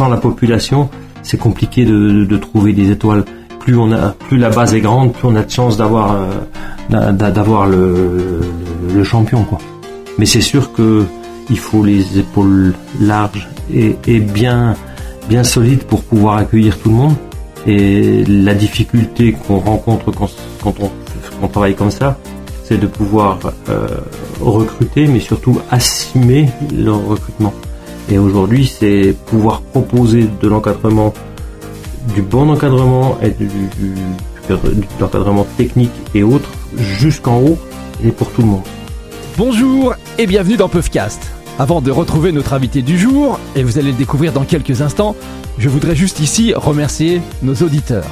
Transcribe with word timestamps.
sans 0.00 0.08
la 0.08 0.16
population, 0.16 0.88
c'est 1.22 1.36
compliqué 1.36 1.84
de, 1.84 2.36
trouver 2.38 2.72
des 2.72 2.90
étoiles. 2.90 3.22
Plus 3.58 3.76
on 3.76 3.92
a, 3.92 4.12
plus 4.26 4.38
la 4.38 4.48
base 4.48 4.72
est 4.72 4.80
grande, 4.80 5.12
plus 5.12 5.28
on 5.28 5.36
a 5.36 5.42
de 5.42 5.50
chance 5.50 5.76
d'avoir 5.76 6.16
euh, 6.16 7.12
d'avoir 7.12 7.66
le, 7.66 9.04
champion 9.04 9.44
quoi. 9.44 9.58
Mais 10.16 10.24
c'est 10.24 10.40
sûr 10.40 10.72
que 10.72 11.04
il 11.50 11.58
faut 11.58 11.84
les 11.84 12.18
épaules 12.18 12.72
larges 12.98 13.46
et, 13.74 14.20
bien 14.20 14.74
bien 15.28 15.44
solides 15.44 15.84
pour 15.84 16.02
pouvoir 16.02 16.38
accueillir 16.38 16.78
tout 16.78 16.88
le 16.88 16.94
monde. 17.02 17.16
Et 17.66 18.24
la 18.24 18.54
difficulté 18.54 19.32
qu'on 19.32 19.58
rencontre 19.58 20.06
quand, 20.12 20.74
on, 21.42 21.48
travaille 21.48 21.74
comme 21.74 21.90
ça, 21.90 22.18
c'est 22.64 22.78
de 22.78 22.86
pouvoir 22.86 23.38
euh, 23.68 23.86
recruter, 24.40 25.06
mais 25.06 25.20
surtout 25.20 25.60
assumer 25.70 26.48
le 26.74 26.92
recrutement. 26.92 27.52
Et 28.10 28.18
aujourd'hui, 28.18 28.66
c'est 28.66 29.14
pouvoir 29.26 29.62
proposer 29.62 30.28
de 30.42 30.48
l'encadrement, 30.48 31.14
du 32.14 32.22
bon 32.22 32.50
encadrement 32.50 33.18
et 33.22 33.30
du 33.30 33.48
l'encadrement 35.00 35.46
technique 35.56 35.92
et 36.12 36.24
autres 36.24 36.50
jusqu'en 36.76 37.38
haut 37.38 37.58
et 38.04 38.10
pour 38.10 38.30
tout 38.32 38.42
le 38.42 38.48
monde. 38.48 38.64
Bonjour 39.36 39.94
et 40.18 40.26
bienvenue 40.26 40.56
dans 40.56 40.68
Puffcast. 40.68 41.30
Avant 41.60 41.80
de 41.80 41.92
retrouver 41.92 42.32
notre 42.32 42.52
invité 42.52 42.82
du 42.82 42.98
jour, 42.98 43.38
et 43.54 43.62
vous 43.62 43.78
allez 43.78 43.92
le 43.92 43.98
découvrir 43.98 44.32
dans 44.32 44.44
quelques 44.44 44.82
instants, 44.82 45.14
je 45.58 45.68
voudrais 45.68 45.94
juste 45.94 46.18
ici 46.18 46.52
remercier 46.54 47.20
nos 47.42 47.54
auditeurs. 47.54 48.06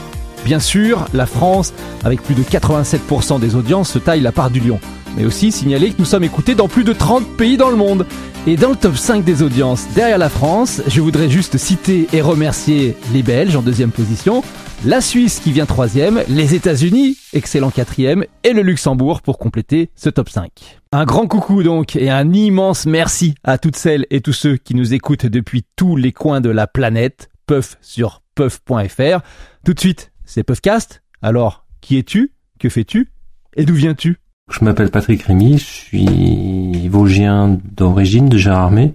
Bien 0.45 0.60
sûr, 0.60 1.06
la 1.12 1.27
France, 1.27 1.73
avec 2.05 2.23
plus 2.23 2.34
de 2.34 2.42
87% 2.42 3.41
des 3.41 3.55
audiences, 3.55 3.91
se 3.91 3.98
taille 3.98 4.20
la 4.20 4.33
part 4.33 4.51
du 4.51 4.61
lion 4.61 4.80
mais 5.19 5.24
aussi 5.24 5.51
signaler 5.51 5.91
que 5.91 5.98
nous 5.98 6.05
sommes 6.05 6.24
écoutés 6.24 6.55
dans 6.55 6.69
plus 6.69 6.84
de 6.84 6.92
30 6.92 7.37
pays 7.37 7.56
dans 7.56 7.70
le 7.70 7.77
monde. 7.77 8.06
Et 8.47 8.56
dans 8.56 8.70
le 8.70 8.77
top 8.77 8.97
5 8.97 9.24
des 9.24 9.42
audiences, 9.42 9.87
derrière 9.95 10.16
la 10.16 10.28
France, 10.28 10.80
je 10.87 11.01
voudrais 11.01 11.28
juste 11.28 11.59
citer 11.59 12.06
et 12.12 12.23
remercier 12.23 12.97
les 13.12 13.23
Belges 13.23 13.56
en 13.56 13.62
deuxième 13.62 13.91
position, 13.91 14.42
la 14.84 15.00
Suisse 15.00 15.41
qui 15.41 15.50
vient 15.50 15.67
troisième, 15.67 16.22
les 16.28 16.55
États-Unis, 16.55 17.19
excellent 17.33 17.70
quatrième, 17.70 18.25
et 18.45 18.52
le 18.52 18.62
Luxembourg 18.62 19.23
pour 19.23 19.39
compléter 19.39 19.91
ce 19.97 20.08
top 20.08 20.30
5. 20.30 20.50
Un 20.92 21.05
grand 21.05 21.27
coucou 21.27 21.62
donc 21.62 21.97
et 21.97 22.11
un 22.11 22.33
immense 22.33 22.86
merci 22.86 23.34
à 23.45 23.58
toutes 23.58 23.77
celles 23.77 24.06
et 24.11 24.20
tous 24.20 24.33
ceux 24.33 24.56
qui 24.56 24.75
nous 24.75 24.95
écoutent 24.95 25.27
depuis 25.27 25.64
tous 25.77 25.97
les 25.97 26.12
coins 26.12 26.41
de 26.41 26.48
la 26.48 26.67
planète, 26.67 27.28
puff 27.47 27.77
sur 27.83 28.23
puff.fr. 28.34 29.20
Tout 29.64 29.75
de 29.75 29.80
suite, 29.80 30.12
c'est 30.28 30.44
Puffcast. 30.44 31.02
Alors, 31.22 31.64
qui 31.80 31.98
es-tu? 31.98 32.32
Que 32.60 32.68
fais-tu? 32.68 33.08
Et 33.56 33.64
d'où 33.64 33.74
viens-tu? 33.74 34.18
Je 34.50 34.64
m'appelle 34.64 34.90
Patrick 34.90 35.22
Rémy, 35.22 35.58
je 35.58 35.64
suis 35.64 36.88
vosgien 36.88 37.58
d'origine 37.76 38.28
de 38.28 38.38
Gérardmer. 38.38 38.94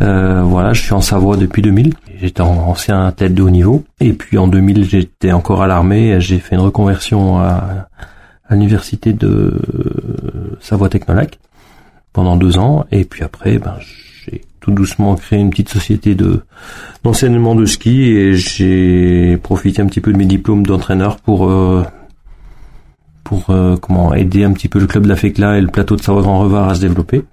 Euh, 0.00 0.42
voilà, 0.42 0.72
je 0.72 0.82
suis 0.82 0.92
en 0.92 1.00
Savoie 1.00 1.36
depuis 1.36 1.62
2000. 1.62 1.94
J'étais 2.18 2.40
ancien 2.40 3.10
tête 3.12 3.34
de 3.34 3.42
haut 3.42 3.50
niveau. 3.50 3.84
Et 4.00 4.12
puis 4.12 4.38
en 4.38 4.48
2000, 4.48 4.88
j'étais 4.88 5.32
encore 5.32 5.62
à 5.62 5.66
l'armée. 5.66 6.20
J'ai 6.20 6.38
fait 6.38 6.56
une 6.56 6.62
reconversion 6.62 7.38
à, 7.38 7.88
l'université 8.50 9.12
de 9.12 9.54
Savoie 10.60 10.88
Technolac 10.88 11.38
pendant 12.12 12.36
deux 12.36 12.58
ans. 12.58 12.84
Et 12.90 13.04
puis 13.04 13.22
après, 13.22 13.58
ben, 13.58 13.76
tout 14.60 14.70
doucement 14.70 15.14
créé 15.16 15.38
une 15.38 15.50
petite 15.50 15.68
société 15.68 16.14
de 16.14 16.42
d'enseignement 17.02 17.54
de 17.54 17.64
ski 17.64 18.02
et 18.02 18.34
j'ai 18.34 19.36
profité 19.38 19.82
un 19.82 19.86
petit 19.86 20.00
peu 20.00 20.12
de 20.12 20.18
mes 20.18 20.26
diplômes 20.26 20.66
d'entraîneur 20.66 21.16
pour 21.16 21.50
euh, 21.50 21.82
pour 23.24 23.50
euh, 23.50 23.76
comment 23.76 24.12
aider 24.14 24.44
un 24.44 24.52
petit 24.52 24.68
peu 24.68 24.78
le 24.78 24.86
club 24.86 25.04
de 25.04 25.08
la 25.08 25.16
FECLA 25.16 25.58
et 25.58 25.60
le 25.60 25.68
plateau 25.68 25.96
de 25.96 26.02
Savoie-Grand-Revard 26.02 26.68
à 26.68 26.74
se 26.74 26.80
développer. 26.80 27.24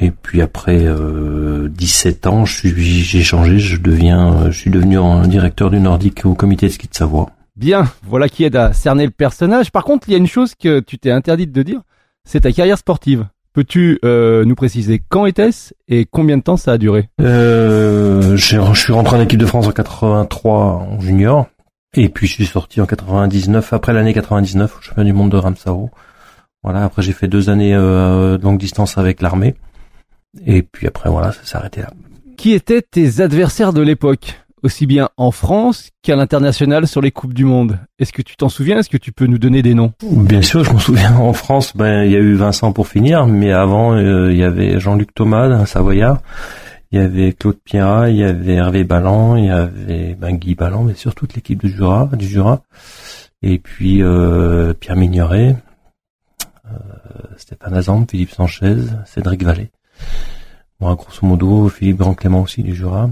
Et 0.00 0.10
puis 0.10 0.42
après 0.42 0.84
euh, 0.84 1.68
17 1.68 2.26
ans, 2.26 2.44
j'ai 2.44 3.22
changé, 3.22 3.58
je 3.58 3.80
deviens, 3.80 4.50
je 4.50 4.58
suis 4.58 4.70
devenu 4.70 4.98
un 4.98 5.26
directeur 5.26 5.70
du 5.70 5.80
Nordique 5.80 6.24
au 6.24 6.34
comité 6.34 6.66
de 6.66 6.72
ski 6.72 6.88
de 6.88 6.94
Savoie. 6.94 7.30
Bien, 7.56 7.90
voilà 8.02 8.28
qui 8.28 8.44
aide 8.44 8.56
à 8.56 8.74
cerner 8.74 9.06
le 9.06 9.10
personnage. 9.10 9.72
Par 9.72 9.84
contre, 9.84 10.08
il 10.08 10.12
y 10.12 10.14
a 10.14 10.18
une 10.18 10.26
chose 10.26 10.54
que 10.54 10.80
tu 10.80 10.98
t'es 10.98 11.10
interdite 11.10 11.52
de 11.52 11.62
dire, 11.62 11.80
c'est 12.24 12.40
ta 12.40 12.52
carrière 12.52 12.76
sportive. 12.76 13.26
Peux-tu 13.56 13.98
euh, 14.04 14.44
nous 14.44 14.54
préciser 14.54 15.02
quand 15.08 15.24
était-ce 15.24 15.72
et 15.88 16.04
combien 16.04 16.36
de 16.36 16.42
temps 16.42 16.58
ça 16.58 16.72
a 16.72 16.78
duré? 16.78 17.08
Euh, 17.22 18.36
Je 18.36 18.74
suis 18.74 18.92
rentré 18.92 19.16
en 19.16 19.20
équipe 19.22 19.40
de 19.40 19.46
France 19.46 19.66
en 19.66 19.72
83 19.72 20.54
en 20.54 21.00
junior. 21.00 21.46
Et 21.94 22.10
puis 22.10 22.26
je 22.26 22.34
suis 22.34 22.44
sorti 22.44 22.82
en 22.82 22.86
99, 22.86 23.72
après 23.72 23.94
l'année 23.94 24.12
99, 24.12 24.76
je 24.82 24.90
fais 24.92 25.04
du 25.04 25.14
monde 25.14 25.30
de 25.30 25.38
Ramsau. 25.38 25.88
Voilà, 26.62 26.84
après 26.84 27.00
j'ai 27.00 27.14
fait 27.14 27.28
deux 27.28 27.48
années 27.48 27.74
euh, 27.74 28.36
de 28.36 28.42
longue 28.42 28.58
distance 28.58 28.98
avec 28.98 29.22
l'armée. 29.22 29.54
Et 30.44 30.60
puis 30.60 30.86
après 30.86 31.08
voilà, 31.08 31.32
ça 31.32 31.40
s'est 31.42 31.56
arrêté 31.56 31.80
là. 31.80 31.88
Qui 32.36 32.52
étaient 32.52 32.82
tes 32.82 33.22
adversaires 33.22 33.72
de 33.72 33.80
l'époque? 33.80 34.38
Aussi 34.62 34.86
bien 34.86 35.08
en 35.16 35.30
France 35.30 35.90
qu'à 36.02 36.16
l'international 36.16 36.86
sur 36.86 37.00
les 37.00 37.10
coupes 37.10 37.34
du 37.34 37.44
monde. 37.44 37.78
Est-ce 37.98 38.12
que 38.12 38.22
tu 38.22 38.36
t'en 38.36 38.48
souviens? 38.48 38.78
Est-ce 38.78 38.90
que 38.90 38.96
tu 38.96 39.12
peux 39.12 39.26
nous 39.26 39.38
donner 39.38 39.62
des 39.62 39.74
noms? 39.74 39.92
Bien 40.02 40.42
sûr, 40.42 40.64
je 40.64 40.72
m'en 40.72 40.78
souviens. 40.78 41.16
En 41.16 41.32
France, 41.32 41.76
ben 41.76 42.04
il 42.04 42.12
y 42.12 42.16
a 42.16 42.20
eu 42.20 42.34
Vincent 42.34 42.72
pour 42.72 42.88
finir, 42.88 43.26
mais 43.26 43.52
avant 43.52 43.94
euh, 43.94 44.32
il 44.32 44.38
y 44.38 44.44
avait 44.44 44.80
Jean-Luc 44.80 45.14
Thomas, 45.14 45.44
un 45.46 45.66
Savoyard 45.66 46.20
il 46.92 47.00
y 47.00 47.02
avait 47.02 47.32
Claude 47.32 47.58
Pierrat, 47.62 48.10
il 48.10 48.16
y 48.16 48.24
avait 48.24 48.54
Hervé 48.54 48.84
Ballan, 48.84 49.36
il 49.36 49.46
y 49.46 49.50
avait 49.50 50.14
ben, 50.14 50.36
Guy 50.36 50.54
Ballan, 50.54 50.84
mais 50.84 50.94
sur 50.94 51.14
toute 51.14 51.34
l'équipe 51.34 51.58
du 51.58 51.68
Jura, 51.68 52.08
du 52.12 52.26
Jura. 52.26 52.62
Et 53.42 53.58
puis 53.58 54.02
euh, 54.02 54.72
Pierre 54.72 54.96
Mignoret, 54.96 55.56
euh, 56.66 56.78
Stéphane 57.36 57.74
Azam, 57.74 58.06
Philippe 58.08 58.30
Sanchez, 58.30 58.76
Cédric 59.04 59.42
Vallée. 59.42 59.70
Bon, 60.80 60.94
grosso 60.94 61.26
modo, 61.26 61.68
Philippe 61.68 61.98
Grand 61.98 62.14
Clément 62.14 62.42
aussi 62.42 62.62
du 62.62 62.74
Jura. 62.74 63.10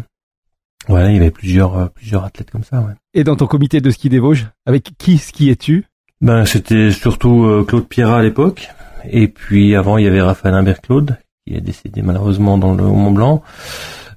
Voilà, 0.89 1.11
il 1.11 1.17
y 1.17 1.21
avait 1.21 1.31
plusieurs 1.31 1.78
euh, 1.78 1.87
plusieurs 1.87 2.25
athlètes 2.25 2.50
comme 2.50 2.65
ça. 2.65 2.81
Ouais. 2.81 2.93
Et 3.15 3.25
dans 3.25 3.37
ton 3.37 3.47
comité 3.47 3.81
de 3.81 3.91
ski 3.91 4.09
des 4.09 4.19
Vosges, 4.19 4.49
avec 4.67 4.91
qui 4.99 5.19
skiais-tu? 5.19 5.87
Ben 6.21 6.45
c'était 6.45 6.91
surtout 6.91 7.45
euh, 7.45 7.65
Claude 7.65 7.89
Pierrat 7.89 8.19
à 8.19 8.22
l'époque. 8.22 8.69
Et 9.11 9.28
puis 9.28 9.75
avant, 9.77 9.99
il 9.99 10.05
y 10.05 10.06
avait 10.06 10.22
Raphaël 10.22 10.55
Imbert 10.55 10.81
Claude 10.81 11.17
qui 11.47 11.55
est 11.55 11.61
décédé 11.61 12.03
malheureusement 12.03 12.59
dans 12.59 12.75
le 12.75 12.84
Mont 12.84 13.12
Blanc. 13.12 13.43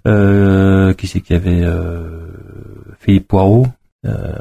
Euh, 0.08 0.94
qui 0.94 1.08
c'est 1.08 1.20
qu'il 1.20 1.36
y 1.36 1.40
avait 1.40 1.64
euh, 1.64 2.32
Philippe 3.00 3.28
Poirot, 3.28 3.68
euh, 4.06 4.32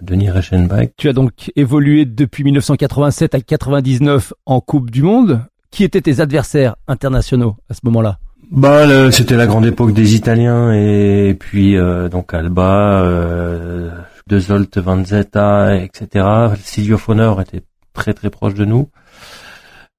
Denis 0.00 0.30
Reichenbach. 0.30 0.88
Tu 0.96 1.08
as 1.08 1.12
donc 1.12 1.52
évolué 1.54 2.04
depuis 2.04 2.42
1987 2.42 3.34
à 3.36 3.40
99 3.40 4.32
en 4.46 4.60
Coupe 4.60 4.90
du 4.90 5.02
Monde. 5.02 5.42
Qui 5.70 5.84
étaient 5.84 6.02
tes 6.02 6.20
adversaires 6.20 6.76
internationaux 6.86 7.56
à 7.70 7.74
ce 7.74 7.80
moment-là? 7.84 8.18
Bah, 8.52 9.10
c'était 9.10 9.36
la 9.36 9.46
grande 9.46 9.66
époque 9.66 9.92
des 9.92 10.14
Italiens 10.14 10.72
et, 10.72 11.34
puis 11.38 11.76
euh, 11.76 12.08
donc 12.08 12.34
Alba, 12.34 13.02
euh, 13.02 13.90
De 14.26 14.38
Zolt, 14.38 14.78
Vanzetta, 14.78 15.76
etc. 15.76 16.26
Silvio 16.62 16.98
Fonner 16.98 17.32
était 17.40 17.62
très 17.92 18.14
très 18.14 18.30
proche 18.30 18.54
de 18.54 18.64
nous 18.64 18.88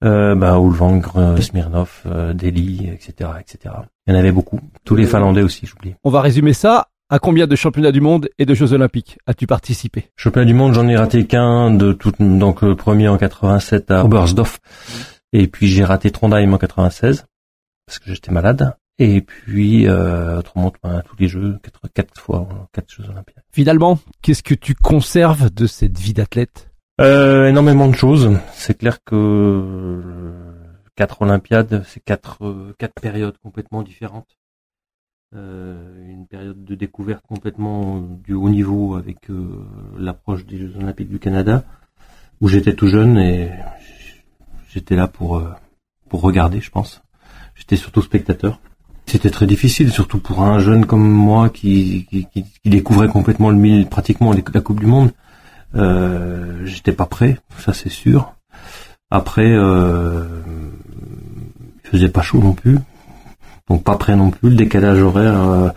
euh, 0.03 0.35
bah, 0.35 0.57
Ulvang, 0.59 1.01
euh, 1.15 1.37
Smirnov, 1.37 2.01
euh, 2.05 2.33
Delhi, 2.33 2.89
etc., 2.91 3.31
etc. 3.39 3.75
Il 4.05 4.13
y 4.13 4.17
en 4.17 4.19
avait 4.19 4.31
beaucoup. 4.31 4.59
Tous 4.83 4.95
les 4.95 5.05
Finlandais 5.05 5.41
aussi, 5.41 5.65
j'oublie. 5.65 5.95
On 6.03 6.09
va 6.09 6.21
résumer 6.21 6.53
ça. 6.53 6.87
À 7.09 7.19
combien 7.19 7.47
de 7.47 7.55
championnats 7.55 7.91
du 7.91 8.01
monde 8.01 8.29
et 8.39 8.45
de 8.45 8.53
Jeux 8.53 8.73
Olympiques 8.73 9.17
as-tu 9.27 9.45
participé? 9.45 10.09
Championnat 10.15 10.45
du 10.45 10.53
monde, 10.53 10.73
j'en 10.73 10.87
ai 10.87 10.95
raté 10.95 11.25
qu'un 11.25 11.69
de 11.71 11.93
tout, 11.93 12.11
donc 12.19 12.61
le 12.63 12.75
premier 12.75 13.07
en 13.07 13.17
87 13.17 13.91
à 13.91 14.03
Oberstdorf, 14.03 14.59
et 15.31 15.47
puis 15.47 15.67
j'ai 15.67 15.83
raté 15.83 16.09
Trondheim 16.11 16.53
en 16.53 16.57
96 16.57 17.25
parce 17.93 17.99
que 17.99 18.13
j'étais 18.13 18.31
malade. 18.31 18.75
Et 18.97 19.21
puis, 19.21 19.87
euh, 19.87 20.39
autrement, 20.39 20.73
ben, 20.83 21.03
tous 21.05 21.15
les 21.19 21.27
jeux, 21.27 21.59
quatre, 21.61 21.81
quatre 21.93 22.19
fois, 22.19 22.47
quatre 22.71 22.91
Jeux 22.91 23.07
Olympiques. 23.09 23.37
Finalement, 23.51 23.99
qu'est-ce 24.21 24.41
que 24.41 24.55
tu 24.55 24.73
conserves 24.73 25.51
de 25.51 25.67
cette 25.67 25.99
vie 25.99 26.13
d'athlète? 26.13 26.71
Euh, 27.01 27.47
énormément 27.47 27.87
de 27.87 27.95
choses. 27.95 28.39
C'est 28.53 28.77
clair 28.77 29.03
que 29.03 30.01
quatre 30.95 31.21
Olympiades, 31.21 31.83
c'est 31.85 32.03
quatre 32.03 32.39
quatre 32.79 32.99
périodes 32.99 33.37
complètement 33.39 33.83
différentes. 33.83 34.37
Euh, 35.35 36.07
une 36.07 36.27
période 36.27 36.63
de 36.63 36.75
découverte 36.75 37.23
complètement 37.27 38.01
du 38.01 38.33
haut 38.33 38.49
niveau 38.49 38.95
avec 38.95 39.29
euh, 39.29 39.65
l'approche 39.97 40.45
des 40.45 40.57
Jeux 40.57 40.77
Olympiques 40.77 41.09
du 41.09 41.19
Canada, 41.19 41.63
où 42.41 42.47
j'étais 42.47 42.75
tout 42.75 42.87
jeune 42.87 43.17
et 43.17 43.51
j'étais 44.69 44.95
là 44.95 45.07
pour 45.07 45.37
euh, 45.37 45.51
pour 46.09 46.21
regarder, 46.21 46.61
je 46.61 46.69
pense. 46.69 47.03
J'étais 47.55 47.75
surtout 47.75 48.01
spectateur. 48.01 48.59
C'était 49.05 49.29
très 49.29 49.45
difficile, 49.45 49.91
surtout 49.91 50.19
pour 50.19 50.43
un 50.43 50.59
jeune 50.59 50.85
comme 50.85 51.07
moi 51.07 51.49
qui, 51.49 52.07
qui, 52.09 52.27
qui 52.33 52.69
découvrait 52.69 53.09
complètement 53.09 53.49
le 53.49 53.57
mille, 53.57 53.87
pratiquement 53.87 54.33
la 54.33 54.61
Coupe 54.61 54.79
du 54.79 54.85
Monde. 54.85 55.11
Euh, 55.75 56.65
j'étais 56.65 56.91
pas 56.93 57.05
prêt, 57.05 57.37
ça 57.59 57.73
c'est 57.73 57.89
sûr. 57.89 58.33
Après, 59.09 59.51
euh, 59.51 60.23
il 61.83 61.89
faisait 61.89 62.09
pas 62.09 62.21
chaud 62.21 62.39
non 62.39 62.53
plus, 62.53 62.79
donc 63.69 63.83
pas 63.83 63.95
prêt 63.95 64.15
non 64.15 64.31
plus. 64.31 64.49
Le 64.49 64.55
décalage 64.55 65.01
horaire, 65.01 65.39
euh, 65.39 65.69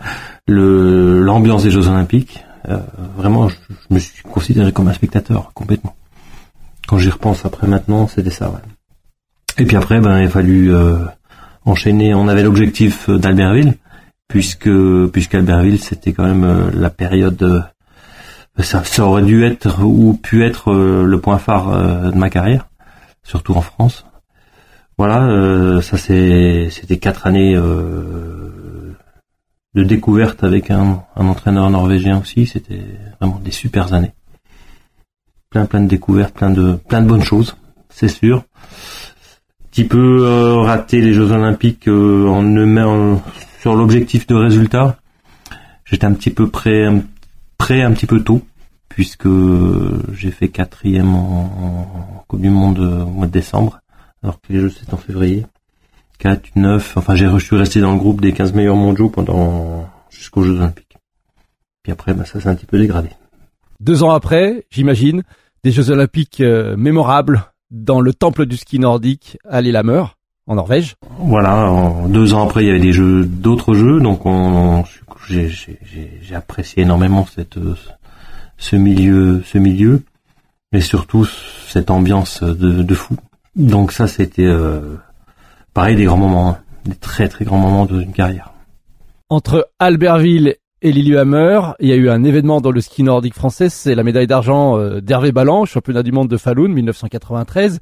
le 0.47 1.21
l'ambiance 1.21 1.63
des 1.63 1.71
Jeux 1.71 1.87
Olympiques, 1.87 2.43
euh, 2.69 2.79
vraiment, 3.15 3.49
je, 3.49 3.55
me 3.91 3.99
suis 3.99 4.23
considéré 4.23 4.71
comme 4.71 4.87
un 4.87 4.93
spectateur 4.93 5.51
complètement. 5.53 5.95
Quand 6.87 6.97
j'y 6.97 7.09
repense 7.09 7.45
après 7.45 7.67
maintenant, 7.67 8.07
c'était 8.07 8.31
ça. 8.31 8.49
Ouais. 8.49 8.59
Et 9.59 9.65
puis 9.65 9.77
après, 9.77 9.99
ben 9.99 10.19
il 10.19 10.25
a 10.25 10.29
fallu 10.29 10.73
enchaîner. 11.67 12.13
On 12.13 12.27
avait 12.27 12.43
l'objectif 12.43 13.09
d'Albertville 13.09 13.75
puisque 14.27 14.69
puisqu'Albertville 15.11 15.79
c'était 15.79 16.13
quand 16.13 16.25
même 16.25 16.71
la 16.73 16.89
période 16.89 17.65
ça, 18.59 18.83
ça, 18.83 19.05
aurait 19.05 19.23
dû 19.23 19.45
être 19.45 19.83
ou 19.83 20.13
pu 20.15 20.43
être 20.43 20.73
le 20.73 21.21
point 21.21 21.37
phare 21.37 22.11
de 22.11 22.17
ma 22.17 22.31
carrière, 22.31 22.67
surtout 23.23 23.53
en 23.53 23.61
France. 23.61 24.05
Voilà, 24.97 25.79
ça 25.81 25.95
c'est 25.97 26.69
c'était 26.71 26.97
quatre 26.97 27.27
années 27.27 27.55
de 29.77 29.83
découverte 29.83 30.43
avec 30.43 30.71
un, 30.71 31.03
entraîneur 31.15 31.69
norvégien 31.69 32.19
aussi. 32.19 32.47
C'était 32.47 32.83
vraiment 33.19 33.39
des 33.39 33.51
super 33.51 33.93
années. 33.93 34.13
Plein 35.51 35.65
plein 35.65 35.81
de 35.81 35.87
découvertes, 35.87 36.33
plein 36.33 36.49
de 36.49 36.73
plein 36.89 37.01
de 37.01 37.07
bonnes 37.07 37.23
choses, 37.23 37.55
c'est 37.89 38.07
sûr. 38.07 38.43
Petit 39.77 39.85
peu 39.85 40.25
euh, 40.25 40.55
raté 40.61 41.01
les 41.01 41.13
Jeux 41.13 41.31
Olympiques 41.31 41.87
euh, 41.87 42.25
en 42.25 42.41
ne 42.41 43.15
sur 43.59 43.75
l'objectif 43.75 44.25
de 44.25 44.33
résultat. 44.33 44.97
J'étais 45.85 46.05
un 46.05 46.13
petit 46.13 46.31
peu 46.31 46.49
prêt, 46.49 46.87
prêt 47.59 47.83
un 47.83 47.91
petit 47.91 48.07
peu 48.07 48.21
tôt 48.21 48.41
puisque 48.89 49.27
j'ai 50.13 50.31
fait 50.31 50.47
quatrième 50.47 51.13
en, 51.13 52.25
Coupe 52.27 52.41
du 52.41 52.49
Monde 52.49 52.79
au 52.79 53.05
mois 53.05 53.27
de 53.27 53.31
décembre, 53.31 53.79
alors 54.23 54.41
que 54.41 54.51
les 54.51 54.61
Jeux 54.61 54.71
c'était 54.71 54.95
en 54.95 54.97
février. 54.97 55.45
4, 56.17 56.55
9, 56.55 56.97
enfin 56.97 57.13
j'ai, 57.13 57.29
je 57.29 57.45
suis 57.45 57.55
resté 57.55 57.79
dans 57.79 57.91
le 57.91 57.99
groupe 57.99 58.19
des 58.19 58.33
15 58.33 58.53
meilleurs 58.53 58.75
mondiaux 58.75 59.09
pendant 59.09 59.87
jusqu'aux 60.09 60.41
Jeux 60.41 60.57
Olympiques. 60.57 60.97
Puis 61.83 61.91
après, 61.91 62.15
bah, 62.15 62.25
ça 62.25 62.41
s'est 62.41 62.49
un 62.49 62.55
petit 62.55 62.65
peu 62.65 62.79
dégradé. 62.79 63.09
Deux 63.79 64.01
ans 64.01 64.09
après, 64.09 64.65
j'imagine, 64.71 65.21
des 65.63 65.71
Jeux 65.71 65.91
Olympiques 65.91 66.41
euh, 66.41 66.75
mémorables 66.75 67.45
dans 67.71 68.01
le 68.01 68.13
temple 68.13 68.45
du 68.45 68.57
ski 68.57 68.79
nordique 68.79 69.37
à 69.47 69.61
Lillehammer, 69.61 70.03
en 70.47 70.55
Norvège. 70.55 70.95
Voilà, 71.19 71.93
deux 72.07 72.33
ans 72.33 72.43
après, 72.43 72.63
il 72.63 72.67
y 72.67 72.69
avait 72.69 72.79
des 72.79 72.93
jeux, 72.93 73.25
d'autres 73.25 73.73
jeux, 73.73 73.99
donc 73.99 74.25
on, 74.25 74.83
j'ai, 75.27 75.49
apprécié 76.33 76.83
énormément 76.83 77.25
cette, 77.25 77.59
ce 78.57 78.75
milieu, 78.75 79.43
ce 79.45 79.57
milieu, 79.57 80.03
mais 80.71 80.81
surtout 80.81 81.25
cette 81.67 81.91
ambiance 81.91 82.43
de, 82.43 82.81
de 82.83 82.95
fou. 82.95 83.15
Donc 83.55 83.91
ça, 83.91 84.07
c'était 84.07 84.45
euh, 84.45 84.95
pareil, 85.73 85.95
des 85.95 86.05
grands 86.05 86.17
moments, 86.17 86.49
hein. 86.49 86.57
des 86.85 86.95
très 86.95 87.27
très 87.27 87.43
grands 87.43 87.57
moments 87.57 87.85
d'une 87.85 88.13
carrière. 88.13 88.51
Entre 89.29 89.69
Albertville 89.79 90.55
et 90.81 90.91
Lillehammer, 90.91 91.59
il 91.79 91.89
y 91.89 91.91
a 91.91 91.95
eu 91.95 92.09
un 92.09 92.23
événement 92.23 92.61
dans 92.61 92.69
le 92.69 92.81
ski 92.81 93.01
nordique 93.01 93.33
français, 93.33 93.67
c'est 93.67 93.95
la 93.95 94.03
médaille 94.03 94.27
d'argent 94.27 94.77
euh, 94.77 95.01
d'Hervé 95.01 95.31
Ballan, 95.31 95.65
championnat 95.65 96.03
du 96.03 96.11
monde 96.11 96.27
de 96.27 96.37
Falun 96.37 96.67
1993. 96.67 97.79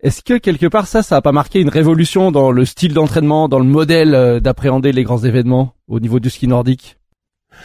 Est-ce 0.00 0.22
que 0.22 0.38
quelque 0.38 0.66
part 0.66 0.86
ça, 0.86 1.02
ça 1.02 1.16
a 1.16 1.20
pas 1.20 1.32
marqué 1.32 1.60
une 1.60 1.68
révolution 1.68 2.30
dans 2.30 2.52
le 2.52 2.64
style 2.64 2.94
d'entraînement, 2.94 3.48
dans 3.48 3.58
le 3.58 3.64
modèle 3.64 4.14
euh, 4.14 4.38
d'appréhender 4.38 4.92
les 4.92 5.02
grands 5.02 5.24
événements 5.24 5.74
au 5.88 5.98
niveau 5.98 6.20
du 6.20 6.30
ski 6.30 6.46
nordique? 6.46 6.98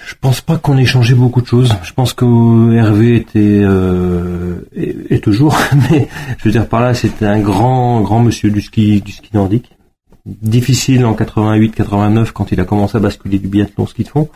Je 0.08 0.16
pense 0.20 0.42
pas 0.42 0.58
qu'on 0.58 0.78
ait 0.78 0.86
changé 0.86 1.14
beaucoup 1.14 1.42
de 1.42 1.48
choses. 1.48 1.76
Je 1.84 1.94
pense 1.94 2.14
que 2.14 2.74
Hervé 2.74 3.18
était 3.18 3.62
euh, 3.62 4.68
et, 4.74 5.20
toujours, 5.20 5.58
mais 5.92 6.08
je 6.40 6.46
veux 6.46 6.52
dire 6.52 6.68
par 6.68 6.82
là, 6.82 6.96
c'était 6.96 7.26
un 7.26 7.40
grand 7.40 8.02
grand 8.02 8.20
monsieur 8.20 8.50
du 8.50 8.62
ski 8.62 9.02
du 9.02 9.12
ski 9.12 9.30
nordique. 9.34 9.70
Difficile 10.26 11.06
en 11.06 11.14
88-89 11.14 12.32
quand 12.32 12.52
il 12.52 12.60
a 12.60 12.64
commencé 12.64 12.98
à 12.98 13.00
basculer 13.00 13.38
du 13.38 13.48
biathlon 13.48 13.86
ski 13.86 14.04
de 14.04 14.10
fond, 14.10 14.30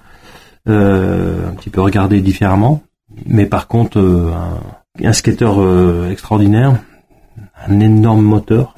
un 0.67 1.53
petit 1.57 1.69
peu 1.69 1.81
regardé 1.81 2.21
différemment. 2.21 2.83
Mais 3.25 3.45
par 3.45 3.67
contre, 3.67 3.99
euh, 3.99 4.31
un, 4.33 5.07
un, 5.07 5.13
skater 5.13 5.51
euh, 5.57 6.09
extraordinaire, 6.11 6.77
un 7.67 7.79
énorme 7.79 8.23
moteur, 8.23 8.75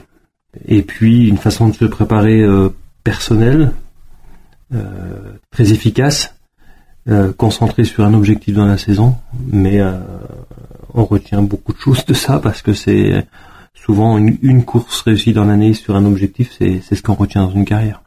et 0.65 0.81
puis 0.81 1.27
une 1.27 1.37
façon 1.37 1.69
de 1.69 1.73
se 1.73 1.85
préparer 1.85 2.41
euh, 2.41 2.69
personnelle, 3.03 3.71
très 5.49 5.71
efficace 5.71 6.37
euh, 7.09 7.31
concentré 7.31 7.85
sur 7.85 8.03
un 8.03 8.13
objectif 8.13 8.53
dans 8.53 8.65
la 8.65 8.77
saison, 8.77 9.15
mais 9.49 9.79
euh, 9.79 9.97
on 10.93 11.05
retient 11.05 11.41
beaucoup 11.41 11.71
de 11.71 11.77
choses 11.77 12.03
de 12.03 12.13
ça 12.13 12.39
parce 12.39 12.61
que 12.61 12.73
c'est 12.73 13.25
souvent 13.73 14.17
une, 14.17 14.65
course 14.65 15.03
réussie 15.03 15.31
dans 15.31 15.45
l'année 15.45 15.73
sur 15.73 15.95
un 15.95 16.03
objectif, 16.03 16.53
c'est 16.59 16.81
ce 16.81 17.01
qu'on 17.01 17.13
retient 17.13 17.45
dans 17.45 17.51
une 17.51 17.63
carrière. 17.63 18.03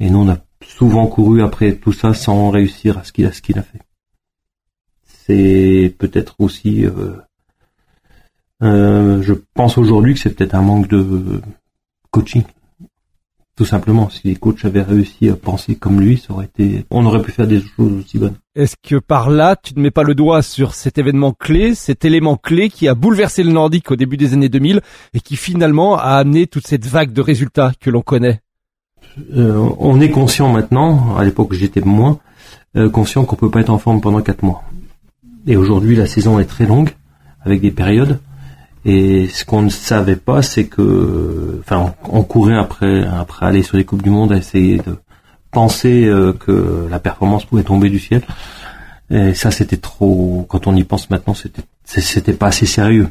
Et 0.00 0.10
nous, 0.10 0.18
on 0.18 0.28
a 0.28 0.36
souvent 0.64 1.06
couru 1.06 1.42
après 1.42 1.74
tout 1.76 1.92
ça 1.92 2.14
sans 2.14 2.50
réussir 2.50 2.98
à 2.98 3.04
ce 3.04 3.12
qu'il 3.12 3.26
a, 3.26 3.32
ce 3.32 3.42
qu'il 3.42 3.58
a 3.58 3.62
fait. 3.62 3.80
C'est 5.04 5.94
peut-être 5.98 6.36
aussi, 6.38 6.86
euh, 8.62 9.22
je 9.22 9.34
pense 9.54 9.78
aujourd'hui 9.78 10.14
que 10.14 10.20
c'est 10.20 10.34
peut-être 10.34 10.54
un 10.54 10.62
manque 10.62 10.88
de 10.88 11.40
coaching. 12.10 12.44
Tout 13.60 13.66
simplement, 13.66 14.08
si 14.08 14.26
les 14.26 14.36
coachs 14.36 14.64
avaient 14.64 14.80
réussi 14.80 15.28
à 15.28 15.36
penser 15.36 15.74
comme 15.74 16.00
lui, 16.00 16.16
ça 16.16 16.32
aurait 16.32 16.46
été, 16.46 16.86
on 16.90 17.04
aurait 17.04 17.20
pu 17.20 17.30
faire 17.30 17.46
des 17.46 17.60
choses 17.60 17.92
aussi 17.92 18.16
bonnes. 18.18 18.36
Est-ce 18.54 18.74
que 18.82 18.96
par 18.96 19.28
là, 19.28 19.54
tu 19.54 19.74
ne 19.76 19.82
mets 19.82 19.90
pas 19.90 20.02
le 20.02 20.14
doigt 20.14 20.40
sur 20.40 20.74
cet 20.74 20.96
événement 20.96 21.32
clé, 21.32 21.74
cet 21.74 22.06
élément 22.06 22.36
clé 22.36 22.70
qui 22.70 22.88
a 22.88 22.94
bouleversé 22.94 23.42
le 23.42 23.52
Nordique 23.52 23.90
au 23.90 23.96
début 23.96 24.16
des 24.16 24.32
années 24.32 24.48
2000 24.48 24.80
et 25.12 25.20
qui 25.20 25.36
finalement 25.36 25.98
a 25.98 26.12
amené 26.12 26.46
toute 26.46 26.66
cette 26.66 26.86
vague 26.86 27.12
de 27.12 27.20
résultats 27.20 27.72
que 27.78 27.90
l'on 27.90 28.00
connaît? 28.00 28.40
Euh, 29.36 29.68
On 29.78 30.00
est 30.00 30.10
conscient 30.10 30.48
maintenant, 30.48 31.16
à 31.16 31.24
l'époque 31.24 31.52
j'étais 31.52 31.80
moins, 31.80 32.18
euh, 32.76 32.88
conscient 32.88 33.24
qu'on 33.24 33.36
peut 33.36 33.50
pas 33.50 33.60
être 33.60 33.70
en 33.70 33.78
forme 33.78 34.00
pendant 34.00 34.20
quatre 34.22 34.42
mois. 34.42 34.62
Et 35.46 35.56
aujourd'hui, 35.56 35.96
la 35.96 36.06
saison 36.06 36.38
est 36.38 36.44
très 36.44 36.66
longue, 36.66 36.90
avec 37.44 37.60
des 37.60 37.70
périodes. 37.70 38.20
Et 38.84 39.28
ce 39.28 39.44
qu'on 39.44 39.62
ne 39.62 39.68
savait 39.68 40.16
pas, 40.16 40.42
c'est 40.42 40.64
que, 40.64 41.60
enfin, 41.60 41.94
on, 42.08 42.22
courait 42.22 42.56
après, 42.56 43.04
après 43.04 43.46
aller 43.46 43.62
sur 43.62 43.76
les 43.76 43.84
coupes 43.84 44.02
du 44.02 44.10
monde 44.10 44.32
à 44.32 44.36
essayer 44.36 44.78
de 44.78 44.96
penser 45.50 46.06
euh, 46.06 46.32
que 46.32 46.86
la 46.88 46.98
performance 46.98 47.44
pouvait 47.44 47.62
tomber 47.62 47.90
du 47.90 47.98
ciel. 47.98 48.22
Et 49.10 49.34
ça, 49.34 49.50
c'était 49.50 49.76
trop. 49.76 50.46
Quand 50.48 50.66
on 50.66 50.76
y 50.76 50.84
pense 50.84 51.10
maintenant, 51.10 51.34
c'était, 51.34 51.62
c'était 51.84 52.32
pas 52.32 52.46
assez 52.46 52.66
sérieux. 52.66 53.08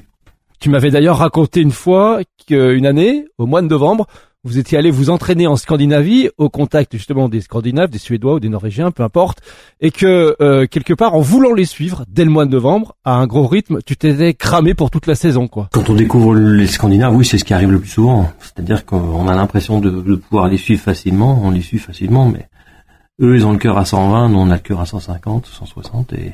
Tu 0.60 0.70
m'avais 0.70 0.92
d'ailleurs 0.92 1.18
raconté 1.18 1.62
une 1.62 1.72
fois 1.72 2.22
qu'une 2.48 2.86
année, 2.86 3.26
au 3.38 3.46
mois 3.46 3.62
de 3.62 3.68
novembre, 3.68 4.08
vous 4.46 4.58
étiez 4.58 4.78
allé 4.78 4.90
vous 4.90 5.10
entraîner 5.10 5.48
en 5.48 5.58
Scandinavie 5.58 6.30
au 6.38 6.50
contact 6.50 6.94
justement 6.94 7.28
des 7.28 7.42
Scandinaves, 7.42 7.90
des 7.90 7.98
Suédois 7.98 8.36
ou 8.36 8.40
des 8.40 8.48
Norvégiens, 8.48 8.90
peu 8.92 9.04
importe, 9.04 9.42
et 9.82 9.92
que 9.92 10.38
euh, 10.40 10.66
quelque 10.66 10.94
part 10.94 11.14
en 11.14 11.20
voulant 11.20 11.54
les 11.54 11.66
suivre 11.66 12.06
dès 12.08 12.24
le 12.24 12.32
mois 12.32 12.46
de 12.46 12.52
novembre 12.52 12.96
à 13.04 13.16
un 13.16 13.28
gros 13.28 13.48
rythme, 13.48 13.80
tu 13.86 13.98
t'étais 13.98 14.34
cramé 14.34 14.74
pour 14.74 14.92
toute 14.92 15.08
la 15.08 15.16
saison, 15.16 15.50
quoi. 15.50 15.68
Quand 15.74 15.90
on 15.90 15.94
découvre 15.94 16.36
les 16.36 16.68
Scandinaves, 16.68 17.14
oui, 17.14 17.26
c'est 17.26 17.38
ce 17.38 17.44
qui 17.44 17.54
arrive 17.54 17.72
le 17.72 17.82
plus 17.82 17.90
souvent. 17.90 18.32
C'est-à-dire 18.40 18.86
qu'on 18.86 19.28
a 19.28 19.36
l'impression 19.36 19.82
de, 19.82 20.16
pouvoir 20.16 20.48
les 20.48 20.58
suivre 20.58 20.82
facilement, 20.82 21.42
on 21.44 21.52
les 21.52 21.62
suit 21.62 21.78
facilement, 21.78 22.30
mais 22.30 22.48
eux, 23.22 23.36
ils 23.36 23.46
ont 23.46 23.52
le 23.52 23.58
cœur 23.58 23.78
à 23.78 23.84
120, 23.84 24.30
nous 24.30 24.40
on 24.40 24.50
a 24.52 24.56
le 24.56 24.62
cœur 24.62 24.80
à 24.80 24.86
150, 24.86 25.48
160, 25.48 26.14
et, 26.14 26.32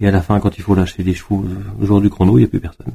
et 0.00 0.08
à 0.08 0.10
la 0.10 0.22
fin, 0.22 0.40
quand 0.40 0.56
il 0.56 0.62
faut 0.62 0.74
lâcher 0.74 1.02
les 1.02 1.12
chevaux 1.12 1.44
au 1.78 1.84
jour 1.84 2.00
du 2.00 2.08
chrono, 2.08 2.38
il 2.38 2.42
n'y 2.42 2.46
a 2.46 2.48
plus 2.48 2.60
personne 2.60 2.94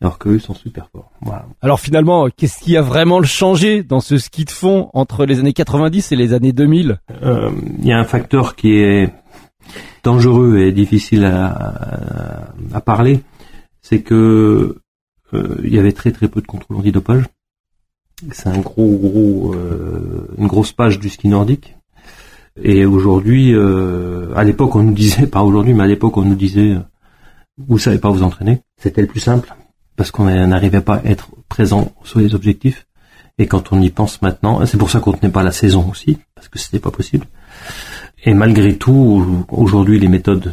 alors 0.00 0.18
qu'eux 0.18 0.38
sont 0.38 0.54
super 0.54 0.88
forts. 0.90 1.10
Voilà. 1.22 1.46
Alors 1.62 1.80
finalement, 1.80 2.28
qu'est-ce 2.28 2.60
qui 2.60 2.76
a 2.76 2.82
vraiment 2.82 3.22
changé 3.22 3.82
dans 3.82 4.00
ce 4.00 4.18
ski 4.18 4.44
de 4.44 4.50
fond 4.50 4.90
entre 4.92 5.24
les 5.24 5.38
années 5.38 5.54
90 5.54 6.12
et 6.12 6.16
les 6.16 6.34
années 6.34 6.52
2000 6.52 7.00
euh, 7.22 7.50
Il 7.78 7.86
y 7.86 7.92
a 7.92 7.98
un 7.98 8.04
facteur 8.04 8.56
qui 8.56 8.74
est 8.74 9.12
dangereux 10.02 10.58
et 10.58 10.72
difficile 10.72 11.24
à, 11.24 12.52
à 12.72 12.80
parler, 12.80 13.20
c'est 13.80 14.02
que 14.02 14.78
euh, 15.34 15.56
il 15.64 15.74
y 15.74 15.78
avait 15.78 15.92
très 15.92 16.12
très 16.12 16.28
peu 16.28 16.40
de 16.40 16.46
contrôle 16.46 16.78
antidopage. 16.78 17.24
C'est 18.32 18.48
un 18.48 18.58
gros 18.58 18.96
gros 18.96 19.54
euh, 19.54 20.28
une 20.38 20.46
grosse 20.46 20.72
page 20.72 20.98
du 20.98 21.08
ski 21.08 21.28
nordique. 21.28 21.76
Et 22.62 22.86
aujourd'hui, 22.86 23.54
euh, 23.54 24.32
à 24.34 24.44
l'époque 24.44 24.76
on 24.76 24.82
nous 24.82 24.94
disait, 24.94 25.26
pas 25.26 25.42
aujourd'hui, 25.42 25.74
mais 25.74 25.84
à 25.84 25.86
l'époque 25.86 26.16
on 26.16 26.22
nous 26.24 26.34
disait, 26.34 26.76
vous 27.58 27.78
savez 27.78 27.98
pas 27.98 28.10
vous 28.10 28.22
entraîner. 28.22 28.60
C'était 28.78 29.02
le 29.02 29.08
plus 29.08 29.20
simple 29.20 29.54
parce 29.96 30.10
qu'on 30.10 30.24
n'arrivait 30.24 30.80
pas 30.80 30.96
à 30.96 31.04
être 31.04 31.30
présent 31.48 31.92
sur 32.04 32.20
les 32.20 32.34
objectifs. 32.34 32.86
Et 33.38 33.46
quand 33.46 33.72
on 33.72 33.80
y 33.80 33.90
pense 33.90 34.22
maintenant, 34.22 34.64
c'est 34.64 34.78
pour 34.78 34.90
ça 34.90 35.00
qu'on 35.00 35.12
tenait 35.12 35.32
pas 35.32 35.42
la 35.42 35.52
saison 35.52 35.88
aussi, 35.90 36.18
parce 36.34 36.48
que 36.48 36.58
c'était 36.58 36.78
pas 36.78 36.90
possible. 36.90 37.26
Et 38.24 38.34
malgré 38.34 38.76
tout, 38.76 39.44
aujourd'hui, 39.50 39.98
les 39.98 40.08
méthodes 40.08 40.52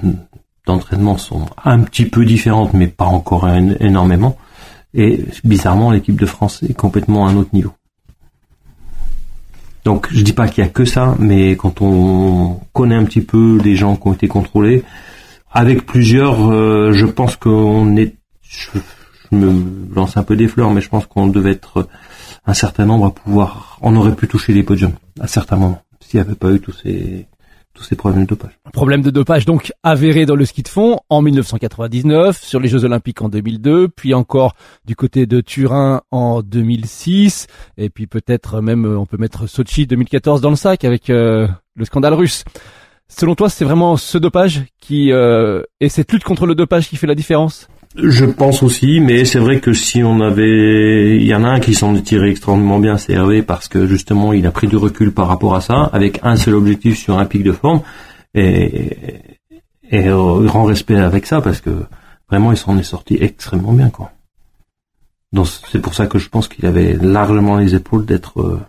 d'entraînement 0.66 1.18
sont 1.18 1.46
un 1.64 1.80
petit 1.80 2.06
peu 2.06 2.26
différentes, 2.26 2.74
mais 2.74 2.88
pas 2.88 3.06
encore 3.06 3.48
énormément. 3.80 4.38
Et 4.94 5.26
bizarrement, 5.44 5.92
l'équipe 5.92 6.20
de 6.20 6.26
France 6.26 6.62
est 6.64 6.74
complètement 6.74 7.26
à 7.26 7.32
un 7.32 7.38
autre 7.38 7.50
niveau. 7.54 7.72
Donc, 9.86 10.08
je 10.12 10.22
dis 10.22 10.34
pas 10.34 10.48
qu'il 10.48 10.64
y 10.64 10.68
a 10.68 10.70
que 10.70 10.86
ça, 10.86 11.16
mais 11.20 11.52
quand 11.52 11.82
on 11.82 12.60
connaît 12.72 12.96
un 12.96 13.04
petit 13.04 13.22
peu 13.22 13.60
les 13.64 13.76
gens 13.76 13.96
qui 13.96 14.08
ont 14.08 14.14
été 14.14 14.28
contrôlés, 14.28 14.84
avec 15.52 15.86
plusieurs, 15.86 16.52
euh, 16.52 16.94
je 16.94 17.06
pense 17.06 17.36
qu'on 17.36 17.96
est, 17.98 18.16
me 19.36 19.94
lance 19.94 20.18
un 20.18 20.24
peu 20.24 20.36
des 20.36 20.48
fleurs, 20.48 20.72
mais 20.72 20.82
je 20.82 20.90
pense 20.90 21.06
qu'on 21.06 21.28
devait 21.28 21.52
être 21.52 21.88
un 22.46 22.54
certain 22.54 22.86
nombre 22.86 23.06
à 23.06 23.12
pouvoir, 23.12 23.78
on 23.82 23.96
aurait 23.96 24.16
pu 24.16 24.28
toucher 24.28 24.54
les 24.54 24.64
podiums 24.64 24.94
à 25.20 25.28
certains 25.28 25.56
moments 25.56 25.82
s'il 26.02 26.20
n'y 26.20 26.26
avait 26.26 26.36
pas 26.36 26.52
eu 26.52 26.60
tous 26.60 26.74
ces 26.74 27.28
tous 27.74 27.84
ces 27.84 27.96
problèmes 27.96 28.26
de 28.26 28.28
dopage. 28.28 28.52
Problème 28.72 29.02
de 29.02 29.10
dopage 29.10 29.46
donc 29.46 29.74
avéré 29.82 30.28
dans 30.28 30.36
le 30.36 30.46
ski 30.46 30.62
de 30.62 30.68
fond 30.68 31.00
en 31.10 31.24
1999, 31.24 32.40
sur 32.40 32.60
les 32.60 32.68
Jeux 32.68 32.86
Olympiques 32.86 33.24
en 33.24 33.30
2002, 33.30 33.88
puis 33.88 34.14
encore 34.14 34.54
du 34.86 34.96
côté 34.96 35.26
de 35.26 35.42
Turin 35.42 36.02
en 36.12 36.44
2006, 36.44 37.48
et 37.78 37.90
puis 37.90 38.06
peut-être 38.06 38.62
même 38.62 38.86
on 38.86 39.08
peut 39.08 39.18
mettre 39.18 39.48
Sochi 39.48 39.88
2014 39.88 40.40
dans 40.40 40.52
le 40.52 40.56
sac 40.56 40.84
avec 40.84 41.10
euh, 41.10 41.48
le 41.76 41.86
scandale 41.86 42.14
russe. 42.14 42.44
Selon 43.08 43.34
toi, 43.34 43.50
c'est 43.50 43.66
vraiment 43.66 43.98
ce 43.98 44.20
dopage 44.20 44.66
qui 44.80 45.12
euh, 45.12 45.64
et 45.80 45.90
cette 45.90 46.12
lutte 46.12 46.24
contre 46.24 46.46
le 46.46 46.54
dopage 46.56 46.88
qui 46.88 46.96
fait 46.96 47.08
la 47.08 47.16
différence? 47.16 47.68
Je 47.96 48.26
pense 48.26 48.64
aussi, 48.64 49.00
mais 49.00 49.24
c'est 49.24 49.40
vrai 49.40 49.60
que 49.60 49.74
si 49.74 50.04
on 50.04 50.20
avait, 50.20 51.18
il 51.18 51.28
y 51.28 51.36
en 51.36 51.44
a 51.44 51.50
un 51.50 51.60
qui 51.60 51.76
s'en 51.76 51.96
est 51.96 52.02
tiré 52.02 52.32
extrêmement 52.32 52.80
bien, 52.80 52.98
c'est 52.98 53.14
Hervé, 53.14 53.44
parce 53.44 53.68
que 53.68 53.86
justement 53.86 54.34
il 54.34 54.48
a 54.48 54.52
pris 54.52 54.68
du 54.68 54.78
recul 54.78 55.14
par 55.14 55.28
rapport 55.28 55.56
à 55.56 55.62
ça, 55.62 55.90
avec 55.94 56.20
un 56.24 56.36
seul 56.36 56.56
objectif 56.56 56.98
sur 56.98 57.20
un 57.20 57.26
pic 57.26 57.44
de 57.44 57.52
forme, 57.52 57.82
et, 58.34 58.98
et 59.92 60.08
euh, 60.08 60.44
grand 60.46 60.64
respect 60.64 60.96
avec 60.96 61.28
ça, 61.28 61.40
parce 61.40 61.62
que 61.62 61.86
vraiment 62.30 62.52
il 62.52 62.58
s'en 62.58 62.80
est 62.80 62.84
sorti 62.84 63.18
extrêmement 63.22 63.74
bien, 63.74 63.90
quoi. 63.90 64.12
Donc 65.32 65.48
c'est 65.72 65.82
pour 65.82 65.94
ça 65.94 66.08
que 66.08 66.18
je 66.18 66.30
pense 66.30 66.48
qu'il 66.48 66.66
avait 66.66 66.94
largement 66.94 67.58
les 67.58 67.76
épaules 67.76 68.06
d'être 68.06 68.42
euh, 68.42 68.60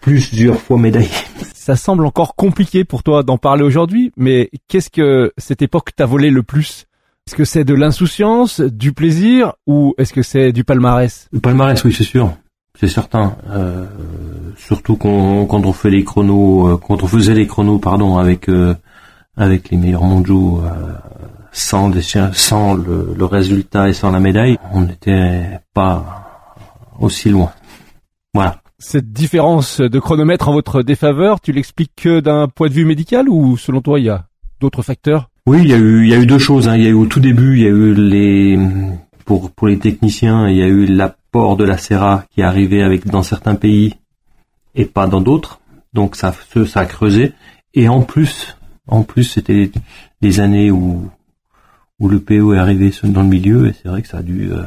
plusieurs 0.00 0.60
fois 0.60 0.78
médaillé. 0.78 1.08
Ça 1.54 1.74
semble 1.76 2.06
encore 2.06 2.36
compliqué 2.36 2.84
pour 2.84 3.02
toi 3.02 3.22
d'en 3.22 3.38
parler 3.38 3.64
aujourd'hui, 3.64 4.12
mais 4.16 4.50
qu'est-ce 4.68 4.90
que 4.90 5.32
cette 5.36 5.62
époque 5.62 5.94
t'a 5.94 6.06
volé 6.06 6.30
le 6.30 6.42
plus? 6.42 6.86
Est-ce 7.26 7.36
que 7.36 7.44
c'est 7.44 7.64
de 7.64 7.74
l'insouciance, 7.74 8.60
du 8.60 8.92
plaisir, 8.92 9.52
ou 9.66 9.94
est-ce 9.98 10.12
que 10.12 10.22
c'est 10.22 10.52
du 10.52 10.64
palmarès? 10.64 11.28
Le 11.32 11.40
palmarès, 11.40 11.82
oui, 11.84 11.92
c'est 11.92 12.04
sûr. 12.04 12.32
C'est 12.78 12.88
certain. 12.88 13.36
Euh, 13.50 13.86
surtout 14.56 14.96
quand, 14.96 15.46
quand 15.46 15.64
on 15.66 15.72
fait 15.72 15.90
les 15.90 16.02
chronos, 16.02 16.68
euh, 16.68 16.76
quand 16.76 17.02
on 17.02 17.06
faisait 17.06 17.34
les 17.34 17.46
chronos, 17.46 17.78
pardon, 17.78 18.18
avec 18.18 18.48
euh, 18.48 18.74
avec 19.36 19.70
les 19.70 19.76
meilleurs 19.76 20.04
mondiaux, 20.04 20.60
euh, 20.64 20.92
sans 21.52 21.88
des, 21.88 22.02
sans 22.02 22.74
le, 22.74 23.14
le 23.16 23.24
résultat 23.24 23.88
et 23.88 23.92
sans 23.92 24.10
la 24.10 24.20
médaille, 24.20 24.58
on 24.72 24.82
n'était 24.82 25.60
pas 25.72 26.56
aussi 26.98 27.30
loin. 27.30 27.52
Voilà. 28.34 28.60
Cette 28.78 29.12
différence 29.12 29.80
de 29.80 29.98
chronomètre 29.98 30.48
en 30.48 30.52
votre 30.52 30.82
défaveur, 30.82 31.40
tu 31.40 31.52
l'expliques 31.52 31.92
que 31.96 32.20
d'un 32.20 32.48
point 32.48 32.68
de 32.68 32.72
vue 32.72 32.84
médical 32.84 33.28
ou 33.28 33.56
selon 33.56 33.82
toi 33.82 34.00
il 34.00 34.06
y 34.06 34.10
a 34.10 34.24
d'autres 34.60 34.82
facteurs? 34.82 35.29
Oui, 35.46 35.60
il 35.62 35.68
y 35.68 35.74
a 35.74 35.78
eu, 36.18 36.26
deux 36.26 36.38
choses. 36.38 36.68
Hein. 36.68 36.76
Il 36.76 36.84
y 36.84 36.86
a 36.86 36.90
eu 36.90 36.94
au 36.94 37.06
tout 37.06 37.20
début, 37.20 37.56
il 37.56 37.62
y 37.62 37.66
a 37.66 37.70
eu 37.70 37.94
les 37.94 38.58
pour 39.24 39.50
pour 39.50 39.68
les 39.68 39.78
techniciens, 39.78 40.48
il 40.48 40.56
y 40.56 40.62
a 40.62 40.66
eu 40.66 40.86
l'apport 40.86 41.56
de 41.56 41.64
la 41.64 41.78
Serra 41.78 42.24
qui 42.30 42.40
est 42.40 42.44
arrivé 42.44 42.82
avec 42.82 43.06
dans 43.06 43.22
certains 43.22 43.54
pays 43.54 43.94
et 44.74 44.84
pas 44.84 45.06
dans 45.06 45.20
d'autres. 45.20 45.60
Donc 45.92 46.16
ça 46.16 46.34
ça 46.66 46.80
a 46.80 46.84
creusé. 46.84 47.32
Et 47.74 47.88
en 47.88 48.02
plus, 48.02 48.56
en 48.86 49.02
plus 49.02 49.24
c'était 49.24 49.70
des 50.20 50.40
années 50.40 50.70
où 50.70 51.08
où 51.98 52.08
le 52.08 52.20
PO 52.20 52.54
est 52.54 52.58
arrivé 52.58 52.92
dans 53.04 53.22
le 53.22 53.28
milieu 53.28 53.68
et 53.68 53.72
c'est 53.72 53.88
vrai 53.88 54.02
que 54.02 54.08
ça 54.08 54.18
a 54.18 54.22
dû 54.22 54.52
euh, 54.52 54.64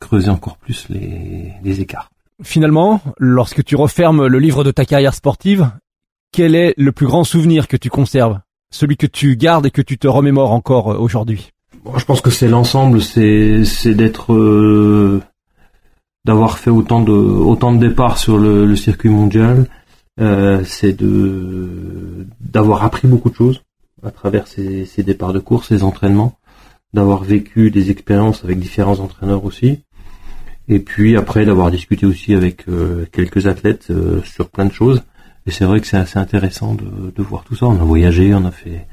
creuser 0.00 0.30
encore 0.30 0.58
plus 0.58 0.88
les 0.90 1.80
écarts. 1.80 2.10
Finalement, 2.42 3.00
lorsque 3.18 3.64
tu 3.64 3.74
refermes 3.74 4.26
le 4.26 4.38
livre 4.38 4.62
de 4.62 4.70
ta 4.70 4.84
carrière 4.84 5.14
sportive, 5.14 5.70
quel 6.30 6.54
est 6.54 6.72
le 6.76 6.92
plus 6.92 7.06
grand 7.06 7.24
souvenir 7.24 7.66
que 7.66 7.76
tu 7.76 7.90
conserves? 7.90 8.38
Celui 8.70 8.96
que 8.96 9.06
tu 9.06 9.36
gardes 9.36 9.66
et 9.66 9.70
que 9.70 9.82
tu 9.82 9.96
te 9.96 10.06
remémores 10.06 10.52
encore 10.52 10.92
euh, 10.92 10.98
aujourd'hui. 10.98 11.50
Je 11.96 12.04
pense 12.04 12.20
que 12.20 12.30
c'est 12.30 12.48
l'ensemble, 12.48 13.00
c'est, 13.00 13.94
d'être... 13.94 14.34
Euh, 14.34 15.22
d'avoir 16.24 16.58
fait 16.58 16.70
autant 16.70 17.00
de, 17.00 17.12
autant 17.12 17.72
de 17.72 17.78
départs 17.78 18.18
sur 18.18 18.36
le, 18.36 18.76
circuit 18.76 19.08
mondial, 19.08 19.66
euh, 20.20 20.62
c'est 20.64 20.94
d'avoir 22.40 22.84
appris 22.84 23.08
beaucoup 23.08 23.30
de 23.30 23.34
choses 23.34 23.62
à 24.02 24.10
travers 24.10 24.46
ces, 24.46 24.86
départs 24.98 25.32
de 25.32 25.38
course, 25.38 25.68
ces 25.68 25.82
entraînements, 25.82 26.34
d'avoir 26.92 27.22
vécu 27.22 27.70
des 27.70 27.90
expériences 27.90 28.44
avec 28.44 28.58
différents 28.58 28.98
entraîneurs 28.98 29.44
aussi, 29.44 29.80
et 30.68 30.80
puis 30.80 31.16
après 31.16 31.46
d'avoir 31.46 31.70
discuté 31.70 32.04
aussi 32.04 32.34
avec 32.34 32.66
quelques 33.10 33.46
athlètes 33.46 33.90
sur 34.24 34.50
plein 34.50 34.66
de 34.66 34.72
choses. 34.72 35.02
Et 35.48 35.50
c'est 35.50 35.64
vrai 35.64 35.80
que 35.80 35.86
c'est 35.88 35.96
assez 35.96 36.18
intéressant 36.18 36.74
de, 36.74 37.10
de, 37.10 37.22
voir 37.22 37.42
tout 37.42 37.56
ça. 37.56 37.66
On 37.66 37.80
a 37.80 37.84
voyagé, 37.84 38.32
on 38.34 38.44
a 38.44 38.52
fait, 38.52 38.86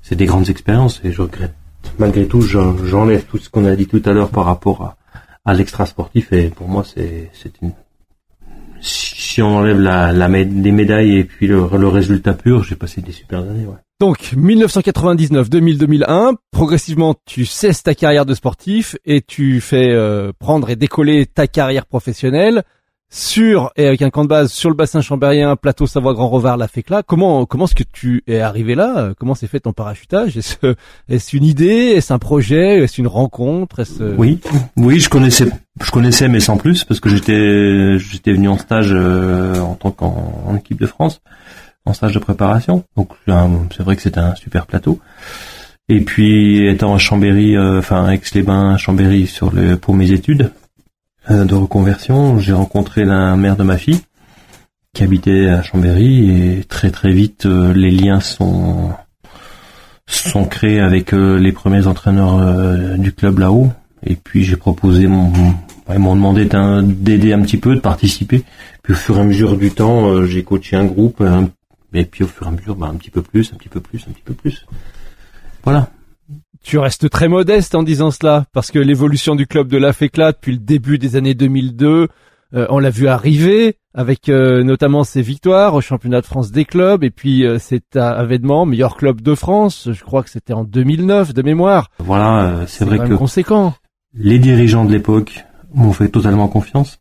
c'est 0.00 0.14
des 0.14 0.24
grandes 0.24 0.48
expériences 0.48 1.02
et 1.04 1.12
je 1.12 1.20
regrette 1.20 1.54
malgré 1.98 2.26
tout, 2.26 2.40
j'enlève 2.42 3.24
tout 3.24 3.38
ce 3.38 3.48
qu'on 3.48 3.64
a 3.64 3.76
dit 3.76 3.86
tout 3.86 4.02
à 4.04 4.12
l'heure 4.12 4.30
par 4.30 4.44
rapport 4.44 4.82
à, 4.82 4.96
à 5.44 5.54
l'extra 5.54 5.86
sportif 5.86 6.32
et 6.32 6.48
pour 6.48 6.68
moi 6.68 6.84
c'est 6.84 7.30
c'est 7.32 7.52
une 7.62 7.72
si 8.80 9.40
on 9.42 9.56
enlève 9.56 9.80
la, 9.80 10.12
la 10.12 10.28
les 10.28 10.72
médailles 10.72 11.16
et 11.16 11.24
puis 11.24 11.46
le, 11.46 11.66
le 11.76 11.88
résultat 11.88 12.34
pur, 12.34 12.62
j'ai 12.62 12.76
passé 12.76 13.00
des 13.00 13.12
super 13.12 13.40
années. 13.40 13.64
Ouais. 13.64 13.76
Donc 14.00 14.34
1999, 14.36 15.48
2000, 15.48 15.78
2001, 15.78 16.34
progressivement 16.52 17.14
tu 17.24 17.46
cesses 17.46 17.82
ta 17.82 17.94
carrière 17.94 18.26
de 18.26 18.34
sportif 18.34 18.96
et 19.06 19.22
tu 19.22 19.60
fais 19.60 19.90
euh, 19.90 20.32
prendre 20.38 20.68
et 20.68 20.76
décoller 20.76 21.24
ta 21.26 21.46
carrière 21.46 21.86
professionnelle 21.86 22.62
sur 23.10 23.70
et 23.76 23.86
avec 23.86 24.02
un 24.02 24.10
camp 24.10 24.24
de 24.24 24.28
base 24.28 24.52
sur 24.52 24.68
le 24.68 24.76
bassin 24.76 25.00
chambérien, 25.00 25.56
plateau 25.56 25.86
Savoie 25.86 26.14
Grand 26.14 26.28
Revard, 26.28 26.56
la 26.56 26.68
FECLA. 26.68 27.02
Comment 27.02 27.46
comment 27.46 27.64
est-ce 27.64 27.74
que 27.74 27.84
tu 27.90 28.22
es 28.26 28.40
arrivé 28.40 28.74
là? 28.74 29.12
Comment 29.18 29.34
s'est 29.34 29.46
fait 29.46 29.60
ton 29.60 29.72
parachutage? 29.72 30.36
Est-ce 30.36 30.56
est-ce 31.08 31.36
une 31.36 31.44
idée? 31.44 31.94
Est-ce 31.96 32.12
un 32.12 32.18
projet? 32.18 32.82
Est-ce 32.82 33.00
une 33.00 33.06
rencontre? 33.06 33.80
Est-ce 33.80 34.02
Oui, 34.16 34.40
oui, 34.76 35.00
je 35.00 35.08
connaissais 35.08 35.48
je 35.82 35.90
connaissais 35.90 36.28
mais 36.28 36.40
sans 36.40 36.56
plus 36.56 36.84
parce 36.84 37.00
que 37.00 37.08
j'étais 37.08 37.98
j'étais 37.98 38.32
venu 38.32 38.48
en 38.48 38.58
stage 38.58 38.90
euh, 38.92 39.58
en 39.60 39.74
tant 39.74 39.90
qu'en 39.90 40.56
équipe 40.56 40.80
de 40.80 40.86
France 40.86 41.20
en 41.84 41.92
stage 41.92 42.12
de 42.12 42.18
préparation. 42.18 42.84
Donc 42.96 43.10
c'est 43.26 43.82
vrai 43.82 43.96
que 43.96 44.02
c'était 44.02 44.20
un 44.20 44.34
super 44.34 44.66
plateau. 44.66 44.98
Et 45.88 46.00
puis 46.00 46.66
étant 46.66 46.94
à 46.94 46.98
Chambéry, 46.98 47.56
euh, 47.56 47.78
enfin 47.78 48.10
Aix-les-Bains, 48.10 48.76
Chambéry 48.76 49.28
sur 49.28 49.52
le 49.52 49.76
pour 49.76 49.94
mes 49.94 50.10
études 50.10 50.50
de 51.28 51.54
reconversion, 51.54 52.38
j'ai 52.38 52.52
rencontré 52.52 53.04
la 53.04 53.36
mère 53.36 53.56
de 53.56 53.62
ma 53.62 53.78
fille 53.78 54.00
qui 54.92 55.02
habitait 55.02 55.48
à 55.48 55.62
Chambéry 55.62 56.30
et 56.30 56.64
très 56.64 56.90
très 56.90 57.12
vite 57.12 57.46
euh, 57.46 57.72
les 57.74 57.90
liens 57.90 58.20
sont 58.20 58.92
sont 60.06 60.44
créés 60.44 60.80
avec 60.80 61.10
les 61.12 61.50
premiers 61.50 61.88
entraîneurs 61.88 62.96
du 62.96 63.12
club 63.12 63.40
là-haut. 63.40 63.72
Et 64.04 64.14
puis 64.14 64.44
j'ai 64.44 64.56
proposé 64.56 65.08
mon 65.08 65.32
ils 65.92 65.98
m'ont 65.98 66.14
demandé 66.14 66.44
d'aider 66.44 67.32
un 67.32 67.42
petit 67.42 67.56
peu, 67.56 67.74
de 67.74 67.80
participer. 67.80 68.44
Puis 68.82 68.92
au 68.92 68.96
fur 68.96 69.16
et 69.16 69.20
à 69.20 69.24
mesure 69.24 69.56
du 69.56 69.72
temps, 69.72 70.24
j'ai 70.24 70.44
coaché 70.44 70.76
un 70.76 70.84
groupe, 70.84 71.20
et 71.96 72.04
puis 72.04 72.24
au 72.24 72.26
fur 72.26 72.46
et 72.46 72.48
à 72.48 72.52
mesure, 72.52 72.76
bah, 72.76 72.88
un 72.88 72.96
petit 72.96 73.10
peu 73.10 73.22
plus, 73.22 73.52
un 73.52 73.56
petit 73.56 73.68
peu 73.68 73.80
plus, 73.80 74.04
un 74.08 74.12
petit 74.12 74.22
peu 74.22 74.34
plus. 74.34 74.66
Voilà. 75.64 75.90
Tu 76.66 76.78
restes 76.78 77.08
très 77.08 77.28
modeste 77.28 77.76
en 77.76 77.84
disant 77.84 78.10
cela, 78.10 78.46
parce 78.52 78.72
que 78.72 78.80
l'évolution 78.80 79.36
du 79.36 79.46
club 79.46 79.68
de 79.68 79.76
la 79.76 79.92
FECLA 79.92 80.32
depuis 80.32 80.50
le 80.50 80.58
début 80.58 80.98
des 80.98 81.14
années 81.14 81.34
2002, 81.34 82.08
euh, 82.54 82.66
on 82.70 82.80
l'a 82.80 82.90
vu 82.90 83.06
arriver 83.06 83.76
avec 83.94 84.28
euh, 84.28 84.64
notamment 84.64 85.04
ses 85.04 85.22
victoires 85.22 85.74
au 85.74 85.80
championnat 85.80 86.22
de 86.22 86.26
France 86.26 86.50
des 86.50 86.64
clubs 86.64 87.04
et 87.04 87.10
puis 87.10 87.46
euh, 87.46 87.60
cet 87.60 87.94
avènement 87.94 88.66
meilleur 88.66 88.96
club 88.96 89.20
de 89.20 89.36
France, 89.36 89.90
je 89.92 90.02
crois 90.02 90.24
que 90.24 90.28
c'était 90.28 90.54
en 90.54 90.64
2009 90.64 91.34
de 91.34 91.42
mémoire. 91.42 91.88
Voilà, 92.00 92.64
c'est 92.66 92.84
vrai 92.84 92.98
que 92.98 93.14
conséquent. 93.14 93.72
Les 94.14 94.40
dirigeants 94.40 94.84
de 94.84 94.90
l'époque 94.90 95.44
m'ont 95.72 95.92
fait 95.92 96.08
totalement 96.08 96.48
confiance 96.48 96.98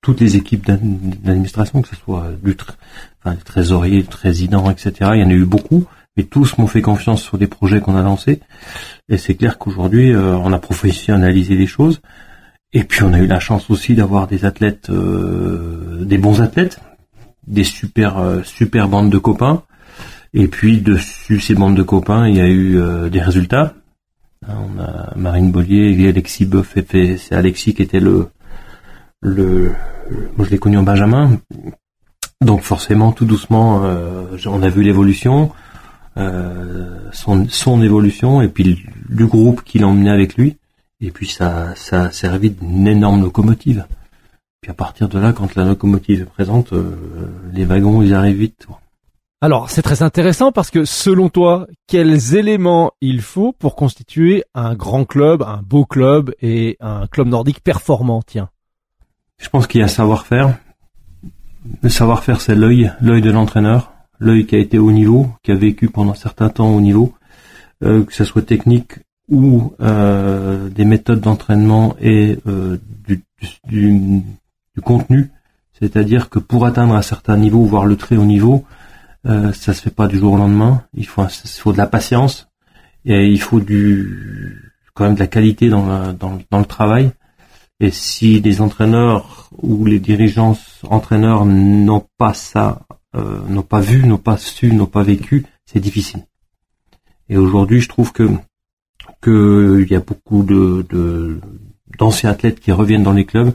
toutes 0.00 0.20
les 0.20 0.36
équipes 0.36 0.66
d'administration, 0.66 1.82
que 1.82 1.88
ce 1.88 1.96
soit 1.96 2.30
du 2.42 2.56
enfin, 3.22 3.36
trésorier, 3.44 4.00
du 4.00 4.08
président, 4.08 4.70
etc. 4.70 5.10
Il 5.14 5.20
y 5.20 5.24
en 5.24 5.28
a 5.28 5.34
eu 5.34 5.44
beaucoup, 5.44 5.84
mais 6.16 6.24
tous 6.24 6.58
m'ont 6.58 6.66
fait 6.66 6.82
confiance 6.82 7.22
sur 7.22 7.36
les 7.36 7.46
projets 7.46 7.80
qu'on 7.80 7.96
a 7.96 8.02
lancés. 8.02 8.40
Et 9.08 9.16
c'est 9.18 9.34
clair 9.34 9.58
qu'aujourd'hui, 9.58 10.12
euh, 10.12 10.36
on 10.36 10.52
a 10.52 10.58
professionnalisé 10.58 11.54
les 11.54 11.66
choses. 11.66 12.00
Et 12.72 12.84
puis 12.84 13.02
on 13.02 13.12
a 13.12 13.18
eu 13.18 13.26
la 13.26 13.40
chance 13.40 13.70
aussi 13.70 13.94
d'avoir 13.94 14.26
des 14.26 14.44
athlètes, 14.44 14.88
euh, 14.90 16.04
des 16.04 16.18
bons 16.18 16.40
athlètes, 16.40 16.80
des 17.46 17.64
super 17.64 18.18
euh, 18.18 18.42
super 18.42 18.88
bandes 18.88 19.10
de 19.10 19.18
copains. 19.18 19.62
Et 20.34 20.48
puis 20.48 20.80
dessus 20.80 21.40
ces 21.40 21.54
bandes 21.54 21.76
de 21.76 21.82
copains, 21.82 22.26
il 22.28 22.36
y 22.36 22.40
a 22.40 22.48
eu 22.48 22.80
des 23.10 23.20
résultats. 23.20 23.74
Hein, 24.48 24.54
on 24.74 24.80
a 24.80 25.12
Marine 25.14 25.52
Bollier 25.52 25.94
et 25.98 26.08
Alexis 26.08 26.46
Boeuf, 26.46 26.74
c'est 26.90 27.32
Alexis 27.32 27.74
qui 27.74 27.82
était 27.82 28.00
le 28.00 28.28
le 29.20 29.72
moi 30.36 30.46
je 30.46 30.50
l'ai 30.50 30.58
connu 30.58 30.78
en 30.78 30.82
Benjamin, 30.82 31.38
donc 32.40 32.62
forcément 32.62 33.12
tout 33.12 33.24
doucement 33.24 33.84
euh, 33.84 34.36
on 34.46 34.62
a 34.62 34.68
vu 34.68 34.82
l'évolution, 34.82 35.44
euh, 35.44 35.71
son, 36.16 37.48
son 37.48 37.82
évolution 37.82 38.42
et 38.42 38.48
puis 38.48 38.82
le, 39.08 39.26
groupe 39.26 39.62
qui 39.62 39.78
l'emmenait 39.78 40.10
avec 40.10 40.36
lui, 40.36 40.56
et 41.00 41.10
puis 41.10 41.26
ça, 41.26 41.74
ça 41.74 42.04
a 42.04 42.10
servi 42.10 42.50
d'une 42.50 42.86
énorme 42.86 43.22
locomotive. 43.22 43.86
Puis 44.60 44.70
à 44.70 44.74
partir 44.74 45.08
de 45.08 45.18
là, 45.18 45.32
quand 45.32 45.54
la 45.56 45.64
locomotive 45.64 46.22
est 46.22 46.24
présente, 46.24 46.72
euh, 46.72 46.96
les 47.52 47.64
wagons 47.64 48.02
ils 48.02 48.14
arrivent 48.14 48.38
vite. 48.38 48.66
Alors, 49.40 49.70
c'est 49.70 49.82
très 49.82 50.04
intéressant 50.04 50.52
parce 50.52 50.70
que 50.70 50.84
selon 50.84 51.28
toi, 51.28 51.66
quels 51.88 52.36
éléments 52.36 52.92
il 53.00 53.22
faut 53.22 53.52
pour 53.52 53.74
constituer 53.74 54.44
un 54.54 54.76
grand 54.76 55.04
club, 55.04 55.42
un 55.42 55.60
beau 55.62 55.84
club 55.84 56.32
et 56.40 56.76
un 56.78 57.08
club 57.08 57.26
nordique 57.26 57.60
performant, 57.60 58.22
tiens? 58.24 58.50
Je 59.38 59.48
pense 59.48 59.66
qu'il 59.66 59.80
y 59.80 59.84
a 59.84 59.88
savoir-faire. 59.88 60.56
Le 61.82 61.88
savoir-faire, 61.88 62.40
c'est 62.40 62.54
l'œil, 62.54 62.92
l'œil 63.00 63.20
de 63.20 63.32
l'entraîneur, 63.32 63.91
l'œil 64.22 64.46
qui 64.46 64.54
a 64.54 64.58
été 64.58 64.78
au 64.78 64.92
niveau, 64.92 65.28
qui 65.42 65.50
a 65.50 65.56
vécu 65.56 65.88
pendant 65.88 66.12
un 66.12 66.22
certain 66.26 66.48
temps 66.48 66.70
au 66.74 66.80
niveau, 66.80 67.12
que 67.80 68.04
ce 68.10 68.24
soit 68.24 68.42
technique 68.42 68.92
ou 69.28 69.74
des 69.80 70.84
méthodes 70.84 71.20
d'entraînement 71.20 71.96
et 72.00 72.38
du, 73.06 73.24
du, 73.68 74.22
du, 74.74 74.82
contenu. 74.82 75.30
C'est-à-dire 75.80 76.30
que 76.30 76.38
pour 76.38 76.64
atteindre 76.66 76.94
un 76.94 77.02
certain 77.02 77.36
niveau, 77.36 77.64
voire 77.64 77.86
le 77.86 77.96
très 77.96 78.16
haut 78.16 78.24
niveau, 78.24 78.64
euh, 79.26 79.52
ça 79.52 79.72
se 79.72 79.82
fait 79.82 79.94
pas 79.94 80.08
du 80.08 80.18
jour 80.18 80.32
au 80.32 80.36
lendemain. 80.36 80.84
Il 80.94 81.06
faut, 81.06 81.24
il 81.24 81.60
faut 81.60 81.72
de 81.72 81.78
la 81.78 81.86
patience 81.86 82.48
et 83.04 83.26
il 83.28 83.40
faut 83.40 83.60
du 83.60 84.72
quand 84.94 85.04
même 85.04 85.14
de 85.14 85.20
la 85.20 85.26
qualité 85.26 85.68
dans, 85.68 86.12
dans, 86.12 86.38
dans 86.50 86.58
le 86.58 86.64
travail. 86.64 87.12
Et 87.80 87.90
si 87.90 88.40
les 88.40 88.60
entraîneurs 88.60 89.48
ou 89.60 89.84
les 89.84 89.98
dirigeants 89.98 90.56
entraîneurs 90.84 91.44
n'ont 91.44 92.06
pas 92.18 92.34
ça, 92.34 92.82
euh, 93.14 93.40
n'ont 93.48 93.62
pas 93.62 93.80
vu, 93.80 94.06
n'ont 94.06 94.18
pas 94.18 94.36
su, 94.36 94.72
n'ont 94.72 94.86
pas 94.86 95.02
vécu, 95.02 95.44
c'est 95.64 95.80
difficile. 95.80 96.24
Et 97.28 97.36
aujourd'hui, 97.36 97.80
je 97.80 97.88
trouve 97.88 98.12
que 98.12 98.28
qu'il 99.22 99.90
y 99.90 99.94
a 99.94 100.00
beaucoup 100.00 100.42
de, 100.42 100.86
de 100.90 101.40
d'anciens 101.98 102.30
athlètes 102.30 102.60
qui 102.60 102.72
reviennent 102.72 103.02
dans 103.02 103.12
les 103.12 103.26
clubs 103.26 103.52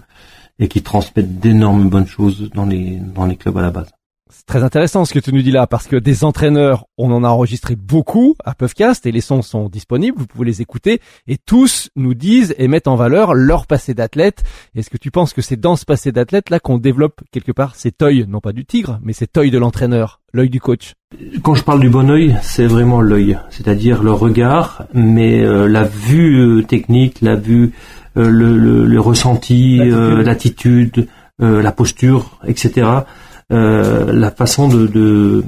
et 0.59 0.67
qui 0.67 0.81
transmettent 0.81 1.39
d'énormes 1.39 1.89
bonnes 1.89 2.07
choses 2.07 2.49
dans 2.53 2.65
les 2.65 2.97
dans 2.97 3.25
les 3.25 3.35
clubs 3.35 3.57
à 3.57 3.61
la 3.61 3.71
base. 3.71 3.91
C'est 4.29 4.45
très 4.45 4.63
intéressant 4.63 5.05
ce 5.05 5.13
que 5.13 5.19
tu 5.19 5.33
nous 5.33 5.41
dis 5.41 5.51
là, 5.51 5.67
parce 5.67 5.87
que 5.87 5.95
des 5.95 6.23
entraîneurs, 6.23 6.85
on 6.97 7.11
en 7.11 7.23
a 7.23 7.29
enregistré 7.29 7.75
beaucoup 7.75 8.35
à 8.43 8.53
Puffcast 8.53 9.05
et 9.05 9.11
les 9.11 9.21
sons 9.21 9.41
sont 9.41 9.69
disponibles, 9.69 10.17
vous 10.17 10.27
pouvez 10.27 10.45
les 10.45 10.61
écouter 10.61 11.01
et 11.27 11.37
tous 11.37 11.89
nous 11.95 12.13
disent 12.13 12.53
et 12.57 12.67
mettent 12.67 12.87
en 12.87 12.95
valeur 12.95 13.33
leur 13.33 13.67
passé 13.67 13.93
d'athlète. 13.93 14.43
Est-ce 14.75 14.89
que 14.89 14.97
tu 14.97 15.11
penses 15.11 15.33
que 15.33 15.41
c'est 15.41 15.59
dans 15.59 15.75
ce 15.75 15.85
passé 15.85 16.11
d'athlète 16.11 16.49
là 16.49 16.59
qu'on 16.59 16.77
développe 16.77 17.21
quelque 17.31 17.51
part 17.51 17.75
cet 17.75 18.01
œil, 18.01 18.25
non 18.27 18.41
pas 18.41 18.51
du 18.51 18.65
tigre, 18.65 18.99
mais 19.01 19.13
cet 19.13 19.37
œil 19.37 19.51
de 19.51 19.57
l'entraîneur, 19.57 20.19
l'œil 20.33 20.49
du 20.49 20.59
coach? 20.59 20.93
Quand 21.41 21.55
je 21.55 21.63
parle 21.63 21.79
du 21.79 21.89
bon 21.89 22.09
œil, 22.09 22.37
c'est 22.41 22.67
vraiment 22.67 23.01
l'œil, 23.01 23.37
c'est-à-dire 23.49 24.03
le 24.03 24.11
regard, 24.11 24.85
mais 24.93 25.41
euh, 25.41 25.67
la 25.67 25.83
vue 25.83 26.59
euh, 26.59 26.63
technique, 26.63 27.21
la 27.21 27.35
vue, 27.35 27.71
euh, 28.17 28.29
le, 28.29 28.57
le, 28.85 28.99
ressenti, 28.99 29.77
l'attitude, 29.77 31.07
la 31.39 31.71
posture, 31.71 32.39
etc 32.47 32.87
euh, 32.87 33.01
la 33.49 34.31
façon 34.31 34.67
de, 34.67 34.87
de 34.87 35.43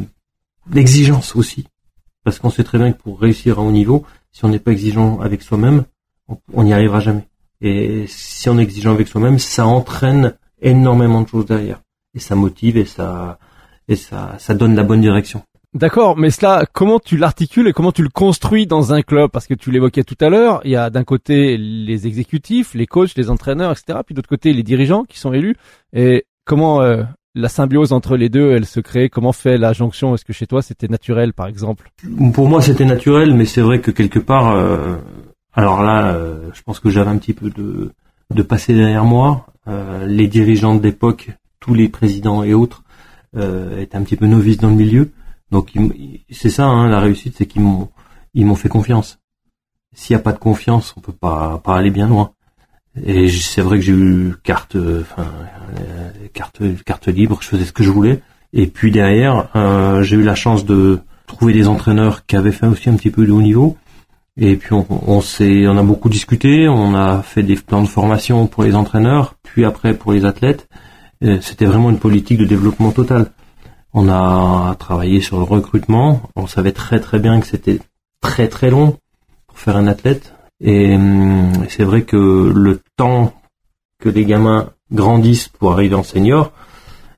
l'exigence 0.71 1.35
aussi, 1.35 1.65
parce 2.23 2.39
qu'on 2.39 2.49
sait 2.49 2.63
très 2.63 2.77
bien 2.77 2.91
que 2.91 3.01
pour 3.01 3.19
réussir 3.19 3.59
à 3.59 3.61
haut 3.61 3.71
niveau, 3.71 4.05
si 4.31 4.45
on 4.45 4.49
n'est 4.49 4.59
pas 4.59 4.71
exigeant 4.71 5.19
avec 5.19 5.41
soi-même, 5.41 5.83
on 6.53 6.63
n'y 6.63 6.73
arrivera 6.73 6.99
jamais. 6.99 7.27
Et 7.61 8.05
si 8.07 8.49
on 8.49 8.57
est 8.57 8.63
exigeant 8.63 8.93
avec 8.93 9.07
soi-même, 9.07 9.39
ça 9.39 9.65
entraîne 9.65 10.35
énormément 10.61 11.21
de 11.21 11.27
choses 11.27 11.45
derrière, 11.45 11.81
et 12.13 12.19
ça 12.19 12.35
motive 12.35 12.77
et 12.77 12.85
ça 12.85 13.39
et 13.87 13.95
ça 13.95 14.35
ça 14.37 14.53
donne 14.53 14.75
la 14.75 14.83
bonne 14.83 15.01
direction. 15.01 15.41
D'accord, 15.75 16.17
mais 16.17 16.31
cela, 16.31 16.65
comment 16.71 16.99
tu 16.99 17.15
l'articules 17.15 17.67
et 17.67 17.73
comment 17.73 17.91
tu 17.91 18.01
le 18.01 18.09
construis 18.09 18.65
dans 18.65 18.91
un 18.91 19.03
club? 19.03 19.29
Parce 19.29 19.45
que 19.45 19.53
tu 19.53 19.69
l'évoquais 19.69 20.03
tout 20.03 20.17
à 20.19 20.29
l'heure, 20.29 20.61
il 20.63 20.71
y 20.71 20.75
a 20.75 20.89
d'un 20.89 21.03
côté 21.03 21.57
les 21.57 22.07
exécutifs, 22.07 22.73
les 22.73 22.87
coachs, 22.87 23.15
les 23.15 23.29
entraîneurs, 23.29 23.71
etc. 23.71 23.99
Puis 24.03 24.15
d'autre 24.15 24.29
côté 24.29 24.51
les 24.51 24.63
dirigeants 24.63 25.03
qui 25.03 25.19
sont 25.19 25.31
élus. 25.31 25.55
Et 25.93 26.25
comment 26.43 26.81
euh, 26.81 27.03
la 27.39 27.49
symbiose 27.49 27.93
entre 27.93 28.17
les 28.17 28.29
deux, 28.29 28.51
elle 28.51 28.65
se 28.65 28.79
crée 28.79 29.09
Comment 29.09 29.31
fait 29.31 29.57
la 29.57 29.73
jonction? 29.73 30.13
Est-ce 30.13 30.25
que 30.25 30.33
chez 30.33 30.47
toi 30.47 30.61
c'était 30.61 30.87
naturel, 30.87 31.33
par 31.33 31.47
exemple? 31.47 31.91
Pour 32.33 32.47
moi, 32.47 32.61
c'était 32.61 32.85
naturel, 32.85 33.33
mais 33.33 33.45
c'est 33.45 33.61
vrai 33.61 33.79
que 33.81 33.91
quelque 33.91 34.19
part, 34.19 34.51
euh, 34.51 34.97
alors 35.53 35.83
là, 35.83 36.13
euh, 36.13 36.49
je 36.53 36.61
pense 36.61 36.79
que 36.79 36.89
j'avais 36.89 37.09
un 37.09 37.17
petit 37.17 37.33
peu 37.33 37.49
de, 37.49 37.91
de 38.33 38.41
passé 38.43 38.73
derrière 38.73 39.05
moi. 39.05 39.47
Euh, 39.67 40.05
les 40.05 40.27
dirigeants 40.27 40.75
de 40.75 40.83
l'époque, 40.83 41.31
tous 41.59 41.73
les 41.73 41.89
présidents 41.89 42.43
et 42.43 42.53
autres, 42.53 42.83
étaient 43.35 43.95
un 43.95 44.01
petit 44.01 44.15
peu 44.15 44.25
novices 44.25 44.57
dans 44.57 44.69
le 44.69 44.75
milieu. 44.75 45.11
Donc 45.51 45.73
c'est 46.31 46.49
ça, 46.49 46.65
hein, 46.65 46.89
la 46.89 46.99
réussite, 46.99 47.35
c'est 47.37 47.45
qu'ils 47.45 47.61
m'ont 47.61 47.89
ils 48.33 48.45
m'ont 48.45 48.55
fait 48.55 48.69
confiance. 48.69 49.19
S'il 49.93 50.15
n'y 50.15 50.19
a 50.19 50.23
pas 50.23 50.33
de 50.33 50.39
confiance, 50.39 50.93
on 50.97 51.01
peut 51.01 51.11
pas, 51.11 51.59
pas 51.63 51.75
aller 51.75 51.91
bien 51.91 52.07
loin. 52.07 52.31
Et 53.05 53.29
c'est 53.29 53.61
vrai 53.61 53.77
que 53.77 53.83
j'ai 53.83 53.93
eu 53.93 54.33
carte, 54.43 54.75
enfin, 54.75 55.27
carte, 56.33 56.61
carte 56.85 57.07
libre, 57.07 57.39
je 57.41 57.47
faisais 57.47 57.65
ce 57.65 57.73
que 57.73 57.83
je 57.83 57.89
voulais. 57.89 58.21
Et 58.53 58.67
puis 58.67 58.91
derrière, 58.91 59.49
euh, 59.55 60.01
j'ai 60.03 60.15
eu 60.15 60.23
la 60.23 60.35
chance 60.35 60.65
de 60.65 60.99
trouver 61.27 61.53
des 61.53 61.67
entraîneurs 61.67 62.25
qui 62.25 62.35
avaient 62.35 62.51
fait 62.51 62.67
aussi 62.67 62.89
un 62.89 62.95
petit 62.95 63.11
peu 63.11 63.25
de 63.25 63.31
haut 63.31 63.41
niveau. 63.41 63.77
Et 64.37 64.55
puis 64.55 64.73
on, 64.73 64.85
on 64.89 65.21
s'est, 65.21 65.67
on 65.67 65.77
a 65.77 65.83
beaucoup 65.83 66.09
discuté, 66.09 66.67
on 66.67 66.95
a 66.95 67.21
fait 67.21 67.43
des 67.43 67.55
plans 67.55 67.83
de 67.83 67.87
formation 67.87 68.47
pour 68.47 68.63
les 68.63 68.75
entraîneurs, 68.75 69.35
puis 69.43 69.65
après 69.65 69.93
pour 69.93 70.13
les 70.13 70.25
athlètes. 70.25 70.67
C'était 71.41 71.65
vraiment 71.65 71.89
une 71.89 71.99
politique 71.99 72.39
de 72.39 72.45
développement 72.45 72.91
total. 72.91 73.31
On 73.93 74.07
a 74.07 74.75
travaillé 74.79 75.19
sur 75.19 75.37
le 75.37 75.43
recrutement. 75.43 76.21
On 76.35 76.47
savait 76.47 76.71
très 76.71 76.99
très 76.99 77.19
bien 77.19 77.41
que 77.41 77.47
c'était 77.47 77.79
très 78.21 78.47
très 78.47 78.69
long 78.69 78.97
pour 79.47 79.59
faire 79.59 79.75
un 79.75 79.87
athlète. 79.87 80.33
Et 80.61 80.95
hum, 80.95 81.51
c'est 81.69 81.83
vrai 81.83 82.03
que 82.03 82.51
le 82.53 82.81
temps 82.97 83.33
que 83.99 84.09
les 84.09 84.25
gamins 84.25 84.69
grandissent 84.91 85.47
pour 85.47 85.73
arriver 85.73 85.95
en 85.95 86.03
senior, 86.03 86.51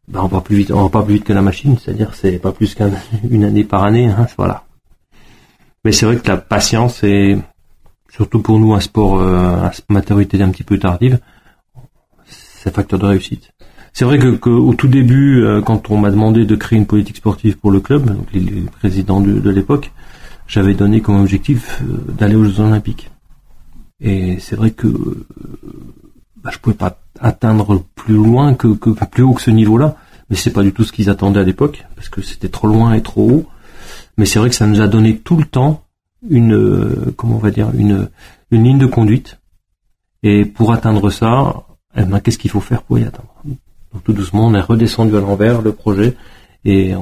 ben 0.08 0.21
on 0.23 0.27
va 0.27 0.41
plus 0.41 0.58
vite, 0.58 0.71
on 0.71 0.84
va 0.84 0.89
pas 0.89 1.04
plus 1.04 1.15
vite 1.15 1.23
que 1.23 1.34
la 1.34 1.41
machine, 1.41 1.77
c'est-à-dire 1.77 2.13
c'est 2.13 2.39
pas 2.39 2.51
plus 2.51 2.75
qu'une 2.75 3.43
année 3.43 3.63
par 3.63 3.84
année, 3.84 4.08
hein, 4.08 4.27
voilà. 4.38 4.65
Mais 5.84 5.91
c'est 5.91 6.06
vrai 6.06 6.17
que 6.17 6.27
la 6.27 6.38
patience 6.38 7.04
est 7.04 7.38
surtout 8.12 8.41
pour 8.41 8.60
nous 8.60 8.73
un 8.73 8.80
sport 8.80 9.19
euh, 9.19 9.56
à 9.63 9.71
maturité 9.89 10.41
un 10.41 10.49
petit 10.49 10.63
peu 10.63 10.77
tardive, 10.77 11.19
c'est 12.25 12.73
facteur 12.73 12.99
de 12.99 13.06
réussite. 13.06 13.51
C'est 13.93 14.06
vrai 14.06 14.19
que, 14.19 14.49
au 14.49 14.73
tout 14.73 14.88
début, 14.88 15.43
euh, 15.43 15.62
quand 15.62 15.89
on 15.91 15.97
m'a 15.97 16.12
demandé 16.12 16.45
de 16.45 16.56
créer 16.56 16.80
une 16.80 16.86
politique 16.86 17.17
sportive 17.17 17.58
pour 17.58 17.71
le 17.71 17.82
club, 17.82 18.06
donc 18.06 18.27
les, 18.32 18.62
présidents 18.80 19.19
de, 19.19 19.49
l'époque, 19.49 19.91
j'avais 20.47 20.73
donné 20.73 21.01
comme 21.01 21.19
objectif 21.19 21.82
euh, 21.82 22.12
d'aller 22.13 22.36
aux 22.36 22.45
Jeux 22.45 22.62
Olympiques. 22.62 23.10
Et 24.02 24.40
c'est 24.40 24.56
vrai 24.56 24.72
que 24.72 24.88
bah, 26.44 26.50
je 26.52 26.58
pouvais 26.58 26.76
pas 26.76 27.00
atteindre 27.20 27.84
plus 27.96 28.16
loin 28.16 28.56
que, 28.56 28.74
que 28.74 28.90
plus 29.06 29.24
haut 29.24 29.34
que 29.34 29.42
ce 29.42 29.52
niveau-là. 29.52 29.96
Mais 30.30 30.36
c'est 30.36 30.52
pas 30.52 30.64
du 30.64 30.74
tout 30.74 30.84
ce 30.84 30.92
qu'ils 30.92 31.10
attendaient 31.10 31.42
à 31.42 31.44
l'époque, 31.44 31.86
parce 31.96 32.10
que 32.10 32.22
c'était 32.22 32.50
trop 32.50 32.68
loin 32.68 32.94
et 32.94 33.02
trop 33.02 33.30
haut. 33.30 33.46
Mais 34.18 34.26
c'est 34.26 34.40
vrai 34.40 34.50
que 34.50 34.56
ça 34.56 34.66
nous 34.66 34.82
a 34.82 34.88
donné 34.88 35.18
tout 35.18 35.38
le 35.38 35.46
temps 35.46 35.84
une, 36.30 36.54
euh, 36.54 37.14
comment 37.18 37.36
on 37.36 37.40
va 37.40 37.52
dire, 37.52 37.70
une, 37.76 38.10
une 38.50 38.64
ligne 38.64 38.78
de 38.78 38.86
conduite. 38.86 39.40
Et 40.24 40.46
pour 40.46 40.72
atteindre 40.72 41.10
ça, 41.10 41.66
eh 41.96 42.04
ben, 42.04 42.20
qu'est-ce 42.20 42.38
qu'il 42.38 42.52
faut 42.52 42.62
faire 42.62 42.84
pour 42.84 42.98
y 42.98 43.04
atteindre? 43.04 43.34
Donc 43.94 44.04
tout 44.04 44.14
doucement, 44.14 44.48
on 44.48 44.54
est 44.54 44.62
redescendu 44.62 45.16
à 45.18 45.20
l'envers 45.20 45.62
le 45.62 45.74
projet. 45.74 46.16
Et 46.64 46.94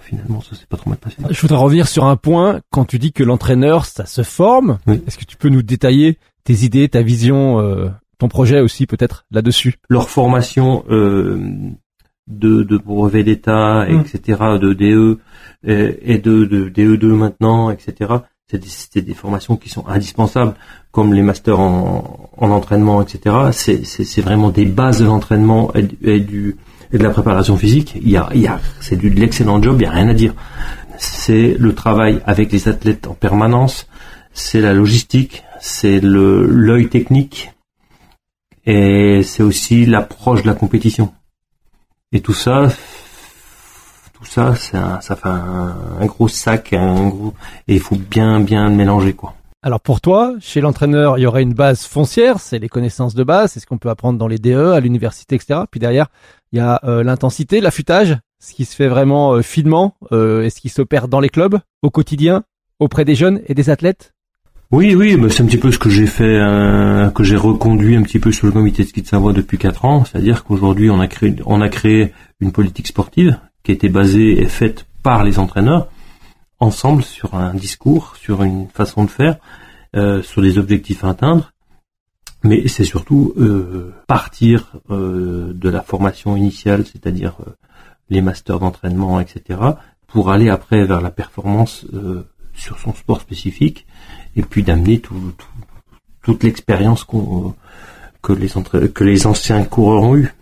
finalement, 0.00 0.40
ça 0.40 0.54
s'est 0.54 0.66
pas 0.68 0.76
trop 0.76 0.90
mal 0.90 0.98
passé. 0.98 1.16
Je 1.28 1.40
voudrais 1.40 1.58
revenir 1.58 1.88
sur 1.88 2.04
un 2.04 2.14
point. 2.16 2.60
Quand 2.70 2.84
tu 2.84 3.00
dis 3.00 3.12
que 3.12 3.24
l'entraîneur, 3.24 3.84
ça 3.84 4.06
se 4.06 4.22
forme, 4.22 4.78
est-ce 4.86 5.18
que 5.18 5.24
tu 5.24 5.36
peux 5.36 5.48
nous 5.48 5.62
détailler 5.62 6.18
tes 6.44 6.64
idées, 6.64 6.88
ta 6.88 7.02
vision 7.02 7.60
euh, 7.60 7.88
ton 8.18 8.28
projet 8.28 8.60
aussi 8.60 8.86
peut-être 8.86 9.24
là-dessus 9.30 9.76
Leur 9.88 10.10
formation 10.10 10.84
euh, 10.90 11.38
de, 12.26 12.62
de 12.62 12.76
brevet 12.76 13.24
d'État, 13.24 13.86
mmh. 13.88 14.00
etc., 14.00 14.42
de 14.60 14.72
DE 14.72 15.18
et, 15.64 16.18
de, 16.18 16.44
de 16.44 16.68
DE2 16.68 17.06
maintenant, 17.06 17.70
etc. 17.70 18.12
C'est 18.46 19.04
des, 19.04 19.14
formations 19.14 19.56
qui 19.56 19.68
sont 19.68 19.86
indispensables, 19.86 20.54
comme 20.90 21.12
les 21.12 21.20
masters 21.20 21.60
en, 21.60 22.30
en 22.36 22.50
entraînement, 22.50 23.02
etc. 23.02 23.36
C'est 23.52 24.20
vraiment 24.22 24.50
des 24.50 24.64
bases 24.64 25.00
de 25.00 25.04
l'entraînement 25.04 25.70
et, 25.74 26.20
du 26.20 26.56
et 26.90 26.96
de 26.96 27.02
la 27.02 27.10
préparation 27.10 27.58
physique. 27.58 27.94
Il 28.00 28.08
y 28.08 28.16
a, 28.16 28.30
il 28.34 28.40
y 28.40 28.46
a 28.46 28.58
c'est 28.80 28.96
de 28.96 29.08
l'excellent 29.08 29.62
job, 29.62 29.76
il 29.80 29.84
y 29.84 29.86
a 29.86 29.90
rien 29.90 30.08
à 30.08 30.14
dire. 30.14 30.34
C'est 30.96 31.56
le 31.58 31.74
travail 31.74 32.20
avec 32.24 32.50
les 32.50 32.68
athlètes 32.68 33.06
en 33.06 33.14
permanence, 33.14 33.86
c'est 34.38 34.60
la 34.60 34.72
logistique, 34.72 35.42
c'est 35.60 36.00
le 36.00 36.46
l'œil 36.46 36.88
technique, 36.88 37.50
et 38.64 39.22
c'est 39.24 39.42
aussi 39.42 39.84
l'approche 39.84 40.42
de 40.42 40.46
la 40.46 40.54
compétition. 40.54 41.12
Et 42.12 42.20
tout 42.20 42.32
ça, 42.32 42.68
tout 44.14 44.24
ça, 44.24 44.54
ça, 44.54 45.00
ça 45.00 45.16
fait 45.16 45.28
un, 45.28 46.06
gros 46.06 46.28
sac, 46.28 46.72
un 46.72 47.08
gros, 47.08 47.34
et 47.66 47.74
il 47.74 47.80
faut 47.80 47.96
bien, 47.96 48.40
bien 48.40 48.68
le 48.68 48.76
mélanger, 48.76 49.12
quoi. 49.12 49.34
Alors 49.60 49.80
pour 49.80 50.00
toi, 50.00 50.36
chez 50.38 50.60
l'entraîneur, 50.60 51.18
il 51.18 51.22
y 51.22 51.26
aurait 51.26 51.42
une 51.42 51.52
base 51.52 51.82
foncière, 51.82 52.38
c'est 52.38 52.60
les 52.60 52.68
connaissances 52.68 53.16
de 53.16 53.24
base, 53.24 53.52
c'est 53.52 53.60
ce 53.60 53.66
qu'on 53.66 53.78
peut 53.78 53.90
apprendre 53.90 54.18
dans 54.18 54.28
les 54.28 54.38
DE, 54.38 54.72
à 54.72 54.78
l'université, 54.78 55.34
etc. 55.34 55.62
Puis 55.68 55.80
derrière, 55.80 56.06
il 56.52 56.58
y 56.58 56.60
a 56.60 56.80
euh, 56.84 57.02
l'intensité, 57.02 57.60
l'affûtage, 57.60 58.16
ce 58.38 58.54
qui 58.54 58.64
se 58.64 58.76
fait 58.76 58.86
vraiment 58.86 59.32
euh, 59.32 59.42
finement, 59.42 59.96
euh, 60.12 60.44
et 60.44 60.50
ce 60.50 60.60
qui 60.60 60.68
s'opère 60.68 61.08
dans 61.08 61.18
les 61.18 61.28
clubs, 61.28 61.58
au 61.82 61.90
quotidien, 61.90 62.44
auprès 62.78 63.04
des 63.04 63.16
jeunes 63.16 63.40
et 63.46 63.54
des 63.54 63.68
athlètes. 63.68 64.14
Oui, 64.70 64.94
oui, 64.94 65.16
bah, 65.16 65.30
c'est 65.30 65.42
un 65.42 65.46
petit 65.46 65.56
peu 65.56 65.72
ce 65.72 65.78
que 65.78 65.88
j'ai 65.88 66.06
fait, 66.06 66.24
euh, 66.24 67.08
que 67.08 67.24
j'ai 67.24 67.36
reconduit 67.36 67.96
un 67.96 68.02
petit 68.02 68.18
peu 68.18 68.30
sur 68.32 68.46
le 68.46 68.52
comité 68.52 68.82
de 68.82 68.88
ski 68.88 69.00
de 69.00 69.06
Savoie 69.06 69.32
depuis 69.32 69.56
quatre 69.56 69.86
ans. 69.86 70.04
C'est-à-dire 70.04 70.44
qu'aujourd'hui, 70.44 70.90
on 70.90 71.00
a 71.00 71.06
créé, 71.06 71.36
on 71.46 71.62
a 71.62 71.70
créé 71.70 72.12
une 72.40 72.52
politique 72.52 72.86
sportive 72.86 73.38
qui 73.62 73.72
été 73.72 73.88
basée 73.88 74.42
et 74.42 74.44
faite 74.44 74.84
par 75.02 75.24
les 75.24 75.38
entraîneurs 75.38 75.88
ensemble 76.60 77.02
sur 77.02 77.34
un 77.34 77.54
discours, 77.54 78.14
sur 78.16 78.42
une 78.42 78.68
façon 78.68 79.04
de 79.04 79.10
faire, 79.10 79.38
euh, 79.96 80.22
sur 80.22 80.42
des 80.42 80.58
objectifs 80.58 81.02
à 81.02 81.10
atteindre. 81.10 81.50
Mais 82.42 82.68
c'est 82.68 82.84
surtout 82.84 83.32
euh, 83.38 83.94
partir 84.06 84.72
de 84.90 85.68
la 85.68 85.80
formation 85.80 86.36
initiale, 86.36 86.84
c'est-à-dire 86.84 87.36
les 88.10 88.20
masters 88.20 88.60
d'entraînement, 88.60 89.18
etc., 89.18 89.60
pour 90.06 90.30
aller 90.30 90.50
après 90.50 90.84
vers 90.84 91.00
la 91.00 91.10
performance 91.10 91.86
sur 92.58 92.78
son 92.78 92.92
sport 92.94 93.20
spécifique 93.20 93.86
et 94.36 94.42
puis 94.42 94.62
d'amener 94.62 95.00
toute 95.00 96.42
l'expérience 96.42 97.04
que 97.04 98.32
les 98.32 98.48
que 98.92 99.04
les 99.04 99.26
anciens 99.26 99.64
coureurs 99.64 100.02
ont 100.02 100.16
eu. 100.16 100.34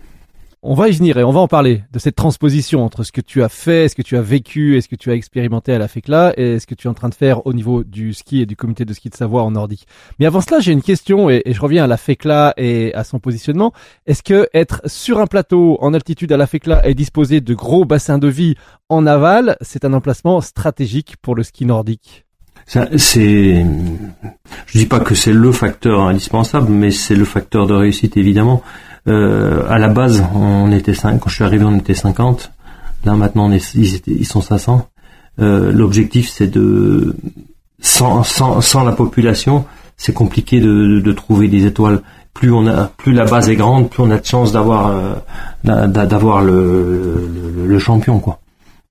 On 0.68 0.74
va 0.74 0.88
y 0.88 0.92
venir 0.92 1.16
et 1.16 1.22
on 1.22 1.30
va 1.30 1.38
en 1.38 1.46
parler 1.46 1.84
de 1.92 2.00
cette 2.00 2.16
transposition 2.16 2.84
entre 2.84 3.04
ce 3.04 3.12
que 3.12 3.20
tu 3.20 3.40
as 3.40 3.48
fait, 3.48 3.88
ce 3.88 3.94
que 3.94 4.02
tu 4.02 4.16
as 4.16 4.20
vécu 4.20 4.76
et 4.76 4.80
ce 4.80 4.88
que 4.88 4.96
tu 4.96 5.12
as 5.12 5.14
expérimenté 5.14 5.72
à 5.72 5.78
la 5.78 5.86
FECLA 5.86 6.34
et 6.36 6.58
ce 6.58 6.66
que 6.66 6.74
tu 6.74 6.88
es 6.88 6.90
en 6.90 6.94
train 6.94 7.08
de 7.08 7.14
faire 7.14 7.46
au 7.46 7.52
niveau 7.52 7.84
du 7.84 8.12
ski 8.12 8.40
et 8.40 8.46
du 8.46 8.56
comité 8.56 8.84
de 8.84 8.92
ski 8.92 9.08
de 9.08 9.14
Savoie 9.14 9.44
en 9.44 9.52
nordique. 9.52 9.86
Mais 10.18 10.26
avant 10.26 10.40
cela, 10.40 10.58
j'ai 10.58 10.72
une 10.72 10.82
question 10.82 11.30
et, 11.30 11.40
je 11.46 11.60
reviens 11.60 11.84
à 11.84 11.86
la 11.86 11.96
FECLA 11.96 12.54
et 12.56 12.92
à 12.94 13.04
son 13.04 13.20
positionnement. 13.20 13.72
Est-ce 14.08 14.24
que 14.24 14.48
être 14.54 14.82
sur 14.86 15.20
un 15.20 15.28
plateau 15.28 15.78
en 15.80 15.94
altitude 15.94 16.32
à 16.32 16.36
la 16.36 16.48
FECLA 16.48 16.84
et 16.84 16.94
disposer 16.94 17.40
de 17.40 17.54
gros 17.54 17.84
bassins 17.84 18.18
de 18.18 18.26
vie 18.26 18.56
en 18.88 19.06
aval, 19.06 19.56
c'est 19.60 19.84
un 19.84 19.92
emplacement 19.92 20.40
stratégique 20.40 21.14
pour 21.22 21.36
le 21.36 21.44
ski 21.44 21.64
nordique? 21.64 22.26
C'est, 22.66 23.64
je 24.66 24.78
dis 24.78 24.86
pas 24.86 24.98
que 24.98 25.14
c'est 25.14 25.32
le 25.32 25.52
facteur 25.52 26.00
indispensable, 26.00 26.68
mais 26.68 26.90
c'est 26.90 27.14
le 27.14 27.24
facteur 27.24 27.68
de 27.68 27.74
réussite 27.74 28.16
évidemment. 28.16 28.64
Euh, 29.08 29.62
à 29.68 29.78
la 29.78 29.88
base, 29.88 30.24
on 30.34 30.72
était 30.72 30.94
5. 30.94 31.20
Quand 31.20 31.28
je 31.28 31.36
suis 31.36 31.44
arrivé, 31.44 31.64
on 31.64 31.76
était 31.76 31.94
50. 31.94 32.52
Là, 33.04 33.14
maintenant, 33.14 33.46
on 33.46 33.52
est, 33.52 33.74
ils, 33.74 34.00
ils 34.06 34.26
sont 34.26 34.40
500. 34.40 34.88
Euh, 35.40 35.70
L'objectif, 35.72 36.28
c'est 36.28 36.48
de 36.48 37.14
sans, 37.80 38.22
sans, 38.22 38.60
sans 38.60 38.84
la 38.84 38.92
population, 38.92 39.64
c'est 39.96 40.12
compliqué 40.12 40.60
de, 40.60 41.00
de, 41.00 41.12
trouver 41.12 41.48
des 41.48 41.66
étoiles. 41.66 42.00
Plus 42.34 42.52
on 42.52 42.66
a, 42.66 42.84
plus 42.84 43.12
la 43.12 43.24
base 43.24 43.48
est 43.48 43.56
grande, 43.56 43.90
plus 43.90 44.02
on 44.02 44.10
a 44.10 44.18
de 44.18 44.26
chance 44.26 44.52
d'avoir 44.52 44.88
euh, 44.88 45.86
d'avoir 45.86 46.42
le, 46.42 47.30
le, 47.56 47.66
le, 47.66 47.78
champion, 47.78 48.18
quoi. 48.18 48.40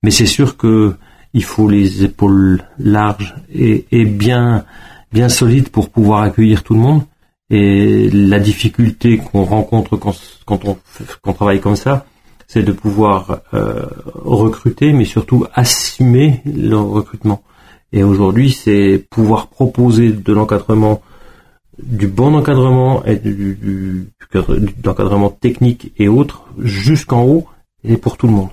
Mais 0.02 0.10
c'est 0.10 0.26
sûr 0.26 0.56
que 0.56 0.94
il 1.32 1.44
faut 1.44 1.68
les 1.68 2.04
épaules 2.04 2.62
larges 2.78 3.34
et, 3.52 3.86
et 3.92 4.04
bien 4.04 4.64
bien 5.12 5.28
solides 5.28 5.68
pour 5.68 5.90
pouvoir 5.90 6.22
accueillir 6.22 6.62
tout 6.62 6.74
le 6.74 6.80
monde. 6.80 7.02
Et 7.50 8.10
la 8.10 8.40
difficulté 8.40 9.18
qu'on 9.18 9.44
rencontre 9.44 9.96
quand, 9.96 10.64
on, 10.64 11.32
travaille 11.32 11.60
comme 11.60 11.76
ça, 11.76 12.06
c'est 12.48 12.64
de 12.64 12.72
pouvoir 12.72 13.40
euh, 13.54 13.86
recruter, 14.04 14.92
mais 14.92 15.04
surtout 15.04 15.46
assumer 15.54 16.42
le 16.44 16.76
recrutement. 16.76 17.42
Et 17.92 18.02
aujourd'hui, 18.02 18.50
c'est 18.50 19.04
pouvoir 19.10 19.46
proposer 19.46 20.10
de 20.10 20.32
l'encadrement, 20.32 21.02
du 21.80 22.08
bon 22.08 22.34
encadrement 22.34 23.04
et 23.04 23.16
du, 23.16 23.54
du, 23.54 24.10
technique 25.40 25.92
et 25.98 26.08
autres 26.08 26.44
jusqu'en 26.58 27.22
haut 27.22 27.46
et 27.84 27.96
pour 27.96 28.16
tout 28.16 28.26
le 28.26 28.32
monde. 28.32 28.50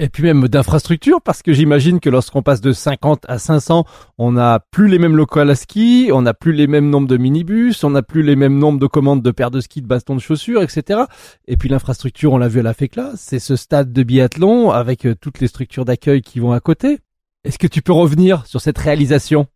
Et 0.00 0.08
puis 0.08 0.24
même 0.24 0.48
d'infrastructures, 0.48 1.20
parce 1.22 1.42
que 1.42 1.52
j'imagine 1.52 2.00
que 2.00 2.10
lorsqu'on 2.10 2.42
passe 2.42 2.60
de 2.60 2.72
50 2.72 3.26
à 3.28 3.38
500, 3.38 3.84
on 4.18 4.32
n'a 4.32 4.58
plus 4.72 4.88
les 4.88 4.98
mêmes 4.98 5.14
locaux 5.14 5.38
à 5.38 5.54
ski, 5.54 6.10
on 6.12 6.22
n'a 6.22 6.34
plus 6.34 6.52
les 6.52 6.66
mêmes 6.66 6.90
nombres 6.90 7.06
de 7.06 7.16
minibus, 7.16 7.84
on 7.84 7.90
n'a 7.90 8.02
plus 8.02 8.22
les 8.24 8.34
mêmes 8.34 8.58
nombres 8.58 8.80
de 8.80 8.88
commandes 8.88 9.22
de 9.22 9.30
paires 9.30 9.52
de 9.52 9.60
ski, 9.60 9.82
de 9.82 9.86
bastons 9.86 10.16
de 10.16 10.20
chaussures, 10.20 10.62
etc. 10.62 11.02
Et 11.46 11.56
puis 11.56 11.68
l'infrastructure, 11.68 12.32
on 12.32 12.38
l'a 12.38 12.48
vu 12.48 12.58
à 12.58 12.64
la 12.64 12.74
FECLA, 12.74 13.12
c'est 13.16 13.38
ce 13.38 13.54
stade 13.54 13.92
de 13.92 14.02
biathlon 14.02 14.72
avec 14.72 15.06
euh, 15.06 15.14
toutes 15.14 15.40
les 15.40 15.46
structures 15.46 15.84
d'accueil 15.84 16.22
qui 16.22 16.40
vont 16.40 16.52
à 16.52 16.58
côté. 16.58 16.98
Est-ce 17.44 17.58
que 17.58 17.68
tu 17.68 17.80
peux 17.80 17.92
revenir 17.92 18.46
sur 18.46 18.60
cette 18.60 18.78
réalisation? 18.78 19.46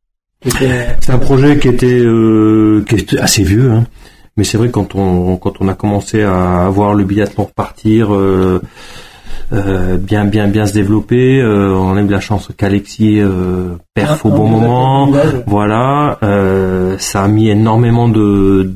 C'est 0.45 1.11
un 1.11 1.19
projet 1.19 1.59
qui 1.59 1.67
était, 1.67 1.99
euh, 1.99 2.85
qui 2.89 2.95
était 2.95 3.19
assez 3.19 3.43
vieux, 3.43 3.73
hein. 3.73 3.87
mais 4.37 4.45
c'est 4.45 4.57
vrai 4.57 4.71
quand 4.71 4.95
on 4.95 5.37
quand 5.37 5.55
on 5.59 5.67
a 5.67 5.75
commencé 5.75 6.23
à 6.23 6.69
voir 6.69 6.95
le 6.95 7.03
biathlon 7.03 7.47
repartir. 7.47 8.15
Euh, 8.15 8.63
bien 9.51 10.25
bien 10.25 10.49
bien 10.49 10.67
se 10.67 10.75
développer. 10.75 11.41
Euh, 11.41 11.75
on 11.75 11.97
a 11.97 12.03
eu 12.03 12.09
la 12.09 12.21
chance 12.21 12.51
qu'Alexis 12.57 13.21
euh, 13.21 13.77
perf 13.95 14.25
au 14.27 14.31
bon 14.31 14.49
moment. 14.49 15.11
Voilà, 15.47 16.19
ça 16.99 17.25
a 17.25 17.29
mis 17.29 17.49
énormément 17.49 18.09
de 18.09 18.73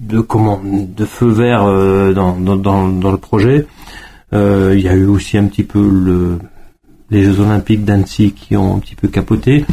de 0.00 0.20
comment 0.20 0.60
de 0.64 1.04
feu 1.04 1.28
vert 1.28 1.64
dans, 2.14 2.36
dans, 2.36 2.88
dans, 2.88 3.10
le 3.10 3.18
projet. 3.18 3.66
Il 4.32 4.80
y 4.80 4.88
a 4.88 4.94
eu 4.94 5.06
aussi 5.06 5.36
un 5.36 5.44
petit 5.44 5.64
peu 5.64 5.80
le 5.80 6.38
les 7.10 7.24
Jeux 7.24 7.40
Olympiques 7.40 7.84
d'Annecy 7.84 8.32
qui 8.32 8.56
ont 8.56 8.76
un 8.76 8.78
petit 8.78 8.94
peu 8.94 9.08
capoté. 9.08 9.64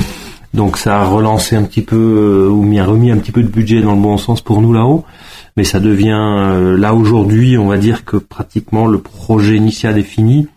Donc 0.53 0.77
ça 0.77 1.01
a 1.01 1.05
relancé 1.05 1.57
un 1.57 1.63
petit 1.63 1.81
peu 1.81 2.47
ou 2.49 2.63
mis 2.63 2.79
remis 2.79 3.11
un 3.11 3.17
petit 3.17 3.33
peu 3.33 3.43
de 3.43 3.49
budget 3.49 3.81
dans 3.81 3.93
le 3.93 4.01
bon 4.01 4.17
sens 4.17 4.41
pour 4.41 4.61
nous 4.61 4.73
là-haut 4.73 5.03
mais 5.57 5.63
ça 5.63 5.79
devient 5.79 6.19
euh, 6.19 6.77
là 6.77 6.93
aujourd'hui, 6.93 7.57
on 7.57 7.67
va 7.67 7.77
dire 7.77 8.03
que 8.05 8.17
pratiquement 8.17 8.87
le 8.87 8.99
projet 8.99 9.55
initial 9.55 9.97
est 9.97 10.03
fini 10.03 10.47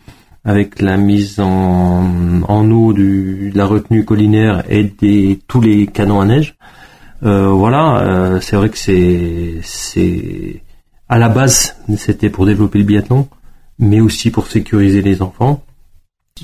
avec 0.45 0.81
la 0.81 0.97
mise 0.97 1.41
en, 1.41 2.43
en 2.43 2.71
eau 2.71 2.93
du, 2.93 3.51
de 3.53 3.59
la 3.59 3.67
retenue 3.67 4.05
collinaire 4.05 4.65
et 4.69 4.85
des 4.85 5.41
tous 5.47 5.61
les 5.61 5.87
canons 5.87 6.21
à 6.21 6.25
neige. 6.25 6.57
Euh, 7.23 7.49
voilà, 7.49 8.01
euh, 8.01 8.41
c'est 8.41 8.57
vrai 8.57 8.71
que 8.71 8.79
c'est 8.79 9.61
c'est 9.63 10.63
à 11.09 11.19
la 11.19 11.29
base 11.29 11.77
c'était 11.97 12.31
pour 12.31 12.47
développer 12.47 12.79
le 12.79 12.85
biathlon, 12.85 13.29
mais 13.79 14.01
aussi 14.01 14.31
pour 14.31 14.47
sécuriser 14.47 15.03
les 15.03 15.23
enfants. 15.23 15.63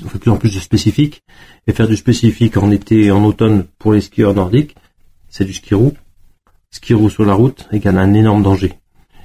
On 0.03 0.09
fait 0.09 0.19
plus 0.19 0.31
en 0.31 0.37
plus 0.37 0.53
de 0.53 0.59
spécifique 0.59 1.21
et 1.67 1.73
faire 1.73 1.87
du 1.87 1.95
spécifique 1.95 2.57
en 2.57 2.71
été 2.71 3.05
et 3.05 3.11
en 3.11 3.23
automne 3.23 3.65
pour 3.79 3.93
les 3.93 4.01
skieurs 4.01 4.33
nordiques, 4.33 4.75
c'est 5.29 5.45
du 5.45 5.53
ski 5.53 5.73
roue 5.73 5.93
ski 6.75 6.93
roue 6.93 7.09
sur 7.09 7.25
la 7.25 7.33
route 7.33 7.67
égale 7.71 7.97
un 7.97 8.13
énorme 8.13 8.43
danger. 8.43 8.73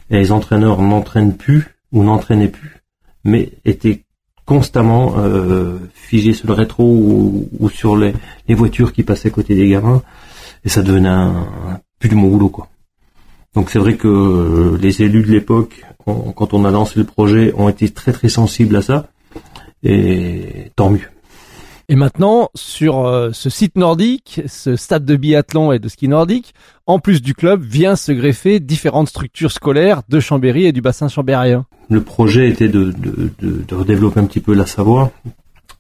Et 0.08 0.18
les 0.18 0.30
entraîneurs 0.32 0.82
n'entraînent 0.82 1.36
plus 1.36 1.66
ou 1.92 2.04
n'entraînaient 2.04 2.48
plus, 2.48 2.76
mais 3.24 3.50
étaient 3.64 4.04
constamment 4.46 5.14
euh, 5.18 5.78
figés 5.92 6.32
sur 6.32 6.46
le 6.48 6.54
rétro 6.54 6.84
ou, 6.84 7.68
sur 7.68 7.96
les, 7.96 8.14
voitures 8.48 8.92
qui 8.92 9.02
passaient 9.02 9.28
à 9.28 9.32
côté 9.32 9.54
des 9.54 9.68
gamins, 9.68 10.02
et 10.64 10.68
ça 10.68 10.82
devenait 10.82 11.08
un, 11.08 11.80
plus 11.98 12.08
du 12.08 12.14
mon 12.14 12.28
boulot 12.28 12.48
quoi. 12.48 12.68
Donc 13.54 13.70
c'est 13.70 13.78
vrai 13.80 13.96
que 13.96 14.08
euh, 14.08 14.78
les 14.80 15.02
élus 15.02 15.22
de 15.22 15.32
l'époque, 15.32 15.84
quand 16.04 16.54
on 16.54 16.64
a 16.64 16.70
lancé 16.70 16.98
le 16.98 17.04
projet, 17.04 17.52
ont 17.56 17.68
été 17.68 17.88
très 17.90 18.12
très 18.12 18.28
sensibles 18.28 18.76
à 18.76 18.82
ça, 18.82 19.08
et 19.82 20.70
tant 20.76 20.90
mieux. 20.90 21.10
Et 21.92 21.96
maintenant, 21.96 22.50
sur 22.54 23.04
euh, 23.04 23.30
ce 23.32 23.50
site 23.50 23.74
nordique, 23.74 24.42
ce 24.46 24.76
stade 24.76 25.04
de 25.04 25.16
biathlon 25.16 25.72
et 25.72 25.80
de 25.80 25.88
ski 25.88 26.06
nordique, 26.06 26.54
en 26.86 27.00
plus 27.00 27.20
du 27.20 27.34
club, 27.34 27.64
vient 27.64 27.96
se 27.96 28.12
greffer 28.12 28.60
différentes 28.60 29.08
structures 29.08 29.50
scolaires 29.50 30.02
de 30.08 30.20
Chambéry 30.20 30.66
et 30.66 30.72
du 30.72 30.82
bassin 30.82 31.08
chambérien. 31.08 31.66
Le 31.88 32.00
projet 32.00 32.48
était 32.48 32.68
de, 32.68 32.92
de, 32.92 33.32
de, 33.40 33.64
de 33.66 33.74
redévelopper 33.74 34.20
un 34.20 34.26
petit 34.26 34.38
peu 34.38 34.54
la 34.54 34.66
Savoie 34.66 35.10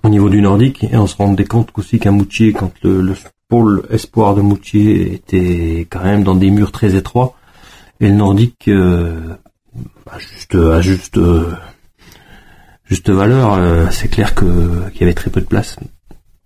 au 0.02 0.08
niveau 0.08 0.28
du 0.28 0.42
nordique 0.42 0.82
et 0.82 0.96
on 0.96 1.06
se 1.06 1.14
rendait 1.14 1.44
compte 1.44 1.70
qu'aussi 1.70 2.00
qu'à 2.00 2.10
Moutier, 2.10 2.54
quand 2.54 2.72
le, 2.82 3.02
le, 3.02 3.14
pôle 3.46 3.84
espoir 3.90 4.34
de 4.34 4.40
Moutier 4.40 5.14
était 5.14 5.86
quand 5.88 6.02
même 6.02 6.24
dans 6.24 6.34
des 6.34 6.50
murs 6.50 6.72
très 6.72 6.96
étroits, 6.96 7.36
et 8.00 8.08
le 8.08 8.14
nordique 8.14 8.66
euh, 8.66 9.20
a 10.10 10.18
juste, 10.18 10.56
à 10.56 10.80
juste, 10.80 11.20
juste 12.84 13.10
valeur, 13.10 13.54
euh, 13.54 13.86
c'est 13.92 14.08
clair 14.08 14.34
qu'il 14.34 14.48
y 15.00 15.04
avait 15.04 15.14
très 15.14 15.30
peu 15.30 15.40
de 15.40 15.46
place. 15.46 15.76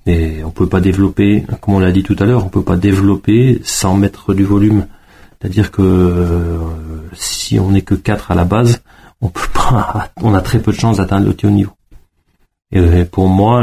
Et 0.06 0.44
on 0.44 0.50
peut 0.50 0.68
pas 0.68 0.80
développer, 0.80 1.44
comme 1.60 1.74
on 1.74 1.78
l'a 1.78 1.92
dit 1.92 2.02
tout 2.02 2.16
à 2.18 2.24
l'heure, 2.24 2.44
on 2.44 2.48
peut 2.48 2.62
pas 2.62 2.76
développer 2.76 3.60
sans 3.64 3.94
mettre 3.94 4.34
du 4.34 4.44
volume. 4.44 4.86
C'est-à-dire 5.40 5.70
que 5.70 5.82
euh, 5.82 6.58
si 7.14 7.58
on 7.58 7.70
n'est 7.70 7.82
que 7.82 7.94
4 7.94 8.30
à 8.30 8.34
la 8.34 8.44
base, 8.44 8.82
on 9.20 9.28
peut 9.28 9.48
pas, 9.54 10.10
on 10.22 10.34
a 10.34 10.40
très 10.40 10.58
peu 10.58 10.72
de 10.72 10.76
chances 10.78 10.98
d'atteindre 10.98 11.26
le 11.26 11.48
haut 11.48 11.50
niveau. 11.50 11.72
Et 12.72 13.04
pour 13.04 13.28
moi, 13.28 13.62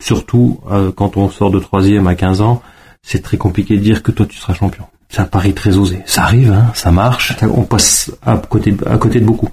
surtout 0.00 0.60
euh, 0.70 0.90
quand 0.92 1.16
on 1.16 1.30
sort 1.30 1.50
de 1.50 1.60
troisième 1.60 2.06
à 2.06 2.14
15 2.14 2.40
ans, 2.40 2.62
c'est 3.02 3.22
très 3.22 3.36
compliqué 3.36 3.76
de 3.76 3.82
dire 3.82 4.02
que 4.02 4.10
toi 4.10 4.26
tu 4.26 4.36
seras 4.36 4.54
champion. 4.54 4.84
C'est 5.08 5.20
un 5.20 5.24
pari 5.24 5.54
très 5.54 5.76
osé. 5.76 6.02
Ça 6.04 6.24
arrive, 6.24 6.52
hein, 6.52 6.70
ça 6.74 6.90
marche. 6.90 7.34
On 7.42 7.62
passe 7.62 8.12
à 8.24 8.36
côté, 8.36 8.74
à 8.86 8.98
côté 8.98 9.20
de 9.20 9.24
beaucoup. 9.24 9.48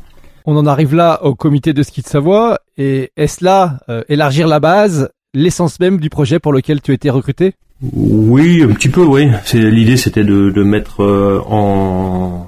On 0.45 0.58
en 0.58 0.65
arrive 0.65 0.93
là 0.93 1.23
au 1.23 1.34
comité 1.34 1.73
de 1.73 1.81
ski 1.81 2.01
de 2.01 2.08
Savoie. 2.08 2.60
Et 2.77 3.12
est-ce 3.15 3.43
là 3.43 3.79
euh, 3.88 4.03
élargir 4.10 4.47
la 4.47 4.60
base 4.60 5.10
l'essence 5.36 5.80
même 5.80 6.00
du 6.00 6.10
projet 6.10 6.39
pour 6.39 6.54
lequel 6.54 6.82
tu 6.82 6.93
étais 6.93 7.10
recruté? 7.10 7.54
Oui, 7.82 8.63
un 8.63 8.74
petit 8.74 8.89
peu, 8.89 9.04
oui. 9.04 9.30
L'idée, 9.54 9.98
c'était 9.98 10.24
de, 10.24 10.50
de, 10.50 10.63
mettre 10.63 11.04
euh, 11.04 11.41
en 11.48 12.48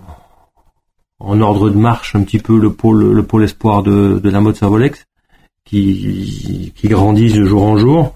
en 1.20 1.42
ordre 1.42 1.70
de 1.70 1.78
marche 1.78 2.16
un 2.16 2.22
petit 2.22 2.40
peu 2.40 2.58
le 2.58 2.72
pôle 2.72 3.12
le 3.12 3.24
pôle 3.24 3.44
espoir 3.44 3.82
de, 3.82 4.20
de 4.24 4.30
la 4.30 4.40
mode 4.40 4.56
Savolex 4.56 5.06
qui 5.66 6.72
qui 6.76 6.88
grandit 6.88 7.34
de 7.34 7.44
jour 7.44 7.64
en 7.64 7.78
jour. 7.78 8.14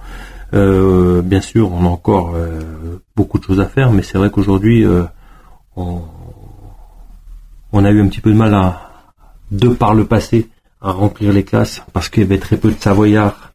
Euh, 0.53 1.21
bien 1.21 1.41
sûr, 1.41 1.71
on 1.71 1.85
a 1.85 1.89
encore 1.89 2.33
euh, 2.35 3.01
beaucoup 3.15 3.39
de 3.39 3.43
choses 3.43 3.59
à 3.59 3.65
faire, 3.65 3.91
mais 3.91 4.03
c'est 4.03 4.17
vrai 4.17 4.29
qu'aujourd'hui, 4.29 4.85
on, 5.75 6.01
on, 7.73 7.85
a 7.85 7.91
eu 7.91 8.01
un 8.01 8.07
petit 8.07 8.21
peu 8.21 8.31
de 8.31 8.37
mal 8.37 8.53
à, 8.53 8.91
de 9.51 9.69
par 9.69 9.93
le 9.93 10.05
passé, 10.05 10.49
à 10.81 10.91
remplir 10.91 11.33
les 11.33 11.43
classes 11.43 11.83
parce 11.93 12.09
qu'il 12.09 12.23
y 12.23 12.25
avait 12.25 12.37
très 12.37 12.57
peu 12.57 12.69
de 12.69 12.79
Savoyards 12.79 13.50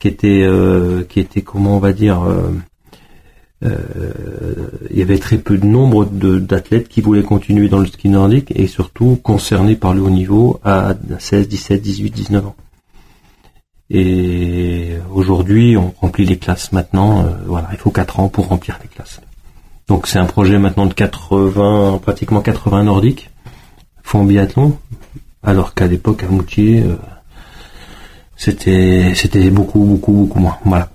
qui 0.00 0.08
était 0.08 0.42
euh, 0.42 1.04
qui 1.04 1.20
était 1.20 1.42
comment 1.42 1.76
on 1.76 1.78
va 1.78 1.92
dire 1.92 2.22
euh, 2.22 2.50
euh, 3.62 4.70
il 4.90 4.98
y 4.98 5.02
avait 5.02 5.18
très 5.18 5.36
peu 5.36 5.58
de 5.58 5.66
nombre 5.66 6.06
d'athlètes 6.06 6.88
qui 6.88 7.02
voulaient 7.02 7.22
continuer 7.22 7.68
dans 7.68 7.78
le 7.78 7.86
ski 7.86 8.08
nordique 8.08 8.50
et 8.56 8.66
surtout 8.66 9.16
concernés 9.22 9.76
par 9.76 9.92
le 9.92 10.00
haut 10.00 10.10
niveau 10.10 10.58
à 10.64 10.94
16, 11.18 11.46
17, 11.46 11.82
18, 11.82 12.10
19 12.10 12.46
ans. 12.46 12.56
Et 13.90 14.92
aujourd'hui, 15.12 15.76
on 15.76 15.92
remplit 16.00 16.24
les 16.24 16.38
classes 16.38 16.72
maintenant. 16.72 17.26
voilà, 17.46 17.68
il 17.72 17.76
faut 17.76 17.90
4 17.90 18.20
ans 18.20 18.28
pour 18.28 18.48
remplir 18.48 18.78
les 18.82 18.88
classes. 18.88 19.20
Donc 19.88 20.06
c'est 20.06 20.18
un 20.18 20.24
projet 20.24 20.58
maintenant 20.58 20.86
de 20.86 20.94
80, 20.94 22.00
pratiquement 22.00 22.40
80 22.40 22.84
nordiques 22.84 23.30
font 24.02 24.24
biathlon, 24.24 24.78
alors 25.42 25.74
qu'à 25.74 25.86
l'époque 25.86 26.22
à 26.22 26.28
Moutier, 26.28 26.82
c'était 28.40 29.12
c'était 29.14 29.50
beaucoup 29.50 29.80
beaucoup 29.80 30.12
beaucoup 30.12 30.40
moins. 30.40 30.56
Voilà. 30.64 30.88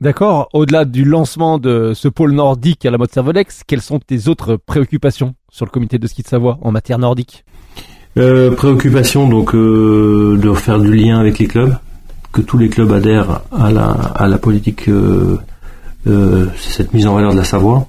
D'accord. 0.00 0.48
Au-delà 0.54 0.86
du 0.86 1.04
lancement 1.04 1.58
de 1.58 1.92
ce 1.94 2.08
pôle 2.08 2.32
nordique 2.32 2.86
à 2.86 2.90
la 2.90 2.96
mode 2.96 3.10
Servolex, 3.10 3.62
quelles 3.66 3.82
sont 3.82 3.98
tes 3.98 4.28
autres 4.28 4.56
préoccupations 4.56 5.34
sur 5.50 5.66
le 5.66 5.70
comité 5.70 5.98
de 5.98 6.06
ski 6.06 6.22
de 6.22 6.26
Savoie 6.28 6.58
en 6.62 6.72
matière 6.72 6.98
nordique? 6.98 7.44
Euh, 8.16 8.50
Préoccupation 8.52 9.28
donc 9.28 9.54
euh, 9.54 10.38
de 10.40 10.54
faire 10.54 10.80
du 10.80 10.94
lien 10.94 11.20
avec 11.20 11.38
les 11.38 11.46
clubs, 11.46 11.76
que 12.32 12.40
tous 12.40 12.56
les 12.56 12.70
clubs 12.70 12.92
adhèrent 12.92 13.42
à 13.52 13.70
la 13.70 13.90
à 13.90 14.26
la 14.26 14.38
politique, 14.38 14.88
euh, 14.88 15.36
cette 16.56 16.94
mise 16.94 17.06
en 17.06 17.14
valeur 17.14 17.32
de 17.32 17.38
la 17.38 17.44
Savoie, 17.44 17.88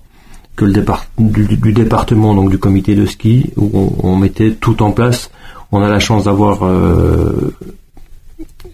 que 0.58 0.66
le 0.66 0.74
départ 0.74 1.06
du, 1.18 1.72
département 1.72 2.36
donc 2.36 2.50
du 2.50 2.58
comité 2.58 2.94
de 2.94 3.06
ski 3.06 3.52
où 3.56 3.72
on, 3.74 4.10
on, 4.10 4.16
mettait 4.18 4.52
tout 4.52 4.84
en 4.84 4.92
place. 4.92 5.32
On 5.72 5.82
a 5.82 5.90
la 5.90 6.00
chance 6.00 6.26
d'avoir 6.26 6.64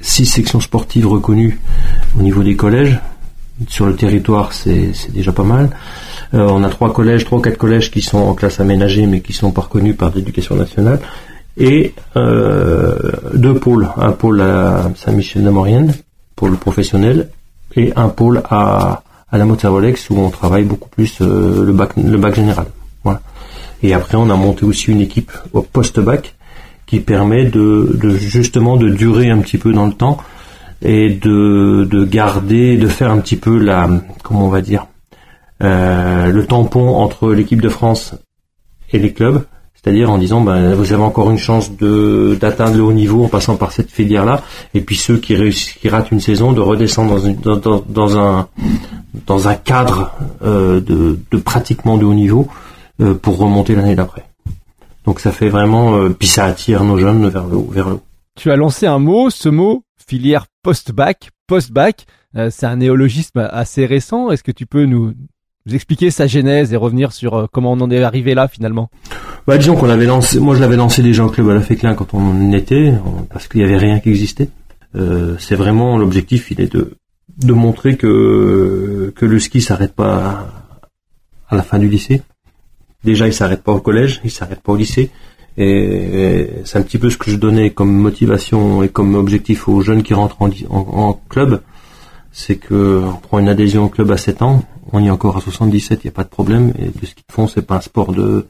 six 0.02 0.26
sections 0.26 0.60
sportives 0.60 1.08
reconnues 1.08 1.60
au 2.18 2.22
niveau 2.22 2.44
des 2.44 2.56
collèges 2.56 3.00
sur 3.68 3.86
le 3.86 3.96
territoire, 3.96 4.54
c'est 4.54 4.92
déjà 5.14 5.32
pas 5.32 5.44
mal. 5.44 5.70
Euh, 6.34 6.48
on 6.50 6.64
a 6.64 6.70
trois 6.70 6.94
collèges, 6.94 7.26
trois 7.26 7.40
ou 7.40 7.42
quatre 7.42 7.58
collèges 7.58 7.92
qui 7.92 8.02
sont 8.02 8.18
en 8.18 8.34
classe 8.34 8.60
aménagée, 8.60 9.06
mais 9.06 9.22
qui 9.22 9.34
sont 9.34 9.52
pas 9.52 9.62
reconnus 9.62 9.96
par 9.96 10.12
l'éducation 10.14 10.56
nationale. 10.56 11.00
Et 11.58 11.94
euh, 12.16 13.12
deux 13.34 13.56
pôles, 13.56 13.90
un 13.98 14.14
pôle 14.14 14.42
à 14.42 14.90
Saint-Michel-de-Maurienne, 14.96 15.94
pôle 16.36 16.56
professionnel, 16.58 17.30
et 17.76 17.94
un 17.96 18.10
pôle 18.10 18.42
à, 18.50 19.04
à 19.32 19.38
la 19.38 19.46
Montservolex 19.46 20.10
où 20.10 20.18
on 20.18 20.30
travaille 20.30 20.64
beaucoup 20.64 20.90
plus 20.90 21.18
euh, 21.22 21.66
le 21.66 21.74
bac 21.74 21.92
le 21.98 22.18
bac 22.18 22.36
général. 22.36 22.66
Voilà. 23.04 23.22
Et 23.84 23.94
après, 23.94 24.16
on 24.16 24.30
a 24.30 24.36
monté 24.36 24.66
aussi 24.66 24.92
une 24.92 25.02
équipe 25.02 25.32
au 25.54 25.62
post-bac 25.62 26.36
qui 26.92 27.00
permet 27.00 27.46
de, 27.46 27.98
de 28.04 28.10
justement 28.18 28.76
de 28.76 28.90
durer 28.90 29.30
un 29.30 29.38
petit 29.38 29.58
peu 29.58 29.72
dans 29.72 29.86
le 29.86 29.94
temps 29.94 30.18
et 30.82 31.10
de, 31.10 31.88
de 31.90 32.04
garder, 32.04 32.76
de 32.76 32.88
faire 32.90 33.12
un 33.12 33.20
petit 33.20 33.38
peu 33.38 33.58
la, 33.58 33.90
comment 34.24 34.46
on 34.46 34.50
va 34.50 34.60
dire, 34.60 34.88
euh, 35.64 36.34
le 36.34 36.46
tampon 36.46 36.90
entre 36.96 37.32
l'équipe 37.32 37.62
de 37.62 37.70
France 37.70 38.14
et 38.92 39.00
les 39.00 39.14
clubs, 39.14 39.46
c'est-à-dire 39.74 40.12
en 40.12 40.18
disant 40.18 40.42
ben, 40.42 40.74
vous 40.74 40.92
avez 40.92 41.02
encore 41.02 41.32
une 41.32 41.38
chance 41.38 41.78
de 41.78 42.38
d'atteindre 42.38 42.76
le 42.76 42.84
haut 42.84 42.92
niveau 42.92 43.24
en 43.24 43.30
passant 43.30 43.56
par 43.56 43.72
cette 43.72 43.90
filière 43.90 44.26
là, 44.26 44.44
et 44.74 44.82
puis 44.82 44.98
ceux 44.98 45.16
qui 45.16 45.34
réussissent, 45.34 45.76
qui 45.76 45.88
ratent 45.88 46.12
une 46.12 46.20
saison, 46.20 46.52
de 46.52 46.60
redescendre 46.60 47.12
dans, 47.12 47.26
une, 47.26 47.38
dans, 47.38 47.86
dans, 47.88 48.18
un 48.18 48.50
dans 49.26 49.48
un 49.48 49.56
cadre 49.56 50.12
euh, 50.44 50.82
de, 50.82 51.18
de 51.32 51.38
pratiquement 51.38 51.98
de 51.98 52.04
haut 52.04 52.14
niveau 52.14 52.50
euh, 53.00 53.14
pour 53.14 53.38
remonter 53.38 53.76
l'année 53.76 53.96
d'après. 53.96 54.26
Donc 55.06 55.20
ça 55.20 55.32
fait 55.32 55.50
vraiment, 55.50 55.96
euh, 55.96 56.10
puis 56.10 56.28
ça 56.28 56.46
attire 56.46 56.84
nos 56.84 56.98
jeunes 56.98 57.28
vers 57.28 57.48
le 57.48 57.56
haut, 57.58 57.70
vers 57.72 57.90
le 57.90 57.96
haut. 57.96 58.04
Tu 58.36 58.52
as 58.52 58.56
lancé 58.56 58.86
un 58.88 59.00
mot, 59.00 59.30
ce 59.30 59.50
mot 59.50 59.84
filière 60.12 60.46
post-bac. 60.64 61.30
Post-bac, 61.48 62.06
euh, 62.36 62.50
c'est 62.52 62.66
un 62.66 62.76
néologisme 62.76 63.48
assez 63.52 63.86
récent. 63.86 64.30
Est-ce 64.30 64.44
que 64.44 64.52
tu 64.52 64.66
peux 64.66 64.86
nous, 64.86 65.14
expliquer 65.72 66.12
sa 66.12 66.28
genèse 66.28 66.74
et 66.74 66.76
revenir 66.76 67.14
sur 67.14 67.34
euh, 67.36 67.46
comment 67.52 67.72
on 67.72 67.80
en 67.82 67.92
est 67.92 68.04
arrivé 68.04 68.34
là 68.34 68.48
finalement? 68.48 68.90
Bah, 69.48 69.58
disons 69.58 69.76
qu'on 69.76 69.86
l'avait 69.86 70.06
lancé. 70.06 70.40
Moi, 70.40 70.56
je 70.56 70.60
l'avais 70.60 70.76
lancé 70.76 71.02
déjà 71.02 71.24
au 71.24 71.30
club 71.30 71.50
à 71.50 71.54
la 71.54 71.62
Féclin 71.62 71.94
quand 71.94 72.14
on 72.14 72.52
était, 72.52 72.94
parce 73.32 73.48
qu'il 73.48 73.62
n'y 73.62 73.68
avait 73.68 73.78
rien 73.78 74.00
qui 74.00 74.10
existait. 74.10 74.50
Euh, 74.96 75.36
c'est 75.40 75.56
vraiment 75.56 75.98
l'objectif, 75.98 76.52
il 76.52 76.60
est 76.62 76.72
de 76.72 76.98
de 77.38 77.54
montrer 77.54 77.96
que 77.96 79.14
que 79.16 79.26
le 79.26 79.40
ski 79.40 79.62
s'arrête 79.62 79.94
pas 79.94 80.46
à, 81.48 81.56
la 81.56 81.64
fin 81.64 81.80
du 81.80 81.88
lycée. 81.88 82.22
Déjà, 83.04 83.28
il 83.28 83.34
s'arrête 83.34 83.64
pas 83.64 83.72
au 83.72 83.80
collège, 83.80 84.22
il 84.24 84.32
s'arrête 84.32 84.62
pas 84.62 84.74
au 84.74 84.76
lycée. 84.76 85.10
Et 85.58 86.50
c'est 86.64 86.78
un 86.78 86.82
petit 86.82 86.98
peu 86.98 87.10
ce 87.10 87.18
que 87.18 87.30
je 87.30 87.36
donnais 87.36 87.72
comme 87.72 87.92
motivation 87.92 88.84
et 88.84 88.90
comme 88.90 89.16
objectif 89.16 89.68
aux 89.68 89.82
jeunes 89.82 90.04
qui 90.04 90.14
rentrent 90.14 90.38
en, 90.42 91.20
club. 91.30 91.62
C'est 92.32 92.56
que 92.56 93.02
on 93.04 93.18
prend 93.18 93.40
une 93.40 93.50
adhésion 93.50 93.86
au 93.86 93.90
club 93.90 94.12
à 94.12 94.18
7 94.18 94.42
ans, 94.42 94.64
on 94.94 95.02
y 95.02 95.08
est 95.08 95.12
encore 95.12 95.36
à 95.36 95.42
77, 95.42 96.04
il 96.04 96.08
n'y 96.08 96.10
a 96.10 96.14
pas 96.14 96.24
de 96.24 96.30
problème. 96.30 96.74
Et 96.80 96.86
le 96.86 97.08
ski 97.08 97.24
de 97.28 97.34
fond, 97.34 97.48
c'est 97.48 97.62
pas 97.62 97.76
un 97.76 97.82
sport 97.82 98.14
de, 98.14 98.48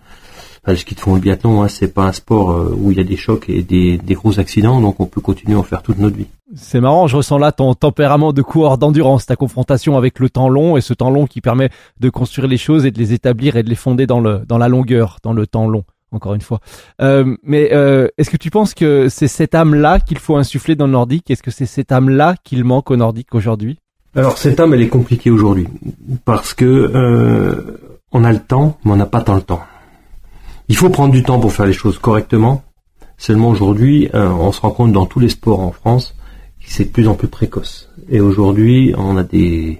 enfin, 0.63 0.71
le 0.71 0.75
ski 0.77 0.95
de 0.95 0.99
fond, 0.99 1.15
le 1.15 1.21
biathlon, 1.21 1.63
hein, 1.63 1.67
c'est 1.67 1.93
pas 1.93 2.03
un 2.03 2.11
sport 2.11 2.51
euh, 2.51 2.75
où 2.77 2.91
il 2.91 2.97
y 2.97 3.01
a 3.01 3.03
des 3.03 3.17
chocs 3.17 3.49
et 3.49 3.61
des, 3.61 3.97
des 3.97 4.13
gros 4.13 4.39
accidents, 4.39 4.81
donc 4.81 4.99
on 4.99 5.05
peut 5.05 5.21
continuer 5.21 5.55
à 5.55 5.59
en 5.59 5.63
faire 5.63 5.81
toute 5.81 5.99
notre 5.99 6.15
vie. 6.15 6.27
C'est 6.55 6.81
marrant, 6.81 7.07
je 7.07 7.17
ressens 7.17 7.37
là 7.37 7.51
ton 7.51 7.73
tempérament 7.73 8.33
de 8.33 8.41
coureur 8.41 8.77
d'endurance, 8.77 9.25
ta 9.25 9.35
confrontation 9.35 9.97
avec 9.97 10.19
le 10.19 10.29
temps 10.29 10.49
long 10.49 10.75
et 10.75 10.81
ce 10.81 10.93
temps 10.93 11.09
long 11.09 11.25
qui 11.25 11.39
permet 11.39 11.69
de 11.99 12.09
construire 12.09 12.47
les 12.47 12.57
choses 12.57 12.85
et 12.85 12.91
de 12.91 12.99
les 12.99 13.13
établir 13.13 13.55
et 13.55 13.63
de 13.63 13.69
les 13.69 13.75
fonder 13.75 14.05
dans 14.05 14.19
le 14.19 14.41
dans 14.45 14.57
la 14.57 14.67
longueur, 14.67 15.17
dans 15.23 15.33
le 15.33 15.47
temps 15.47 15.67
long 15.67 15.85
encore 16.11 16.33
une 16.33 16.41
fois. 16.41 16.59
Euh, 17.01 17.35
mais 17.43 17.69
euh, 17.73 18.07
est-ce 18.17 18.29
que 18.29 18.37
tu 18.37 18.49
penses 18.49 18.73
que 18.73 19.07
c'est 19.09 19.27
cette 19.27 19.55
âme-là 19.55 19.99
qu'il 19.99 20.19
faut 20.19 20.35
insuffler 20.35 20.75
dans 20.75 20.85
le 20.85 20.91
nordique? 20.91 21.31
Est-ce 21.31 21.43
que 21.43 21.51
c'est 21.51 21.65
cette 21.65 21.91
âme-là 21.91 22.35
qu'il 22.43 22.63
manque 22.63 22.91
au 22.91 22.95
nordique 22.95 23.33
aujourd'hui? 23.33 23.79
Alors 24.15 24.37
cette 24.37 24.59
âme, 24.59 24.73
elle 24.73 24.81
est 24.81 24.89
compliquée 24.89 25.31
aujourd'hui 25.31 25.67
parce 26.25 26.53
que 26.53 26.65
euh, 26.65 27.79
on 28.11 28.25
a 28.25 28.33
le 28.33 28.39
temps, 28.39 28.77
mais 28.83 28.91
on 28.91 28.97
n'a 28.97 29.05
pas 29.05 29.21
tant 29.21 29.35
le 29.35 29.41
temps. 29.41 29.61
Il 30.71 30.77
faut 30.77 30.89
prendre 30.89 31.11
du 31.11 31.21
temps 31.21 31.37
pour 31.37 31.51
faire 31.51 31.65
les 31.65 31.73
choses 31.73 31.99
correctement. 31.99 32.63
Seulement 33.17 33.49
aujourd'hui, 33.49 34.09
on 34.13 34.53
se 34.53 34.61
rend 34.61 34.71
compte 34.71 34.93
dans 34.93 35.05
tous 35.05 35.19
les 35.19 35.27
sports 35.27 35.59
en 35.59 35.73
France 35.73 36.15
que 36.61 36.71
c'est 36.71 36.85
de 36.85 36.89
plus 36.91 37.09
en 37.09 37.15
plus 37.15 37.27
précoce. 37.27 37.89
Et 38.07 38.21
aujourd'hui, 38.21 38.93
on 38.97 39.17
a 39.17 39.23
des 39.23 39.79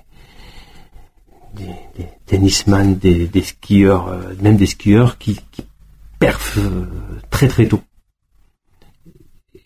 des, 1.55 1.63
des 1.97 2.07
tennisman, 2.25 2.95
des, 2.95 3.29
skieurs, 3.41 4.13
même 4.41 4.57
des 4.57 4.65
skieurs 4.65 5.17
qui, 5.17 5.39
qui 5.53 5.63
perf 6.19 6.57
euh, 6.57 6.85
très 7.29 7.47
très 7.47 7.67
tôt. 7.69 7.79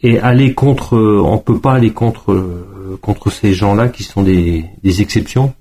Et 0.04 0.20
aller 0.20 0.54
contre, 0.54 0.96
euh, 0.96 1.24
on 1.26 1.40
peut 1.40 1.60
pas 1.60 1.74
aller 1.74 1.92
contre 1.92 2.34
euh, 2.34 3.00
contre 3.02 3.32
ces 3.32 3.52
gens-là 3.52 3.90
qui 3.90 4.04
sont 4.04 4.22
des, 4.22 4.66
des 4.84 5.02
exceptions 5.02 5.56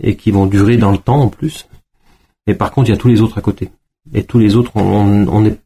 et 0.00 0.14
qui 0.14 0.30
vont 0.30 0.46
durer 0.46 0.76
dans 0.76 0.92
le 0.92 0.98
temps 0.98 1.20
en 1.20 1.30
plus. 1.30 1.66
Et 2.46 2.54
par 2.54 2.70
contre, 2.70 2.90
il 2.90 2.92
y 2.92 2.94
a 2.94 2.98
tous 2.98 3.08
les 3.08 3.22
autres 3.22 3.38
à 3.38 3.42
côté. 3.42 3.70
Et 4.12 4.24
tous 4.24 4.38
les 4.38 4.56
autres, 4.56 4.76
on 4.76 5.40
n'est 5.40 5.58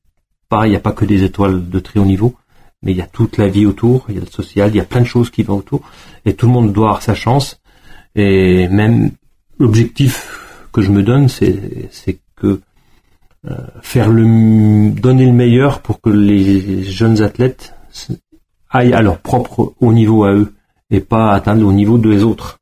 pas, 0.48 0.66
il 0.66 0.70
n'y 0.70 0.77
a 0.77 0.81
pas 0.81 0.92
que 0.92 1.05
des 1.05 1.24
étoiles 1.24 1.68
de 1.68 1.79
très 1.81 1.98
haut 1.98 2.05
niveau, 2.05 2.35
mais 2.83 2.92
il 2.92 2.98
y 2.98 3.03
a 3.03 3.07
toute 3.07 3.37
la 3.37 3.48
vie 3.48 3.66
autour, 3.66 4.07
il 4.09 4.14
y 4.14 4.18
a 4.18 4.20
le 4.20 4.27
social, 4.27 4.70
il 4.70 4.77
y 4.77 4.81
a 4.81 4.85
plein 4.85 5.01
de 5.01 5.07
choses 5.07 5.31
qui 5.31 5.42
vont 5.42 5.57
autour, 5.57 5.81
et 6.24 6.35
tout 6.35 6.46
le 6.46 6.53
monde 6.53 6.72
doit 6.72 6.88
avoir 6.88 7.03
sa 7.03 7.14
chance. 7.14 7.61
Et 8.14 8.68
même 8.68 9.11
l'objectif 9.59 10.68
que 10.72 10.81
je 10.81 10.90
me 10.90 11.03
donne, 11.03 11.29
c'est 11.29 12.18
que 12.37 12.61
euh, 13.46 13.55
faire 13.83 14.11
le 14.11 14.90
donner 14.90 15.27
le 15.27 15.33
meilleur 15.33 15.81
pour 15.81 16.01
que 16.01 16.11
les 16.11 16.83
jeunes 16.83 17.22
athlètes 17.22 17.74
aillent 18.70 18.94
à 18.94 19.03
leur 19.03 19.18
propre 19.18 19.74
haut 19.81 19.92
niveau 19.92 20.24
à 20.24 20.33
eux 20.33 20.55
et 20.90 21.01
pas 21.01 21.33
atteindre 21.33 21.66
haut 21.66 21.72
niveau 21.72 21.98
des 21.98 22.24
autres. 22.24 22.59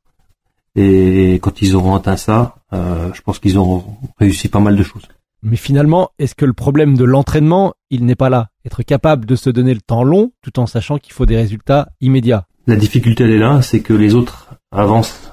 Et 0.75 1.39
quand 1.41 1.61
ils 1.61 1.75
auront 1.75 1.95
atteint 1.95 2.17
ça, 2.17 2.57
euh, 2.73 3.11
je 3.13 3.21
pense 3.21 3.39
qu'ils 3.39 3.57
auront 3.57 3.97
réussi 4.19 4.49
pas 4.49 4.59
mal 4.59 4.75
de 4.75 4.83
choses. 4.83 5.07
Mais 5.43 5.55
finalement, 5.55 6.09
est-ce 6.19 6.35
que 6.35 6.45
le 6.45 6.53
problème 6.53 6.97
de 6.97 7.03
l'entraînement, 7.03 7.73
il 7.89 8.05
n'est 8.05 8.15
pas 8.15 8.29
là? 8.29 8.49
Être 8.65 8.83
capable 8.83 9.25
de 9.25 9.35
se 9.35 9.49
donner 9.49 9.73
le 9.73 9.81
temps 9.81 10.03
long 10.03 10.31
tout 10.41 10.59
en 10.59 10.65
sachant 10.65 10.97
qu'il 10.97 11.13
faut 11.13 11.25
des 11.25 11.37
résultats 11.37 11.89
immédiats. 12.01 12.45
La 12.65 12.75
difficulté, 12.75 13.23
elle 13.23 13.31
est 13.31 13.39
là, 13.39 13.61
c'est 13.61 13.81
que 13.81 13.93
les 13.93 14.15
autres 14.15 14.49
avancent 14.71 15.31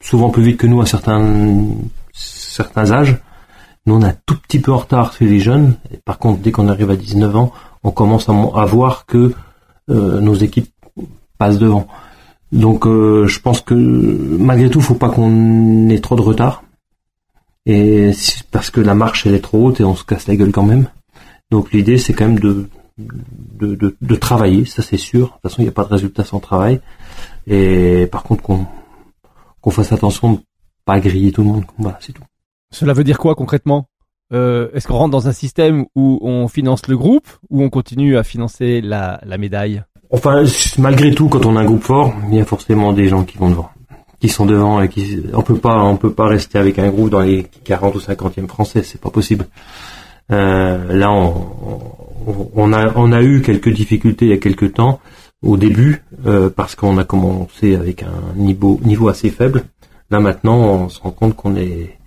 souvent 0.00 0.30
plus 0.30 0.42
vite 0.42 0.56
que 0.58 0.66
nous 0.66 0.80
à 0.80 0.86
certains, 0.86 1.66
certains 2.12 2.92
âges. 2.92 3.18
Nous, 3.86 3.94
on 3.94 4.00
est 4.00 4.06
un 4.06 4.16
tout 4.24 4.36
petit 4.38 4.60
peu 4.60 4.72
en 4.72 4.78
retard 4.78 5.12
sur 5.12 5.26
les 5.26 5.40
jeunes. 5.40 5.76
par 6.04 6.18
contre, 6.18 6.40
dès 6.40 6.52
qu'on 6.52 6.68
arrive 6.68 6.90
à 6.90 6.96
19 6.96 7.36
ans, 7.36 7.52
on 7.82 7.90
commence 7.90 8.28
à, 8.28 8.64
voir 8.64 9.04
que 9.06 9.34
euh, 9.90 10.20
nos 10.20 10.34
équipes 10.34 10.72
passent 11.36 11.58
devant. 11.58 11.86
Donc, 12.52 12.86
euh, 12.86 13.26
je 13.26 13.40
pense 13.40 13.60
que 13.60 13.74
malgré 13.74 14.70
tout, 14.70 14.80
faut 14.80 14.94
pas 14.94 15.10
qu'on 15.10 15.88
ait 15.90 16.00
trop 16.00 16.16
de 16.16 16.22
retard. 16.22 16.62
Et 17.66 18.12
parce 18.50 18.70
que 18.70 18.80
la 18.80 18.94
marche 18.94 19.26
elle 19.26 19.34
est 19.34 19.40
trop 19.40 19.66
haute 19.66 19.80
et 19.80 19.84
on 19.84 19.94
se 19.94 20.04
casse 20.04 20.26
la 20.26 20.36
gueule 20.36 20.52
quand 20.52 20.64
même. 20.64 20.88
Donc 21.50 21.72
l'idée 21.72 21.98
c'est 21.98 22.12
quand 22.12 22.26
même 22.26 22.38
de 22.38 22.68
de, 22.96 23.74
de, 23.74 23.96
de, 24.00 24.14
travailler, 24.14 24.64
ça 24.66 24.82
c'est 24.82 24.96
sûr. 24.98 25.26
De 25.26 25.32
toute 25.32 25.42
façon 25.42 25.56
il 25.62 25.64
n'y 25.64 25.68
a 25.68 25.72
pas 25.72 25.84
de 25.84 25.88
résultat 25.88 26.24
sans 26.24 26.40
travail. 26.40 26.80
Et 27.46 28.06
par 28.10 28.22
contre 28.22 28.42
qu'on 28.42 28.66
qu'on 29.60 29.70
fasse 29.70 29.92
attention 29.92 30.34
de 30.34 30.38
pas 30.84 31.00
griller 31.00 31.32
tout 31.32 31.42
le 31.42 31.48
monde. 31.48 31.64
Voilà, 31.78 31.98
c'est 32.00 32.12
tout. 32.12 32.22
Cela 32.70 32.92
veut 32.92 33.04
dire 33.04 33.18
quoi 33.18 33.34
concrètement? 33.34 33.86
Euh, 34.32 34.68
Est-ce 34.74 34.86
qu'on 34.88 34.96
rentre 34.96 35.12
dans 35.12 35.28
un 35.28 35.32
système 35.32 35.86
où 35.94 36.18
on 36.22 36.48
finance 36.48 36.86
le 36.88 36.96
groupe 36.96 37.28
ou 37.50 37.62
on 37.62 37.70
continue 37.70 38.16
à 38.16 38.24
financer 38.24 38.80
la, 38.80 39.20
médaille? 39.38 39.82
Enfin, 40.10 40.44
malgré 40.78 41.14
tout, 41.14 41.28
quand 41.28 41.46
on 41.46 41.56
a 41.56 41.60
un 41.60 41.64
groupe 41.64 41.82
fort, 41.82 42.12
il 42.28 42.36
y 42.36 42.40
a 42.40 42.44
forcément 42.44 42.92
des 42.92 43.08
gens 43.08 43.24
qui 43.24 43.38
vont 43.38 43.50
devant, 43.50 43.70
qui 44.20 44.28
sont 44.28 44.46
devant 44.46 44.80
et 44.80 44.88
qui 44.88 45.22
on 45.32 45.42
peut 45.42 45.56
pas 45.56 45.82
on 45.82 45.96
peut 45.96 46.12
pas 46.12 46.26
rester 46.26 46.58
avec 46.58 46.78
un 46.78 46.88
groupe 46.88 47.10
dans 47.10 47.20
les 47.20 47.46
40 47.64 47.94
ou 47.94 47.98
50e 47.98 48.46
français, 48.46 48.82
c'est 48.82 49.00
pas 49.00 49.10
possible. 49.10 49.46
Euh, 50.32 50.92
là, 50.94 51.10
on, 51.10 51.46
on, 52.54 52.72
a 52.72 52.92
on 52.96 53.12
a 53.12 53.22
eu 53.22 53.42
quelques 53.42 53.68
difficultés 53.68 54.26
il 54.26 54.30
y 54.30 54.34
a 54.34 54.38
quelques 54.38 54.74
temps 54.74 55.00
au 55.42 55.56
début 55.58 56.02
parce 56.56 56.74
qu'on 56.74 56.96
a 56.96 57.04
commencé 57.04 57.74
avec 57.74 58.02
un 58.02 58.34
niveau 58.36 58.80
niveau 58.82 59.08
assez 59.08 59.28
faible. 59.28 59.64
Là 60.10 60.20
maintenant, 60.20 60.56
on 60.56 60.88
se 60.88 61.00
rend 61.00 61.10
compte 61.10 61.36
qu'on 61.36 61.56
est 61.56 61.98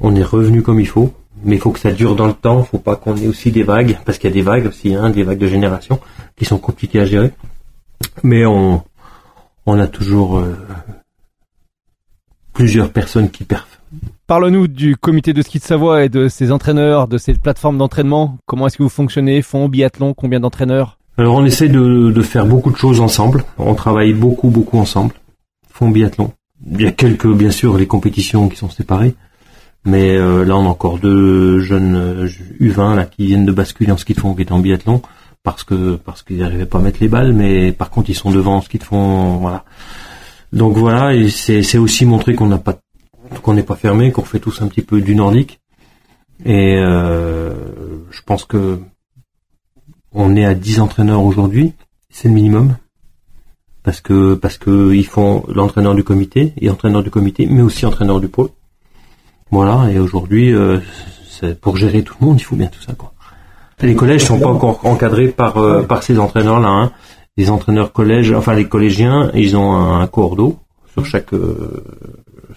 on 0.00 0.14
est 0.16 0.24
revenu 0.24 0.62
comme 0.62 0.80
il 0.80 0.88
faut, 0.88 1.12
mais 1.44 1.56
il 1.56 1.60
faut 1.60 1.70
que 1.70 1.78
ça 1.78 1.92
dure 1.92 2.16
dans 2.16 2.26
le 2.26 2.32
temps. 2.32 2.62
Faut 2.64 2.78
pas 2.78 2.96
qu'on 2.96 3.16
ait 3.16 3.26
aussi 3.26 3.52
des 3.52 3.62
vagues 3.62 3.98
parce 4.04 4.18
qu'il 4.18 4.30
y 4.30 4.32
a 4.32 4.34
des 4.34 4.42
vagues 4.42 4.66
aussi, 4.66 4.94
hein, 4.94 5.10
des 5.10 5.22
vagues 5.22 5.38
de 5.38 5.46
génération 5.46 6.00
qui 6.36 6.44
sont 6.44 6.58
compliquées 6.58 7.00
à 7.00 7.04
gérer. 7.04 7.30
Mais 8.22 8.44
on 8.46 8.82
on 9.66 9.78
a 9.78 9.86
toujours 9.86 10.42
plusieurs 12.52 12.90
personnes 12.90 13.30
qui 13.30 13.44
perfent. 13.44 13.80
Parle-nous 14.26 14.68
du 14.68 14.96
comité 14.96 15.34
de 15.34 15.42
ski 15.42 15.58
de 15.58 15.64
Savoie 15.64 16.04
et 16.04 16.08
de 16.08 16.28
ses 16.28 16.50
entraîneurs, 16.50 17.08
de 17.08 17.18
ces 17.18 17.34
plateformes 17.34 17.76
d'entraînement. 17.76 18.38
Comment 18.46 18.66
est-ce 18.66 18.78
que 18.78 18.82
vous 18.82 18.88
fonctionnez? 18.88 19.42
Fond, 19.42 19.68
biathlon, 19.68 20.14
combien 20.14 20.40
d'entraîneurs? 20.40 20.98
Alors 21.18 21.36
on 21.36 21.44
essaie 21.44 21.68
de, 21.68 22.22
faire 22.22 22.46
beaucoup 22.46 22.70
de 22.70 22.76
choses 22.76 23.00
ensemble. 23.00 23.44
On 23.58 23.74
travaille 23.74 24.14
beaucoup, 24.14 24.48
beaucoup 24.48 24.78
ensemble. 24.78 25.14
Fond, 25.70 25.90
biathlon. 25.90 26.32
Il 26.70 26.80
y 26.80 26.86
a 26.86 26.92
quelques, 26.92 27.26
bien 27.26 27.50
sûr, 27.50 27.76
les 27.76 27.86
compétitions 27.86 28.48
qui 28.48 28.56
sont 28.56 28.70
séparées. 28.70 29.14
Mais 29.84 30.16
euh, 30.16 30.44
là, 30.44 30.56
on 30.56 30.64
a 30.64 30.68
encore 30.68 30.98
deux 30.98 31.60
jeunes 31.60 32.26
U20 32.60 32.92
euh, 32.92 32.94
là 32.94 33.04
qui 33.04 33.26
viennent 33.26 33.44
de 33.44 33.52
basculer 33.52 33.92
en 33.92 33.98
ski 33.98 34.14
de 34.14 34.20
fond 34.20 34.34
qui 34.34 34.40
est 34.40 34.52
en 34.52 34.58
biathlon 34.58 35.02
parce 35.44 35.62
que 35.62 35.96
parce 35.96 36.22
qu'ils 36.24 36.38
n'arrivaient 36.38 36.66
pas 36.66 36.78
à 36.78 36.82
mettre 36.82 36.98
les 37.00 37.08
balles, 37.08 37.32
mais 37.32 37.70
par 37.70 37.90
contre 37.90 38.10
ils 38.10 38.14
sont 38.14 38.32
devant 38.32 38.60
ski 38.62 38.78
de 38.78 38.82
fond, 38.82 39.36
voilà. 39.36 39.64
Donc 40.52 40.76
voilà, 40.76 41.14
et 41.14 41.28
c'est 41.28 41.78
aussi 41.78 42.06
montrer 42.06 42.34
qu'on 42.34 42.46
n'a 42.46 42.58
pas 42.58 42.78
qu'on 43.42 43.54
n'est 43.54 43.62
pas 43.62 43.76
fermé, 43.76 44.10
qu'on 44.10 44.24
fait 44.24 44.40
tous 44.40 44.62
un 44.62 44.68
petit 44.68 44.82
peu 44.82 45.00
du 45.00 45.14
nordique. 45.14 45.60
Et 46.44 46.76
euh, 46.78 47.54
je 48.10 48.22
pense 48.22 48.44
que 48.44 48.80
on 50.12 50.34
est 50.36 50.44
à 50.44 50.54
10 50.54 50.80
entraîneurs 50.80 51.22
aujourd'hui, 51.22 51.74
c'est 52.10 52.28
le 52.28 52.34
minimum. 52.34 52.76
Parce 53.82 54.00
que 54.00 54.34
parce 54.34 54.56
que 54.56 54.94
ils 54.94 55.06
font 55.06 55.44
l'entraîneur 55.48 55.94
du 55.94 56.04
comité 56.04 56.54
et 56.58 56.70
entraîneur 56.70 57.02
du 57.02 57.10
comité, 57.10 57.46
mais 57.50 57.60
aussi 57.60 57.84
entraîneur 57.84 58.18
du 58.20 58.28
pôle. 58.28 58.48
Voilà, 59.50 59.90
et 59.92 59.98
aujourd'hui, 59.98 60.52
euh, 60.54 60.80
pour 61.60 61.76
gérer 61.76 62.02
tout 62.02 62.14
le 62.20 62.26
monde, 62.26 62.40
il 62.40 62.44
faut 62.44 62.56
bien 62.56 62.68
tout 62.68 62.80
ça 62.80 62.94
quoi. 62.94 63.13
Les 63.80 63.94
collèges 63.94 64.24
sont 64.24 64.38
pas 64.38 64.48
encore 64.48 64.80
encadrés 64.84 65.28
par 65.28 65.58
euh, 65.58 65.82
par 65.82 66.02
ces 66.02 66.18
entraîneurs 66.18 66.60
là. 66.60 66.68
Hein 66.68 66.92
les 67.36 67.50
entraîneurs 67.50 67.92
collèges, 67.92 68.32
enfin 68.32 68.54
les 68.54 68.68
collégiens, 68.68 69.30
ils 69.34 69.56
ont 69.56 69.74
un 69.74 70.06
cordeau 70.06 70.58
sur 70.92 71.04
chaque 71.04 71.32
euh, 71.32 71.84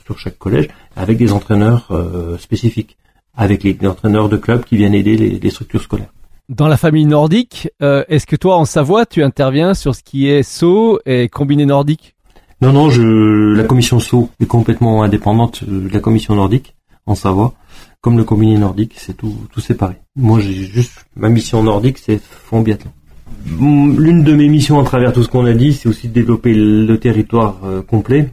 sur 0.05 0.19
chaque 0.19 0.37
collège 0.37 0.67
avec 0.95 1.17
des 1.17 1.33
entraîneurs 1.33 1.87
euh, 1.91 2.37
spécifiques, 2.37 2.97
avec 3.35 3.63
les, 3.63 3.77
entraîneurs 3.87 4.29
de 4.29 4.37
clubs 4.37 4.63
qui 4.63 4.77
viennent 4.77 4.93
aider 4.93 5.17
les, 5.17 5.49
structures 5.49 5.81
scolaires. 5.81 6.13
Dans 6.49 6.67
la 6.67 6.77
famille 6.77 7.05
nordique, 7.05 7.69
euh, 7.81 8.03
est-ce 8.07 8.25
que 8.25 8.35
toi 8.35 8.55
en 8.57 8.65
Savoie 8.65 9.05
tu 9.05 9.23
interviens 9.23 9.73
sur 9.73 9.95
ce 9.95 10.03
qui 10.03 10.27
est 10.27 10.43
saut 10.43 10.99
et 11.05 11.27
combiné 11.27 11.65
nordique? 11.65 12.15
Non 12.61 12.71
non, 12.71 12.89
je 12.89 13.53
la 13.53 13.63
commission 13.63 13.99
saut 13.99 14.29
est 14.39 14.45
complètement 14.45 15.03
indépendante 15.03 15.63
de 15.63 15.89
la 15.89 15.99
commission 15.99 16.35
nordique 16.35 16.75
en 17.05 17.15
Savoie. 17.15 17.53
Comme 18.07 18.17
le 18.17 18.23
combiné 18.23 18.57
nordique, 18.57 18.93
c'est 18.95 19.17
tout 19.17 19.35
séparé. 19.59 19.95
Moi 20.15 20.39
j'ai 20.39 20.53
juste 20.53 21.05
ma 21.17 21.27
mission 21.27 21.61
nordique, 21.61 21.97
c'est 21.97 22.21
fond 22.21 22.61
biathlon. 22.61 22.89
L'une 23.59 24.23
de 24.23 24.33
mes 24.33 24.47
missions 24.47 24.79
à 24.79 24.85
travers 24.85 25.11
tout 25.11 25.23
ce 25.23 25.27
qu'on 25.27 25.43
a 25.43 25.51
dit, 25.51 25.73
c'est 25.73 25.89
aussi 25.89 26.07
de 26.07 26.13
développer 26.13 26.53
le 26.53 26.97
territoire 26.99 27.59
euh, 27.65 27.81
complet. 27.81 28.29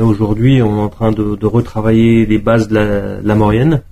Aujourd'hui, 0.00 0.62
on 0.62 0.78
est 0.78 0.80
en 0.80 0.88
train 0.88 1.12
de, 1.12 1.44
retravailler 1.44 2.24
les 2.24 2.38
bases 2.38 2.68
de 2.68 2.74
la, 2.74 3.20
la 3.20 3.34
Maurienne. 3.34 3.82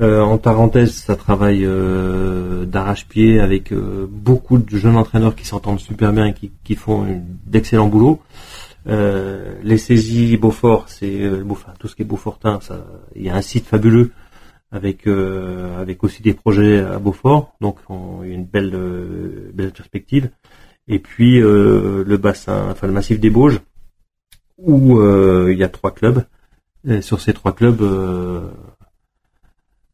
Euh, 0.00 0.22
en 0.22 0.38
parenthèse, 0.38 0.94
ça 0.94 1.14
travaille 1.14 1.66
euh, 1.66 2.64
d'arrache-pied 2.64 3.38
avec 3.38 3.74
beaucoup 3.74 4.56
de 4.56 4.78
jeunes 4.78 4.96
entraîneurs 4.96 5.36
qui 5.36 5.46
s'entendent 5.46 5.80
super 5.80 6.14
bien 6.14 6.24
et 6.24 6.34
qui, 6.64 6.74
font 6.74 7.06
d'excellents 7.44 7.88
boulots. 7.88 8.18
les 8.86 9.76
saisies 9.76 10.38
Beaufort, 10.38 10.86
c'est 10.86 11.20
tout 11.78 11.88
ce 11.88 11.94
qui 11.94 12.00
est 12.00 12.06
Beaufortin, 12.06 12.60
il 13.14 13.24
y 13.24 13.28
a 13.28 13.36
un 13.36 13.42
site 13.42 13.66
fabuleux 13.66 14.10
avec 14.72 15.06
euh, 15.06 15.80
avec 15.80 16.02
aussi 16.02 16.22
des 16.22 16.34
projets 16.34 16.80
à 16.80 16.98
Beaufort, 16.98 17.54
donc 17.60 17.76
on, 17.88 18.22
une 18.24 18.44
belle 18.44 18.74
euh, 18.74 19.50
belle 19.54 19.72
perspective. 19.72 20.30
Et 20.88 20.98
puis 20.98 21.40
euh, 21.40 22.02
le 22.04 22.16
bassin, 22.16 22.70
enfin 22.70 22.86
le 22.86 22.92
massif 22.92 23.20
des 23.20 23.30
Bauges, 23.30 23.60
où 24.58 25.00
il 25.48 25.58
y 25.58 25.64
a 25.64 25.68
trois 25.68 25.92
clubs. 25.92 26.24
Et 26.88 27.02
sur 27.02 27.20
ces 27.20 27.32
trois 27.32 27.52
clubs, 27.52 27.80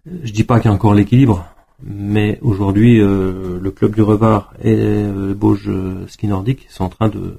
je 0.07 0.33
dis 0.33 0.45
pas 0.45 0.59
qu'il 0.59 0.71
y 0.71 0.73
a 0.73 0.75
encore 0.75 0.95
l'équilibre, 0.95 1.47
mais 1.83 2.39
aujourd'hui 2.41 2.99
le 2.99 3.71
club 3.71 3.95
du 3.95 4.03
Revard 4.03 4.55
et 4.63 4.75
le 4.75 5.35
Bauges 5.35 5.71
ski 6.07 6.29
nordique 6.29 6.67
sont 6.71 6.85
en 6.85 6.89
train 6.89 7.09
de 7.09 7.37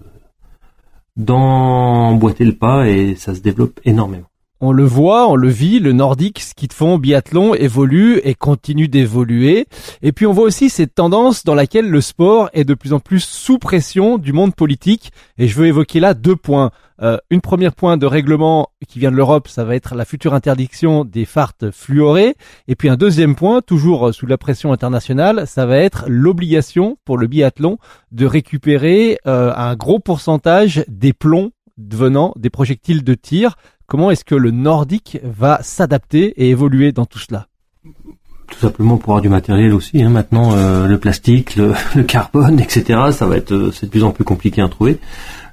d'emboîter 1.17 2.45
le 2.45 2.55
pas 2.55 2.87
et 2.87 3.15
ça 3.15 3.35
se 3.35 3.41
développe 3.41 3.79
énormément 3.83 4.29
on 4.61 4.71
le 4.71 4.83
voit, 4.83 5.29
on 5.29 5.35
le 5.35 5.47
vit, 5.47 5.79
le 5.79 5.93
nordique, 5.93 6.41
ski 6.41 6.67
de 6.67 6.73
fond, 6.73 6.97
biathlon 6.97 7.55
évolue 7.55 8.19
et 8.23 8.33
continue 8.33 8.87
d'évoluer. 8.87 9.67
Et 10.01 10.11
puis 10.11 10.25
on 10.25 10.33
voit 10.33 10.43
aussi 10.43 10.69
cette 10.69 10.95
tendance 10.95 11.45
dans 11.45 11.55
laquelle 11.55 11.89
le 11.89 12.01
sport 12.01 12.49
est 12.53 12.65
de 12.65 12.73
plus 12.73 12.93
en 12.93 12.99
plus 12.99 13.23
sous 13.23 13.57
pression 13.57 14.17
du 14.17 14.33
monde 14.33 14.53
politique. 14.53 15.11
Et 15.37 15.47
je 15.47 15.55
veux 15.55 15.67
évoquer 15.67 15.99
là 15.99 16.13
deux 16.13 16.35
points. 16.35 16.71
Euh, 17.01 17.17
une 17.29 17.39
première 17.39 17.73
point 17.73 17.95
de 17.95 18.05
règlement 18.05 18.71
qui 18.87 18.99
vient 18.99 19.11
de 19.11 19.15
l'Europe, 19.15 19.47
ça 19.47 19.63
va 19.63 19.75
être 19.75 19.95
la 19.95 20.03
future 20.03 20.33
interdiction 20.33 21.05
des 21.05 21.23
fartes 21.23 21.71
fluorées. 21.71 22.35
Et 22.67 22.75
puis 22.75 22.89
un 22.89 22.97
deuxième 22.97 23.35
point, 23.35 23.61
toujours 23.61 24.13
sous 24.13 24.25
la 24.25 24.37
pression 24.37 24.73
internationale, 24.73 25.47
ça 25.47 25.65
va 25.65 25.77
être 25.77 26.03
l'obligation 26.07 26.97
pour 27.05 27.17
le 27.17 27.27
biathlon 27.27 27.77
de 28.11 28.25
récupérer 28.25 29.19
euh, 29.25 29.53
un 29.55 29.75
gros 29.75 29.99
pourcentage 29.99 30.83
des 30.89 31.13
plombs 31.13 31.51
venant 31.77 32.33
des 32.35 32.49
projectiles 32.49 33.05
de 33.05 33.13
tir 33.13 33.55
Comment 33.89 34.11
est-ce 34.11 34.23
que 34.23 34.35
le 34.35 34.51
nordique 34.51 35.17
va 35.23 35.61
s'adapter 35.63 36.33
et 36.37 36.51
évoluer 36.51 36.91
dans 36.91 37.07
tout 37.07 37.17
cela? 37.17 37.47
Tout 37.83 38.59
simplement 38.59 38.97
pour 38.97 39.13
avoir 39.13 39.21
du 39.23 39.29
matériel 39.29 39.73
aussi. 39.73 40.03
Hein. 40.03 40.09
Maintenant, 40.09 40.51
euh, 40.53 40.85
le 40.85 40.99
plastique, 40.99 41.55
le, 41.55 41.73
carbone, 42.07 42.59
etc. 42.59 43.09
Ça 43.11 43.25
va 43.25 43.37
être, 43.37 43.51
euh, 43.51 43.71
c'est 43.71 43.87
de 43.87 43.91
plus 43.91 44.03
en 44.03 44.11
plus 44.11 44.23
compliqué 44.23 44.61
à 44.61 44.69
trouver, 44.69 44.99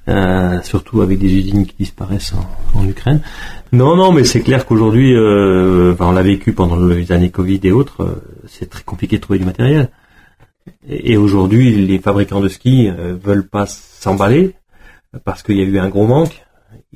euh, 0.09 0.61
surtout 0.61 1.01
avec 1.01 1.19
des 1.19 1.33
usines 1.33 1.65
qui 1.65 1.77
disparaissent 1.79 2.35
en, 2.75 2.87
Ukraine. 2.87 3.23
Non, 3.73 3.97
non, 3.97 4.13
mais 4.13 4.25
c'est 4.25 4.43
clair 4.43 4.67
qu'aujourd'hui, 4.67 5.15
on 5.17 6.13
l'a 6.13 6.23
vécu 6.23 6.53
pendant 6.53 6.77
les 6.77 7.13
années 7.13 7.31
Covid 7.31 7.61
et 7.63 7.73
autres, 7.73 8.23
c'est 8.47 8.69
très 8.69 8.83
compliqué 8.83 9.17
de 9.17 9.23
trouver 9.23 9.39
du 9.39 9.47
matériel. 9.47 9.89
Et, 10.87 11.13
et 11.13 11.17
aujourd'hui, 11.17 11.87
les 11.87 11.99
fabricants 11.99 12.41
de 12.41 12.49
ski 12.49 12.91
veulent 12.91 13.49
pas 13.49 13.65
s'emballer 13.65 14.55
parce 15.25 15.43
qu'il 15.43 15.57
y 15.57 15.63
a 15.63 15.65
eu 15.65 15.79
un 15.79 15.89
gros 15.89 16.07
manque 16.07 16.46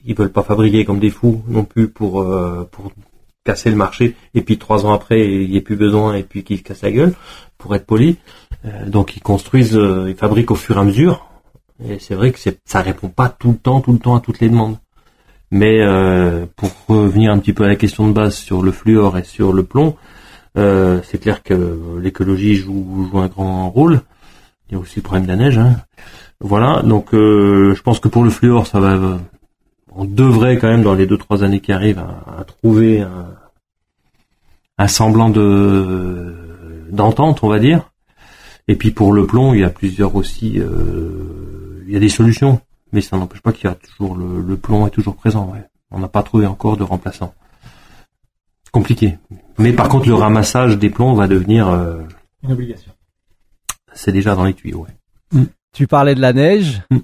ils 0.04 0.14
veulent 0.14 0.32
pas 0.32 0.42
fabriquer 0.42 0.84
comme 0.84 1.00
des 1.00 1.10
fous 1.10 1.42
non 1.48 1.64
plus 1.64 1.88
pour 1.88 2.22
euh, 2.22 2.68
pour 2.70 2.92
casser 3.44 3.70
le 3.70 3.76
marché 3.76 4.16
et 4.34 4.42
puis 4.42 4.58
trois 4.58 4.86
ans 4.86 4.92
après 4.92 5.42
il 5.42 5.50
n'y 5.50 5.58
a 5.58 5.62
plus 5.62 5.76
besoin 5.76 6.14
et 6.14 6.22
puis 6.22 6.44
qu'ils 6.44 6.58
se 6.58 6.62
cassent 6.62 6.82
la 6.82 6.92
gueule 6.92 7.14
pour 7.58 7.74
être 7.74 7.86
poli. 7.86 8.18
Euh, 8.64 8.86
donc 8.86 9.16
ils 9.16 9.22
construisent, 9.22 9.76
euh, 9.76 10.06
ils 10.08 10.16
fabriquent 10.16 10.50
au 10.50 10.56
fur 10.56 10.76
et 10.76 10.80
à 10.80 10.84
mesure. 10.84 11.26
Et 11.82 11.98
c'est 11.98 12.14
vrai 12.14 12.32
que 12.32 12.38
ça 12.64 12.82
répond 12.82 13.08
pas 13.08 13.30
tout 13.30 13.52
le 13.52 13.56
temps, 13.56 13.80
tout 13.80 13.92
le 13.92 13.98
temps 13.98 14.14
à 14.14 14.20
toutes 14.20 14.40
les 14.40 14.50
demandes. 14.50 14.76
Mais 15.50 15.80
pour 16.56 16.70
revenir 16.86 17.32
un 17.32 17.38
petit 17.38 17.54
peu 17.54 17.64
à 17.64 17.68
la 17.68 17.74
question 17.74 18.06
de 18.06 18.12
base 18.12 18.34
sur 18.34 18.62
le 18.62 18.70
fluor 18.70 19.18
et 19.18 19.24
sur 19.24 19.52
le 19.52 19.64
plomb, 19.64 19.96
c'est 20.54 21.18
clair 21.20 21.42
que 21.42 21.98
l'écologie 22.00 22.54
joue, 22.54 23.08
joue 23.10 23.18
un 23.18 23.28
grand 23.28 23.68
rôle. 23.70 24.02
Il 24.68 24.74
y 24.74 24.76
a 24.76 24.78
aussi 24.78 24.96
le 24.96 25.02
problème 25.02 25.24
de 25.24 25.28
la 25.28 25.36
neige. 25.36 25.58
Hein. 25.58 25.76
Voilà, 26.38 26.82
donc 26.82 27.08
je 27.12 27.80
pense 27.80 27.98
que 27.98 28.08
pour 28.08 28.22
le 28.22 28.30
fluor, 28.30 28.66
ça 28.66 28.78
va 28.78 29.18
on 30.00 30.06
devrait 30.06 30.56
quand 30.56 30.68
même 30.68 30.82
dans 30.82 30.94
les 30.94 31.06
deux 31.06 31.18
trois 31.18 31.44
années 31.44 31.60
qui 31.60 31.72
arrivent 31.72 31.98
à, 31.98 32.44
trouver 32.44 33.04
un, 34.78 34.88
semblant 34.88 35.28
de 35.28 36.88
d'entente, 36.90 37.44
on 37.44 37.48
va 37.48 37.58
dire. 37.58 37.90
Et 38.66 38.76
puis 38.76 38.92
pour 38.92 39.12
le 39.12 39.26
plomb, 39.26 39.52
il 39.52 39.60
y 39.60 39.64
a 39.64 39.68
plusieurs 39.68 40.16
aussi, 40.16 40.58
euh, 40.58 41.84
il 41.86 41.92
y 41.92 41.96
a 41.96 42.00
des 42.00 42.08
solutions, 42.08 42.62
mais 42.92 43.02
ça 43.02 43.18
n'empêche 43.18 43.42
pas 43.42 43.52
qu'il 43.52 43.68
y 43.68 43.72
a 43.72 43.74
toujours 43.74 44.16
le, 44.16 44.56
plomb 44.56 44.86
est 44.86 44.90
toujours 44.90 45.16
présent. 45.16 45.52
On 45.90 45.98
n'a 45.98 46.08
pas 46.08 46.22
trouvé 46.22 46.46
encore 46.46 46.78
de 46.78 46.82
remplaçant. 46.82 47.34
Compliqué. 48.72 49.18
Mais 49.58 49.74
par 49.74 49.90
contre, 49.90 50.08
le 50.08 50.14
ramassage 50.14 50.78
des 50.78 50.88
plombs 50.88 51.12
va 51.12 51.28
devenir 51.28 51.68
euh, 51.68 51.98
une 52.42 52.52
obligation. 52.52 52.92
C'est 53.92 54.12
déjà 54.12 54.34
dans 54.34 54.44
les 54.44 54.54
tuyaux. 54.54 54.86
Ouais. 54.86 55.44
Tu 55.74 55.86
parlais 55.86 56.14
de 56.14 56.20
la 56.22 56.32
neige. 56.32 56.80
Mm. 56.90 56.98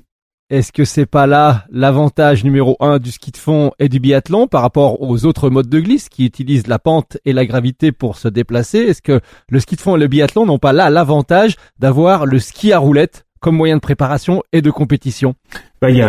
Est-ce 0.48 0.70
que 0.70 0.84
c'est 0.84 1.06
pas 1.06 1.26
là 1.26 1.64
l'avantage 1.70 2.44
numéro 2.44 2.76
un 2.78 3.00
du 3.00 3.10
ski 3.10 3.32
de 3.32 3.36
fond 3.36 3.72
et 3.80 3.88
du 3.88 3.98
biathlon 3.98 4.46
par 4.46 4.62
rapport 4.62 5.02
aux 5.02 5.26
autres 5.26 5.50
modes 5.50 5.68
de 5.68 5.80
glisse 5.80 6.08
qui 6.08 6.24
utilisent 6.24 6.68
la 6.68 6.78
pente 6.78 7.18
et 7.24 7.32
la 7.32 7.44
gravité 7.44 7.90
pour 7.90 8.16
se 8.16 8.28
déplacer? 8.28 8.78
Est-ce 8.78 9.02
que 9.02 9.20
le 9.48 9.58
ski 9.58 9.74
de 9.74 9.80
fond 9.80 9.96
et 9.96 9.98
le 9.98 10.06
biathlon 10.06 10.46
n'ont 10.46 10.60
pas 10.60 10.72
là 10.72 10.88
l'avantage 10.88 11.56
d'avoir 11.80 12.26
le 12.26 12.38
ski 12.38 12.72
à 12.72 12.78
roulette 12.78 13.26
comme 13.40 13.56
moyen 13.56 13.74
de 13.74 13.80
préparation 13.80 14.44
et 14.52 14.62
de 14.62 14.70
compétition? 14.70 15.34
Bah 15.82 15.90
il 15.90 16.06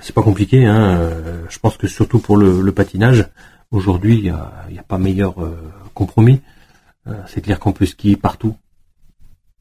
c'est 0.00 0.14
pas 0.14 0.22
compliqué. 0.22 0.64
Hein. 0.64 0.98
Je 1.50 1.58
pense 1.58 1.76
que 1.76 1.86
surtout 1.86 2.20
pour 2.20 2.38
le, 2.38 2.72
patinage, 2.72 3.28
aujourd'hui 3.70 4.16
il 4.16 4.24
y 4.24 4.30
a, 4.30 4.50
y 4.70 4.78
a, 4.78 4.82
pas 4.82 4.96
meilleur 4.96 5.44
euh, 5.44 5.70
compromis. 5.92 6.40
Euh, 7.06 7.12
c'est 7.26 7.42
clair 7.42 7.60
qu'on 7.60 7.72
peut 7.72 7.84
skier 7.84 8.16
partout, 8.16 8.56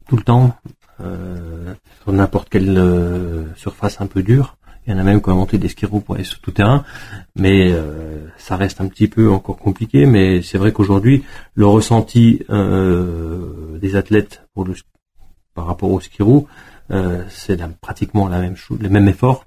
tout 0.08 0.16
le 0.16 0.24
temps, 0.24 0.56
sur 2.04 2.14
n'importe 2.14 2.50
quelle 2.50 3.48
surface 3.56 4.02
un 4.02 4.08
peu 4.08 4.24
dure. 4.24 4.58
Il 4.88 4.94
y 4.94 4.96
en 4.96 5.00
a 5.00 5.04
même 5.04 5.22
qui 5.22 5.30
ont 5.30 5.34
inventé 5.34 5.60
des 5.60 5.70
ski 5.70 5.86
pour 5.86 6.16
aller 6.16 6.24
sur 6.24 6.40
tout 6.40 6.52
terrain, 6.52 6.84
mais 7.36 7.72
ça 8.38 8.56
reste 8.56 8.82
un 8.82 8.88
petit 8.88 9.08
peu 9.08 9.30
encore 9.30 9.58
compliqué. 9.58 10.06
Mais 10.06 10.42
c'est 10.42 10.58
vrai 10.58 10.72
qu'aujourd'hui, 10.72 11.24
le 11.54 11.68
ressenti 11.68 12.44
des 12.50 13.96
athlètes 13.96 14.44
par 15.54 15.66
rapport 15.66 15.92
au 15.92 16.00
ski 16.00 16.24
c'est 17.30 17.62
pratiquement 17.80 18.28
la 18.28 18.40
même 18.40 18.56
chose, 18.56 18.80
le 18.82 18.90
même 18.90 19.08
effort 19.08 19.46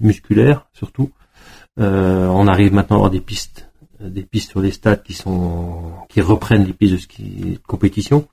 musculaire 0.00 0.66
surtout. 0.72 1.10
on 1.76 2.46
arrive 2.48 2.72
maintenant 2.72 2.96
à 2.96 2.98
avoir 3.00 3.10
des 3.10 3.20
pistes 3.20 3.70
des 4.00 4.22
pistes 4.22 4.50
sur 4.50 4.60
les 4.60 4.70
stades 4.70 5.02
qui 5.02 5.12
sont 5.12 5.92
qui 6.08 6.20
reprennent 6.20 6.64
les 6.64 6.72
pistes 6.72 6.94
de 6.94 6.98
ski 6.98 7.22
de 7.22 7.66
compétition. 7.66 8.26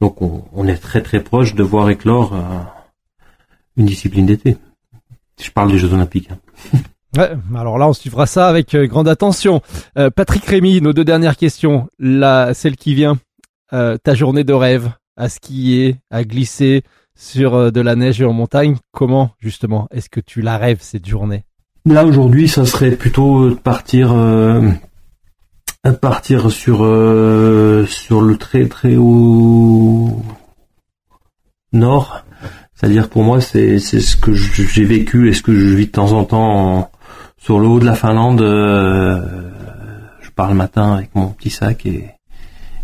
Donc 0.00 0.22
on, 0.22 0.66
est 0.66 0.76
très 0.76 1.02
très 1.02 1.22
proche 1.22 1.54
de 1.54 1.62
voir 1.62 1.90
éclore 1.90 2.34
euh, 2.34 2.38
une 3.76 3.84
discipline 3.84 4.26
d'été. 4.26 4.56
Je 5.40 5.50
parle 5.50 5.70
des 5.70 5.78
Jeux 5.78 5.92
Olympiques. 5.92 6.30
Hein. 6.30 6.78
Ouais, 7.18 7.32
alors 7.56 7.76
là 7.76 7.88
on 7.88 7.92
suivra 7.92 8.26
ça 8.26 8.46
avec 8.46 8.72
euh, 8.76 8.86
grande 8.86 9.08
attention. 9.08 9.62
Euh, 9.98 10.10
Patrick 10.10 10.44
Rémy, 10.44 10.80
nos 10.80 10.92
deux 10.92 11.04
dernières 11.04 11.36
questions. 11.36 11.88
La 11.98 12.54
celle 12.54 12.76
qui 12.76 12.94
vient, 12.94 13.18
ta 13.72 14.14
journée 14.14 14.44
de 14.44 14.52
rêve, 14.52 14.92
à 15.16 15.28
skier, 15.28 15.96
à 16.12 16.22
glisser 16.22 16.84
sur 17.16 17.72
de 17.72 17.80
la 17.80 17.96
neige 17.96 18.22
en 18.22 18.32
montagne, 18.32 18.76
comment 18.92 19.32
justement 19.40 19.88
est-ce 19.90 20.08
que 20.08 20.20
tu 20.20 20.40
la 20.40 20.56
rêves 20.56 20.82
cette 20.82 21.08
journée? 21.08 21.42
Là 21.84 22.04
aujourd'hui, 22.04 22.46
ça 22.46 22.64
serait 22.64 22.92
plutôt 22.92 23.50
de 23.50 23.54
partir 23.54 24.14
partir 25.88 26.50
sur 26.50 26.84
euh, 26.84 27.86
sur 27.86 28.20
le 28.20 28.36
très 28.36 28.66
très 28.66 28.96
haut 28.96 30.22
nord. 31.72 32.24
C'est-à-dire 32.74 33.08
pour 33.08 33.22
moi 33.22 33.40
c'est 33.40 33.78
c'est 33.78 34.00
ce 34.00 34.16
que 34.16 34.34
j'ai 34.34 34.84
vécu 34.84 35.28
et 35.28 35.34
ce 35.34 35.42
que 35.42 35.54
je 35.54 35.74
vis 35.74 35.86
de 35.86 35.92
temps 35.92 36.12
en 36.12 36.24
temps 36.24 36.90
sur 37.38 37.58
le 37.58 37.66
haut 37.66 37.80
de 37.80 37.86
la 37.86 37.94
Finlande. 37.94 38.42
Euh, 38.42 39.50
je 40.20 40.30
pars 40.30 40.50
le 40.50 40.56
matin 40.56 40.94
avec 40.94 41.14
mon 41.14 41.28
petit 41.28 41.50
sac 41.50 41.86
et, 41.86 42.10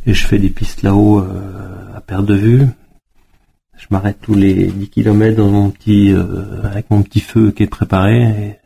je 0.07 0.25
fais 0.25 0.39
des 0.39 0.51
pistes 0.51 0.83
là-haut 0.83 1.19
euh, 1.19 1.97
à 1.97 2.01
perte 2.01 2.27
de 2.27 2.35
vue. 2.35 2.67
Je 3.77 3.87
m'arrête 3.91 4.19
tous 4.23 4.35
les 4.35 4.67
10 4.69 4.89
km 4.89 5.37
dans 5.37 5.49
mon 5.49 5.71
petit 5.71 6.15
avec 6.65 6.91
mon 6.91 7.03
petit 7.03 7.21
feu 7.21 7.51
qui 7.51 7.65
est 7.65 7.67
préparé 7.67 8.59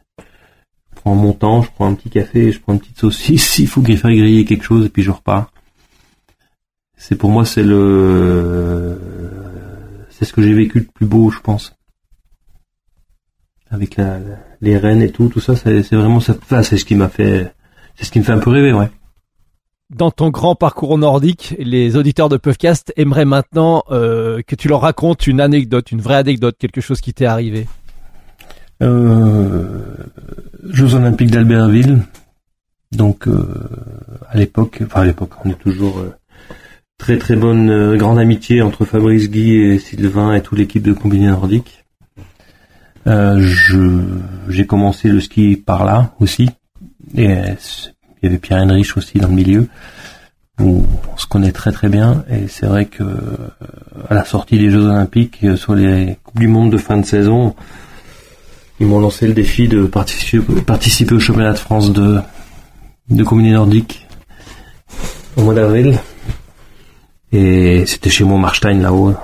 prends 1.00 1.14
mon 1.14 1.32
temps, 1.32 1.62
je 1.62 1.70
prends 1.70 1.86
un 1.86 1.94
petit 1.94 2.10
café, 2.10 2.52
je 2.52 2.60
prends 2.60 2.74
une 2.74 2.80
petite 2.80 2.98
saucisse, 2.98 3.58
il 3.58 3.66
faut 3.66 3.82
faire 3.82 4.10
griller 4.10 4.44
quelque 4.44 4.64
chose 4.64 4.86
et 4.86 4.88
puis 4.88 5.02
je 5.02 5.10
repars. 5.10 5.50
C'est 6.96 7.16
pour 7.16 7.30
moi 7.30 7.44
c'est 7.44 7.62
le 7.62 8.98
c'est 10.20 10.26
ce 10.26 10.34
que 10.34 10.42
j'ai 10.42 10.52
vécu 10.52 10.80
de 10.80 10.86
plus 10.86 11.06
beau, 11.06 11.30
je 11.30 11.40
pense. 11.40 11.72
Avec 13.70 13.96
les 14.60 14.76
rennes 14.76 15.00
et 15.00 15.10
tout, 15.10 15.28
tout 15.28 15.40
ça, 15.40 15.56
c'est 15.56 15.80
vraiment 15.92 16.20
ça. 16.20 16.34
c'est 16.62 16.76
ce 16.76 16.84
qui 16.84 16.94
m'a 16.94 17.08
fait, 17.08 17.54
c'est 17.96 18.04
ce 18.04 18.10
qui 18.10 18.18
me 18.18 18.24
fait 18.24 18.32
un 18.32 18.38
peu 18.38 18.50
rêver, 18.50 18.74
ouais. 18.74 18.90
Dans 19.88 20.10
ton 20.10 20.28
grand 20.28 20.54
parcours 20.54 20.98
nordique, 20.98 21.56
les 21.58 21.96
auditeurs 21.96 22.28
de 22.28 22.36
Puffcast 22.36 22.92
aimeraient 22.96 23.24
maintenant 23.24 23.82
euh, 23.90 24.42
que 24.46 24.54
tu 24.54 24.68
leur 24.68 24.82
racontes 24.82 25.26
une 25.26 25.40
anecdote, 25.40 25.90
une 25.90 26.00
vraie 26.00 26.16
anecdote, 26.16 26.56
quelque 26.58 26.80
chose 26.80 27.00
qui 27.00 27.14
t'est 27.14 27.24
arrivé. 27.24 27.66
Euh, 28.82 29.82
Jeux 30.70 30.94
Olympiques 30.94 31.30
d'Albertville. 31.30 31.98
Donc 32.92 33.28
euh, 33.28 33.46
à 34.28 34.36
l'époque, 34.36 34.82
enfin 34.84 35.02
à 35.02 35.04
l'époque, 35.04 35.32
on 35.44 35.50
est 35.50 35.58
toujours 35.58 35.98
euh, 35.98 36.14
très 36.98 37.18
très 37.18 37.36
bonne 37.36 37.96
grande 37.96 38.18
amitié 38.18 38.62
entre 38.62 38.84
Fabrice 38.84 39.30
Guy 39.30 39.56
et 39.56 39.78
Sylvain 39.78 40.34
et 40.34 40.42
toute 40.42 40.58
l'équipe 40.58 40.82
de 40.82 40.92
combiné 40.92 41.28
nordique. 41.28 41.84
j'ai 43.06 44.66
commencé 44.66 45.08
le 45.08 45.20
ski 45.20 45.56
par 45.56 45.84
là 45.84 46.12
aussi 46.20 46.50
et 47.16 47.24
il 47.24 48.24
y 48.24 48.26
avait 48.26 48.38
Pierre 48.38 48.62
Henrich 48.62 48.96
aussi 48.96 49.18
dans 49.18 49.28
le 49.28 49.34
milieu 49.34 49.68
où 50.60 50.84
on 51.12 51.16
se 51.16 51.26
connaît 51.26 51.52
très 51.52 51.72
très 51.72 51.88
bien 51.88 52.24
et 52.28 52.48
c'est 52.48 52.66
vrai 52.66 52.84
que 52.86 53.04
à 54.08 54.14
la 54.14 54.24
sortie 54.24 54.58
des 54.58 54.70
Jeux 54.70 54.84
Olympiques 54.84 55.46
sur 55.56 55.74
les 55.74 56.18
coupes 56.22 56.38
du 56.38 56.48
monde 56.48 56.70
de 56.70 56.76
fin 56.76 56.98
de 56.98 57.06
saison 57.06 57.54
ils 58.80 58.86
m'ont 58.86 58.98
lancé 58.98 59.26
le 59.26 59.34
défi 59.34 59.68
de 59.68 59.84
participer, 59.84 61.14
au 61.14 61.20
championnat 61.20 61.52
de 61.52 61.58
France 61.58 61.92
de, 61.92 62.18
de 63.10 63.24
combiné 63.24 63.52
nordique 63.52 64.06
au 65.36 65.42
mois 65.42 65.54
d'avril. 65.54 65.98
Et 67.32 67.84
c'était 67.86 68.10
chez 68.10 68.24
moi 68.24 68.38
Marstein 68.38 68.80
là-haut, 68.80 69.10
euh, 69.10 69.14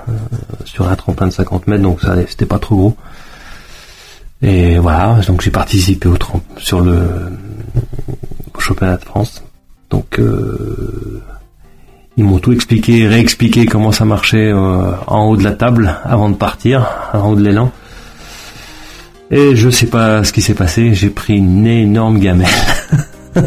sur 0.63 0.87
la 0.87 0.95
trentaine 0.95 1.27
de 1.27 1.33
50 1.33 1.67
mètres, 1.67 1.83
donc 1.83 1.99
ça 2.01 2.15
c'était 2.27 2.45
pas 2.45 2.59
trop 2.59 2.75
gros. 2.75 2.97
Et 4.41 4.77
voilà, 4.77 5.19
donc 5.27 5.41
j'ai 5.41 5.49
participé 5.49 6.07
au 6.07 6.15
sur 6.57 6.79
le 6.79 7.01
championnat 8.59 8.97
de 8.97 9.03
France. 9.03 9.43
Donc 9.89 10.19
euh, 10.19 11.21
ils 12.15 12.23
m'ont 12.23 12.39
tout 12.39 12.53
expliqué, 12.53 13.07
réexpliqué 13.07 13.65
comment 13.65 13.91
ça 13.91 14.05
marchait 14.05 14.51
euh, 14.51 14.91
en 15.07 15.25
haut 15.25 15.37
de 15.37 15.43
la 15.43 15.53
table 15.53 15.95
avant 16.03 16.29
de 16.29 16.35
partir, 16.35 16.87
en 17.13 17.31
haut 17.31 17.35
de 17.35 17.43
l'élan. 17.43 17.71
Et 19.29 19.55
je 19.55 19.69
sais 19.69 19.87
pas 19.87 20.23
ce 20.23 20.31
qui 20.31 20.41
s'est 20.41 20.53
passé, 20.53 20.93
j'ai 20.93 21.09
pris 21.09 21.35
une 21.35 21.67
énorme 21.67 22.19
gamelle. 22.19 22.47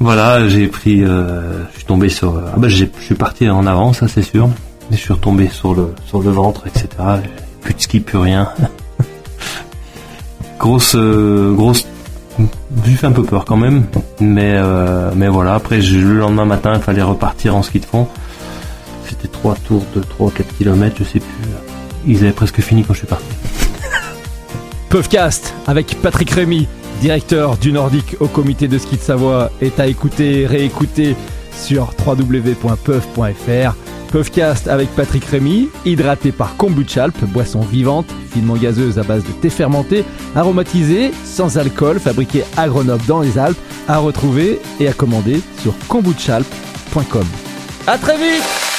voilà, 0.00 0.48
j'ai 0.48 0.66
pris, 0.66 1.04
euh, 1.04 1.64
je 1.72 1.76
suis 1.76 1.84
tombé 1.84 2.08
sur, 2.08 2.36
ah 2.38 2.54
bah 2.56 2.68
je 2.68 2.86
suis 3.00 3.14
parti 3.14 3.48
en 3.50 3.66
avant, 3.66 3.92
ça 3.92 4.08
c'est 4.08 4.22
sûr. 4.22 4.48
Je 4.90 4.96
suis 4.96 5.12
retombé 5.12 5.48
sur 5.48 5.74
le 5.74 6.30
ventre, 6.30 6.66
etc. 6.66 6.88
Plus 7.60 7.74
de 7.74 7.80
ski, 7.80 8.00
plus 8.00 8.18
rien. 8.18 8.48
grosse 10.58 10.94
euh, 10.94 11.52
grosse, 11.54 11.86
j'ai 12.84 12.92
fait 12.92 13.06
un 13.06 13.12
peu 13.12 13.24
peur 13.24 13.44
quand 13.44 13.56
même, 13.56 13.84
mais 14.20 14.54
euh, 14.56 15.10
voilà. 15.30 15.54
Après, 15.54 15.80
le 15.80 16.18
lendemain 16.18 16.46
matin, 16.46 16.72
il 16.74 16.80
fallait 16.80 17.02
repartir 17.02 17.56
en 17.56 17.62
ski 17.62 17.80
de 17.80 17.84
fond. 17.84 18.08
C'était 19.06 19.28
trois 19.28 19.54
tours 19.54 19.84
de 19.94 20.00
3 20.00 20.30
4 20.30 20.56
km, 20.56 20.96
je 20.98 21.04
sais 21.04 21.20
plus. 21.20 21.48
Ils 22.06 22.18
avaient 22.18 22.32
presque 22.32 22.60
fini 22.60 22.82
quand 22.84 22.94
je 22.94 23.00
suis 23.00 23.06
parti. 23.06 23.26
Puffcast 24.92 25.54
avec 25.66 25.96
Patrick 26.02 26.28
Rémy, 26.32 26.68
directeur 27.00 27.56
du 27.56 27.72
Nordique 27.72 28.16
au 28.20 28.26
comité 28.26 28.68
de 28.68 28.76
ski 28.76 28.96
de 28.96 29.00
Savoie, 29.00 29.50
est 29.62 29.80
à 29.80 29.86
écouter, 29.86 30.46
réécouter 30.46 31.16
sur 31.50 31.94
www.puff.fr. 32.06 33.74
Puffcast 34.10 34.68
avec 34.68 34.90
Patrick 34.94 35.24
Rémy, 35.24 35.70
hydraté 35.86 36.30
par 36.30 36.58
Kombuchalp, 36.58 37.18
boisson 37.24 37.60
vivante, 37.60 38.04
finement 38.34 38.56
gazeuse 38.56 38.98
à 38.98 39.02
base 39.02 39.24
de 39.24 39.32
thé 39.32 39.48
fermenté, 39.48 40.04
aromatisé, 40.36 41.12
sans 41.24 41.56
alcool, 41.56 41.98
fabriqué 41.98 42.44
à 42.58 42.68
Grenoble 42.68 43.06
dans 43.06 43.22
les 43.22 43.38
Alpes, 43.38 43.56
à 43.88 43.96
retrouver 43.96 44.60
et 44.78 44.88
à 44.88 44.92
commander 44.92 45.40
sur 45.62 45.72
kombuchalp.com. 45.88 47.26
À 47.86 47.96
très 47.96 48.18
vite 48.18 48.71